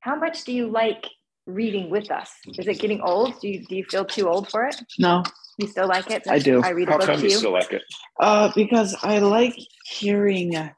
How 0.00 0.16
much 0.16 0.44
do 0.44 0.52
you 0.52 0.68
like 0.68 1.06
reading 1.46 1.90
with 1.90 2.10
us? 2.10 2.30
Is 2.58 2.66
it 2.66 2.78
getting 2.78 3.00
old? 3.00 3.40
Do 3.40 3.48
you 3.48 3.64
do 3.64 3.76
you 3.76 3.84
feel 3.84 4.04
too 4.04 4.28
old 4.28 4.50
for 4.50 4.66
it? 4.66 4.76
No, 4.98 5.22
you 5.58 5.68
still 5.68 5.86
like 5.88 6.10
it? 6.10 6.26
I 6.28 6.38
do. 6.38 6.62
i 6.62 6.70
read 6.70 6.88
a 6.88 6.92
how 6.92 6.98
book 6.98 7.06
come 7.06 7.20
to 7.20 7.22
you 7.22 7.30
you. 7.30 7.38
still 7.38 7.52
like 7.52 7.72
it? 7.72 7.82
Uh, 8.20 8.50
because 8.54 8.96
I 9.02 9.18
like 9.20 9.56
hearing 9.84 10.56
uh, 10.56 10.70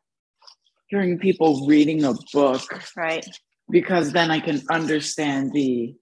hearing 0.88 1.18
people 1.18 1.66
reading 1.66 2.04
a 2.04 2.14
book. 2.32 2.62
Right. 2.96 3.26
Because 3.70 4.12
then 4.12 4.30
I 4.30 4.40
can 4.40 4.62
understand 4.70 5.52
the 5.52 5.94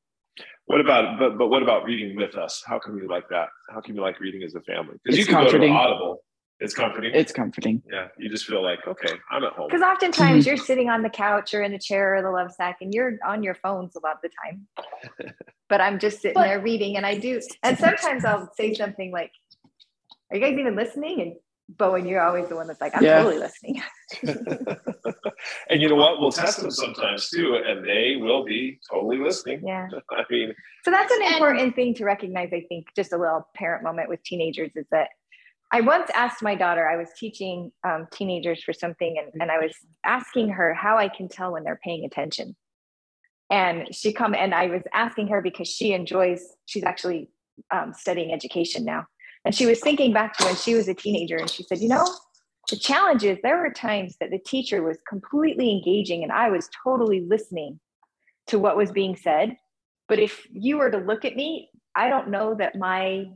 what 0.66 0.80
about 0.80 1.18
but 1.18 1.38
but 1.38 1.48
what 1.48 1.62
about 1.62 1.84
reading 1.84 2.16
with 2.16 2.34
us? 2.36 2.62
How 2.66 2.78
come 2.78 2.98
you 2.98 3.08
like 3.08 3.28
that? 3.30 3.48
How 3.70 3.80
come 3.80 3.94
you 3.94 4.02
like 4.02 4.20
reading 4.20 4.42
as 4.42 4.54
a 4.54 4.60
family? 4.62 4.96
Because 5.02 5.16
you 5.16 5.22
It's 5.22 5.30
can 5.30 5.44
go 5.44 5.50
to 5.50 5.68
audible 5.68 6.22
it's 6.64 6.75
comforting? 6.75 7.12
It's 7.14 7.33
comforting. 7.33 7.83
yeah 7.90 8.09
you 8.18 8.29
just 8.31 8.44
feel 8.46 8.62
like 8.62 8.81
okay 8.87 9.14
i'm 9.31 9.44
at 9.44 9.53
home. 9.53 9.68
Because 9.68 9.83
oftentimes 9.83 10.46
you're 10.46 10.57
mhm. 10.57 10.64
sitting 10.70 10.88
on 10.88 11.03
the 11.03 11.11
couch 11.11 11.55
or 11.55 11.62
in 11.62 11.72
a 11.75 11.79
chair 11.79 12.16
or 12.16 12.22
the 12.22 12.31
love 12.31 12.51
sack 12.53 12.77
and 12.81 12.92
you're 12.94 13.18
on 13.27 13.42
your 13.42 13.55
phones 13.55 13.94
a 13.96 14.01
lot 14.07 14.16
of 14.16 14.22
the 14.22 14.31
time. 14.42 14.57
But 15.68 15.81
i'm 15.81 15.98
just 15.98 16.20
sitting 16.20 16.35
But- 16.35 16.44
there 16.48 16.61
reading 16.61 16.96
and 16.98 17.07
i 17.07 17.16
do 17.16 17.40
and 17.62 17.79
sometimes 17.79 18.25
i'll 18.25 18.51
say 18.57 18.75
something 18.75 19.11
like 19.11 19.33
are 20.31 20.37
you 20.37 20.42
guys 20.42 20.59
even 20.59 20.77
listening? 20.77 21.20
And 21.22 21.33
bowen 21.79 22.05
you're 22.07 22.20
always 22.20 22.48
the 22.48 22.57
one 22.57 22.66
that's 22.66 22.81
like 22.81 22.94
i'm 22.96 23.03
Yeah. 23.05 23.18
totally 23.22 23.38
listening. 23.38 23.83
And 25.70 25.81
you 25.83 25.88
know 25.88 25.96
what? 25.96 26.20
We'll 26.20 26.31
test 26.31 26.61
them 26.61 26.70
sometimes 26.70 27.29
too 27.29 27.61
and 27.66 27.85
they 27.85 28.16
will 28.20 28.44
be 28.44 28.79
totally 28.90 29.18
listening. 29.18 29.62
Yeah. 29.66 29.88
I 30.11 30.22
mean 30.31 30.55
So 30.85 30.90
that's 30.90 31.12
an 31.12 31.22
And- 31.22 31.33
important 31.35 31.75
thing 31.75 31.94
to 31.94 32.05
recognize, 32.05 32.51
I 32.53 32.64
think, 32.68 32.87
just 32.94 33.12
a 33.12 33.18
little 33.18 33.48
parent 33.55 33.83
moment 33.83 34.09
with 34.09 34.22
teenagers 34.22 34.70
is 34.77 34.87
that 34.90 35.09
I 35.72 35.80
once 35.80 36.11
asked 36.14 36.42
my 36.42 36.54
daughter, 36.54 36.87
I 36.87 36.96
was 36.96 37.08
teaching 37.18 37.72
um, 37.82 38.06
teenagers 38.12 38.62
for 38.62 38.72
something, 38.72 39.16
and, 39.18 39.40
and 39.40 39.50
I 39.50 39.58
was 39.58 39.72
asking 40.04 40.50
her 40.50 40.74
how 40.74 40.98
I 40.98 41.08
can 41.08 41.28
tell 41.28 41.52
when 41.52 41.64
they're 41.64 41.80
paying 41.82 42.04
attention. 42.04 42.54
And 43.50 43.94
she 43.94 44.12
come 44.12 44.35
and 44.35 44.54
I 44.54 44.66
was 44.66 44.82
asking 44.92 45.28
her 45.28 45.40
because 45.40 45.68
she 45.68 45.92
enjoys, 45.92 46.42
she's 46.66 46.85
actually 46.85 47.30
um, 47.70 47.92
studying 47.94 48.32
education 48.32 48.85
now. 48.85 49.06
And 49.44 49.54
she 49.54 49.66
was 49.66 49.80
thinking 49.80 50.12
back 50.12 50.37
to 50.38 50.44
when 50.44 50.56
she 50.56 50.74
was 50.74 50.88
a 50.88 50.94
teenager, 50.94 51.37
and 51.37 51.50
she 51.50 51.62
said, 51.64 51.80
you 51.80 51.88
know, 51.88 52.06
the 52.70 52.76
challenge 52.76 53.24
is 53.24 53.38
there 53.42 53.58
were 53.58 53.70
times 53.70 54.16
that 54.20 54.30
the 54.30 54.38
teacher 54.38 54.82
was 54.82 54.98
completely 55.08 55.70
engaging 55.70 56.22
and 56.22 56.30
I 56.30 56.48
was 56.48 56.68
totally 56.85 57.20
listening 57.20 57.80
to 58.46 58.58
what 58.58 58.76
was 58.76 58.92
being 58.92 59.16
said 59.16 59.56
but 60.08 60.18
if 60.18 60.46
you 60.52 60.78
were 60.78 60.90
to 60.90 60.98
look 60.98 61.24
at 61.24 61.37
me 61.37 61.70
i 61.94 62.08
don't 62.08 62.28
know 62.28 62.54
that 62.54 62.76
my 62.76 63.26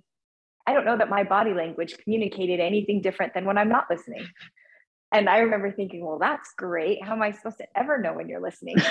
i 0.66 0.72
don't 0.72 0.84
know 0.84 0.96
that 0.96 1.08
my 1.08 1.24
body 1.24 1.54
language 1.54 1.96
communicated 1.98 2.60
anything 2.60 3.00
different 3.00 3.34
than 3.34 3.44
when 3.44 3.58
i'm 3.58 3.68
not 3.68 3.86
listening. 3.90 4.26
And 5.12 5.28
i 5.28 5.38
remember 5.38 5.70
thinking 5.70 6.04
well 6.04 6.18
that's 6.18 6.52
great. 6.56 7.02
How 7.02 7.12
am 7.12 7.22
i 7.22 7.30
supposed 7.30 7.58
to 7.58 7.66
ever 7.76 7.98
know 7.98 8.12
when 8.12 8.28
you're 8.28 8.40
listening? 8.40 8.76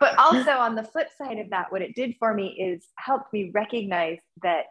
But 0.00 0.18
also 0.18 0.50
on 0.50 0.74
the 0.74 0.82
flip 0.82 1.08
side 1.16 1.38
of 1.38 1.50
that 1.50 1.70
what 1.72 1.80
it 1.82 1.94
did 1.94 2.14
for 2.18 2.34
me 2.34 2.48
is 2.48 2.86
helped 2.96 3.32
me 3.32 3.50
recognize 3.54 4.18
that 4.42 4.66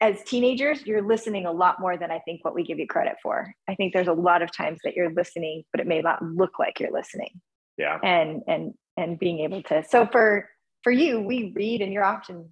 as 0.00 0.22
teenagers 0.22 0.86
you're 0.86 1.06
listening 1.06 1.46
a 1.46 1.52
lot 1.52 1.80
more 1.80 1.96
than 1.96 2.10
i 2.10 2.18
think 2.20 2.44
what 2.44 2.54
we 2.54 2.62
give 2.62 2.78
you 2.78 2.86
credit 2.86 3.16
for. 3.22 3.52
I 3.68 3.74
think 3.74 3.92
there's 3.92 4.08
a 4.08 4.12
lot 4.12 4.40
of 4.40 4.52
times 4.52 4.78
that 4.84 4.94
you're 4.94 5.12
listening 5.12 5.64
but 5.72 5.80
it 5.80 5.86
may 5.86 6.00
not 6.00 6.22
look 6.22 6.58
like 6.58 6.80
you're 6.80 6.92
listening. 6.92 7.40
Yeah. 7.76 7.98
And 8.02 8.42
and 8.46 8.74
and 8.96 9.18
being 9.18 9.40
able 9.40 9.62
to 9.64 9.84
so 9.86 10.06
for 10.06 10.48
for 10.84 10.92
you 10.92 11.20
we 11.20 11.52
read 11.54 11.82
and 11.82 11.92
you're 11.92 12.04
often 12.04 12.50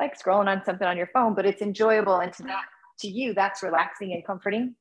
like 0.00 0.18
scrolling 0.20 0.48
on 0.48 0.62
something 0.64 0.86
on 0.86 0.96
your 0.96 1.08
phone 1.12 1.34
but 1.34 1.46
it's 1.46 1.62
enjoyable 1.62 2.16
and 2.20 2.32
to 2.32 2.42
that 2.44 2.64
to 2.98 3.08
you 3.08 3.34
that's 3.34 3.62
relaxing 3.62 4.12
and 4.12 4.24
comforting 4.26 4.74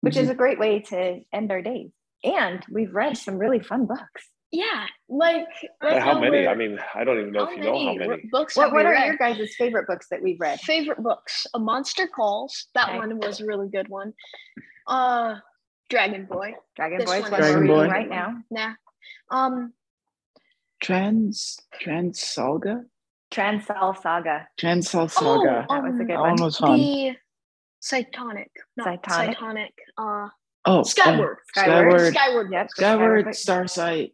which 0.00 0.16
is 0.16 0.28
a 0.28 0.34
great 0.34 0.58
way 0.58 0.80
to 0.80 1.20
end 1.32 1.50
our 1.50 1.62
days 1.62 1.90
and 2.22 2.64
we've 2.70 2.94
read 2.94 3.16
some 3.16 3.36
really 3.38 3.58
fun 3.60 3.86
books 3.86 4.28
Yeah, 4.52 4.86
like 5.08 5.46
right 5.82 6.00
how 6.00 6.18
many 6.20 6.46
i 6.46 6.54
mean 6.54 6.78
i 6.94 7.04
don't 7.04 7.18
even 7.20 7.32
know 7.32 7.44
if 7.48 7.56
you 7.56 7.62
know 7.64 7.78
how 7.78 7.94
many 7.94 8.22
books 8.30 8.56
what, 8.56 8.72
what 8.72 8.86
are 8.86 8.92
read? 8.92 9.06
your 9.06 9.16
guys' 9.16 9.54
favorite 9.56 9.86
books 9.86 10.06
that 10.10 10.22
we've 10.22 10.38
read 10.40 10.60
favorite 10.60 11.02
books? 11.02 11.46
A 11.54 11.58
Monster 11.58 12.06
Calls. 12.06 12.68
That 12.74 12.88
Okay. 12.88 12.98
one 12.98 13.18
was 13.18 13.40
a 13.40 13.46
really 13.46 13.68
good 13.68 13.88
one. 13.88 14.12
Uh, 14.86 15.36
Dragon 15.90 16.26
Boy. 16.26 16.54
dragon 16.76 16.98
This 16.98 17.06
boys 17.10 17.22
one 17.22 17.32
one 17.32 17.40
we're 17.40 17.46
Dragon 17.46 17.60
reading 17.62 17.76
Boy. 17.76 17.88
right 17.88 18.08
now 18.08 18.36
Nah. 18.50 18.72
Um, 19.30 19.72
Trans 20.82 21.58
Trans 21.80 22.20
Salga. 23.34 23.64
Transall 23.64 24.00
Saga. 24.02 24.48
Transall 24.60 25.10
Saga. 25.10 25.66
That 25.68 25.82
was 25.82 25.84
a 25.84 25.88
um, 25.92 25.98
good 25.98 26.08
that 26.10 26.20
one. 26.20 26.30
one 26.34 26.42
was 26.42 26.56
fun. 26.56 26.78
The 26.78 27.16
Cytonic. 27.82 28.46
Not 28.76 29.02
Cytonic? 29.02 29.36
Cytonic. 29.36 29.68
Uh, 29.98 30.28
oh, 30.64 30.82
Skyward. 30.82 31.38
Skyward. 31.48 31.92
Skyward. 32.00 32.14
Skyward. 32.14 32.52
Yep. 32.52 32.70
Skyward, 32.70 33.20
Skyward. 33.20 33.34
Starsight. 33.36 34.12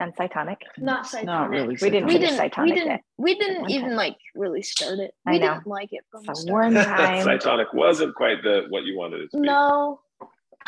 And 0.00 0.14
Cytonic. 0.14 0.58
Not 0.78 1.06
Cytonic. 1.06 1.24
Not 1.24 1.50
really. 1.50 1.76
We 1.80 1.90
didn't 1.90 2.06
We 2.06 2.18
didn't. 2.18 2.38
Cytonic 2.38 2.62
we 2.62 2.72
didn't. 2.72 2.86
yet. 2.88 3.00
We 3.16 3.34
didn't 3.34 3.70
even 3.70 3.88
time. 3.88 3.96
like 3.96 4.16
really 4.36 4.62
start 4.62 5.00
it. 5.00 5.12
I 5.26 5.32
We 5.32 5.38
know. 5.40 5.54
didn't 5.54 5.66
like 5.66 5.88
it 5.92 6.04
from 6.10 6.22
the 6.24 6.34
start. 6.36 6.72
one 6.72 6.74
time. 6.84 7.26
Cytonic 7.26 7.74
wasn't 7.74 8.14
quite 8.14 8.42
the 8.44 8.66
what 8.68 8.84
you 8.84 8.96
wanted 8.96 9.22
it 9.22 9.30
to 9.32 9.38
be. 9.40 9.46
No. 9.48 10.00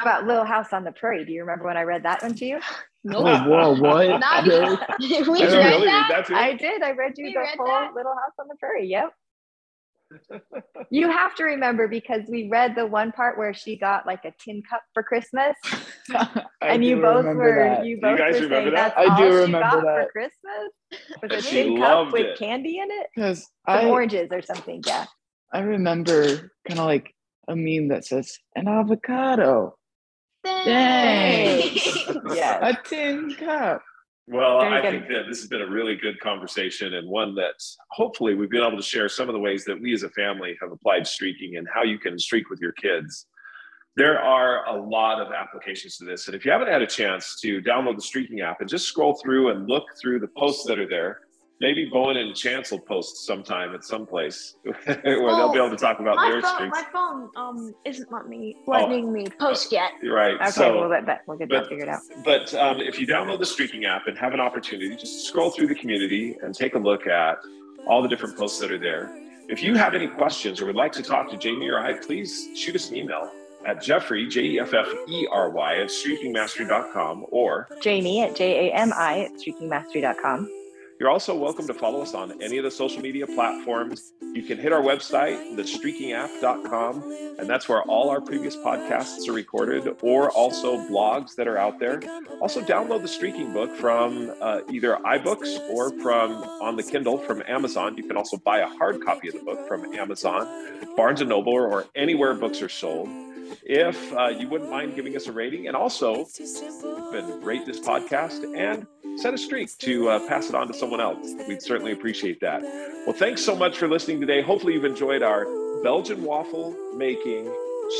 How 0.01 0.07
about 0.07 0.26
Little 0.26 0.44
House 0.46 0.72
on 0.72 0.84
the 0.84 0.92
Prairie? 0.92 1.26
Do 1.26 1.32
you 1.32 1.42
remember 1.42 1.66
when 1.66 1.76
I 1.76 1.82
read 1.82 2.05
that 2.05 2.22
one 2.22 2.34
to 2.36 2.44
you? 2.46 2.59
Nope. 3.05 3.22
Whoa, 3.24 3.44
whoa, 3.74 3.80
what? 3.80 4.09
Not 4.20 4.46
Really? 4.46 4.78
we 5.01 5.09
Did 5.09 5.26
you 5.28 5.32
read 5.34 5.53
really 5.53 5.86
that. 5.86 6.09
read 6.11 6.26
that? 6.28 6.30
I 6.34 6.55
did. 6.55 6.82
I 6.82 6.92
read 6.92 7.12
you 7.16 7.26
You 7.26 7.32
the 7.34 7.40
read 7.40 7.57
whole 7.59 7.66
that? 7.66 7.92
Little 7.94 8.12
House 8.12 8.32
on 8.38 8.48
the 8.48 8.57
Prairie. 8.59 8.86
Yep. 8.88 9.11
you 10.90 11.09
have 11.11 11.34
to 11.36 11.44
remember 11.44 11.86
because 11.86 12.22
we 12.28 12.48
read 12.51 12.74
the 12.74 12.86
one 12.86 13.12
part 13.12 13.36
where 13.38 13.53
she 13.55 13.76
got 13.78 14.07
like 14.07 14.24
a 14.24 14.32
tin 14.42 14.62
cup 14.68 14.82
for 14.94 15.03
Christmas, 15.03 15.55
I 16.14 16.44
and 16.62 16.84
you 16.84 16.96
both 16.96 17.24
remember 17.26 17.42
were 17.44 17.64
that. 17.76 17.84
you 17.84 17.96
You 17.96 18.01
both 18.01 18.18
guys 18.18 18.34
were 18.36 18.40
remember 18.48 18.70
saying 18.70 18.74
that? 18.74 18.94
that's 18.96 19.09
I 19.11 19.16
do 19.18 19.24
all 19.24 19.30
she 19.30 19.36
remember 19.36 19.61
got 19.61 19.84
that. 19.84 20.07
for 20.07 20.11
Christmas 20.12 21.22
was 21.22 21.32
a 21.32 21.42
she 21.42 21.62
tin 21.64 21.76
cup 21.76 21.82
loved 21.98 22.12
with 22.12 22.38
candy 22.38 22.78
in 22.78 22.88
it, 22.90 23.07
Because 23.14 23.40
some 23.68 23.86
I, 23.86 23.88
oranges 23.88 24.28
or 24.32 24.40
something. 24.42 24.82
Yeah. 24.86 25.05
I 25.53 25.61
remember 25.61 26.53
kind 26.66 26.80
of 26.80 26.86
like 26.86 27.14
a 27.48 27.55
meme 27.55 27.88
that 27.88 28.05
says 28.05 28.36
an 28.57 28.66
avocado, 28.68 29.76
Thanks. 30.45 31.86
Yeah. 32.34 32.68
a 32.68 32.76
tin 32.84 33.34
cup. 33.34 33.82
Well, 34.26 34.59
I 34.61 34.80
good. 34.80 34.91
think 34.91 35.09
that 35.09 35.24
this 35.28 35.41
has 35.41 35.49
been 35.49 35.62
a 35.62 35.66
really 35.68 35.97
good 35.97 36.20
conversation 36.20 36.95
and 36.95 37.09
one 37.09 37.34
that 37.34 37.55
hopefully 37.91 38.34
we've 38.34 38.51
been 38.51 38.62
able 38.62 38.76
to 38.76 38.82
share 38.82 39.09
some 39.09 39.28
of 39.28 39.32
the 39.32 39.41
ways 39.41 39.64
that 39.64 39.80
we 39.80 39.93
as 39.93 40.05
a 40.05 40.11
family 40.11 40.57
have 40.61 40.70
applied 40.70 41.07
streaking 41.07 41.57
and 41.57 41.66
how 41.74 41.82
you 41.82 41.99
can 41.99 42.18
streak 42.18 42.49
with 42.51 42.61
your 42.61 42.72
kids. 42.72 43.26
There 43.97 44.20
are 44.20 44.66
a 44.66 44.80
lot 44.80 45.20
of 45.20 45.32
applications 45.32 45.97
to 45.97 46.05
this. 46.05 46.26
And 46.26 46.36
if 46.36 46.45
you 46.45 46.53
haven't 46.53 46.68
had 46.68 46.82
a 46.82 46.86
chance 46.86 47.41
to 47.41 47.61
download 47.62 47.97
the 47.97 48.03
streaking 48.03 48.41
app 48.41 48.61
and 48.61 48.68
just 48.68 48.86
scroll 48.86 49.14
through 49.20 49.51
and 49.51 49.68
look 49.68 49.84
through 50.01 50.20
the 50.20 50.28
posts 50.38 50.64
that 50.66 50.78
are 50.78 50.88
there, 50.88 51.20
maybe 51.61 51.84
Bowen 51.86 52.16
and 52.16 52.34
Chance 52.34 52.70
will 52.70 52.80
post 52.80 53.26
sometime 53.26 53.74
at 53.74 53.84
some 53.84 54.06
place 54.06 54.56
where 54.62 54.74
they'll 55.04 55.52
be 55.52 55.58
able 55.58 55.70
to 55.70 55.76
talk 55.76 56.00
about 56.00 56.16
their 56.20 56.40
phone, 56.42 56.54
streaks. 56.54 56.78
my 56.78 56.84
phone 56.92 57.30
um 57.36 57.74
isn't 57.84 58.11
letting 58.11 58.30
me 58.30 58.56
Oh. 58.66 59.02
me 59.02 59.26
post 59.38 59.70
yet. 59.72 59.92
Right. 60.02 60.34
Okay. 60.36 60.50
so, 60.50 60.78
we'll 60.78 60.88
let 60.88 61.06
that. 61.06 61.22
We'll 61.26 61.36
get 61.38 61.48
that 61.50 61.68
figured 61.68 61.88
out. 61.88 62.00
But 62.24 62.52
um, 62.54 62.80
if 62.80 62.98
you 62.98 63.06
download 63.06 63.38
the 63.38 63.46
streaking 63.46 63.84
app 63.84 64.06
and 64.06 64.16
have 64.18 64.32
an 64.34 64.40
opportunity, 64.40 64.96
just 64.96 65.26
scroll 65.26 65.50
through 65.50 65.66
the 65.68 65.74
community 65.74 66.36
and 66.42 66.54
take 66.54 66.74
a 66.74 66.78
look 66.78 67.06
at 67.06 67.38
all 67.86 68.02
the 68.02 68.08
different 68.08 68.36
posts 68.36 68.58
that 68.61 68.70
are 68.70 68.78
there. 68.78 69.11
If 69.48 69.62
you 69.62 69.74
have 69.76 69.94
any 69.94 70.06
questions 70.06 70.61
or 70.61 70.66
would 70.66 70.76
like 70.76 70.92
to 70.92 71.02
talk 71.02 71.30
to 71.30 71.36
Jamie 71.36 71.68
or 71.68 71.80
I, 71.80 71.94
please 71.94 72.48
shoot 72.54 72.74
us 72.76 72.90
an 72.90 72.96
email 72.96 73.30
at 73.66 73.82
Jeffrey, 73.82 74.26
J 74.28 74.42
E 74.42 74.61
F 74.61 74.72
F 74.72 74.86
E 75.08 75.26
R 75.30 75.50
Y, 75.50 75.76
at 75.80 75.88
streakingmastery.com. 75.88 77.26
Or 77.30 77.68
Jamie 77.82 78.22
at 78.22 78.34
J 78.36 78.68
A 78.70 78.74
M 78.74 78.92
I 78.94 79.20
at 79.22 79.32
streakingmastery.com. 79.32 80.48
you're 81.01 81.09
also 81.09 81.34
welcome 81.34 81.66
to 81.66 81.72
follow 81.72 82.03
us 82.03 82.12
on 82.12 82.40
any 82.42 82.59
of 82.59 82.64
the 82.64 82.70
social 82.70 83.01
media 83.01 83.26
platforms. 83.26 84.12
You 84.34 84.42
can 84.42 84.59
hit 84.59 84.70
our 84.70 84.82
website, 84.82 85.57
thestreakingapp.com, 85.57 87.36
and 87.38 87.48
that's 87.48 87.70
where 87.70 87.80
all 87.84 88.11
our 88.11 88.20
previous 88.20 88.55
podcasts 88.55 89.26
are 89.26 89.32
recorded, 89.32 89.96
or 90.03 90.30
also 90.32 90.76
blogs 90.88 91.34
that 91.36 91.48
are 91.48 91.57
out 91.57 91.78
there. 91.80 92.03
Also, 92.42 92.61
download 92.61 93.01
the 93.01 93.09
Streaking 93.09 93.51
book 93.55 93.74
from 93.76 94.30
uh, 94.42 94.61
either 94.70 94.96
iBooks 95.07 95.59
or 95.70 95.90
from 96.03 96.32
on 96.61 96.76
the 96.76 96.82
Kindle 96.82 97.16
from 97.16 97.42
Amazon. 97.48 97.96
You 97.96 98.03
can 98.03 98.18
also 98.18 98.36
buy 98.36 98.59
a 98.59 98.68
hard 98.68 99.03
copy 99.03 99.28
of 99.28 99.34
the 99.34 99.40
book 99.40 99.66
from 99.66 99.94
Amazon, 99.94 100.46
Barnes 100.96 101.22
and 101.22 101.30
Noble, 101.30 101.55
or 101.55 101.86
anywhere 101.94 102.34
books 102.34 102.61
are 102.61 102.68
sold. 102.68 103.09
If 103.64 104.12
uh, 104.12 104.28
you 104.28 104.48
wouldn't 104.48 104.70
mind 104.70 104.94
giving 104.94 105.16
us 105.16 105.26
a 105.26 105.32
rating, 105.32 105.68
and 105.68 105.76
also 105.76 106.26
and 107.14 107.44
rate 107.44 107.66
this 107.66 107.80
podcast 107.80 108.44
and 108.57 108.86
set 109.20 109.34
a 109.34 109.38
streak 109.38 109.76
to 109.78 110.09
uh, 110.09 110.28
pass 110.28 110.48
it 110.48 110.55
on 110.55 110.66
to 110.68 110.74
someone 110.74 111.01
else. 111.01 111.34
We'd 111.48 111.62
certainly 111.62 111.92
appreciate 111.92 112.40
that. 112.40 112.62
Well, 113.07 113.16
thanks 113.16 113.44
so 113.44 113.55
much 113.55 113.78
for 113.78 113.88
listening 113.88 114.20
today. 114.20 114.42
Hopefully, 114.42 114.74
you've 114.74 114.84
enjoyed 114.84 115.22
our 115.22 115.46
Belgian 115.82 116.22
waffle 116.22 116.76
making, 116.96 117.53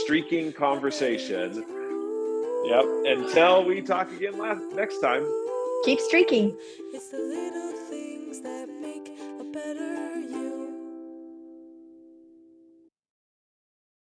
streaking 0.05 0.53
conversation. 0.53 1.65
Yep. 2.65 2.85
Until 3.07 3.65
we 3.65 3.81
talk 3.81 4.13
again 4.13 4.39
last, 4.39 4.63
next 4.75 5.01
time. 5.01 5.27
Keep 5.85 6.01
streaking. 6.01 6.57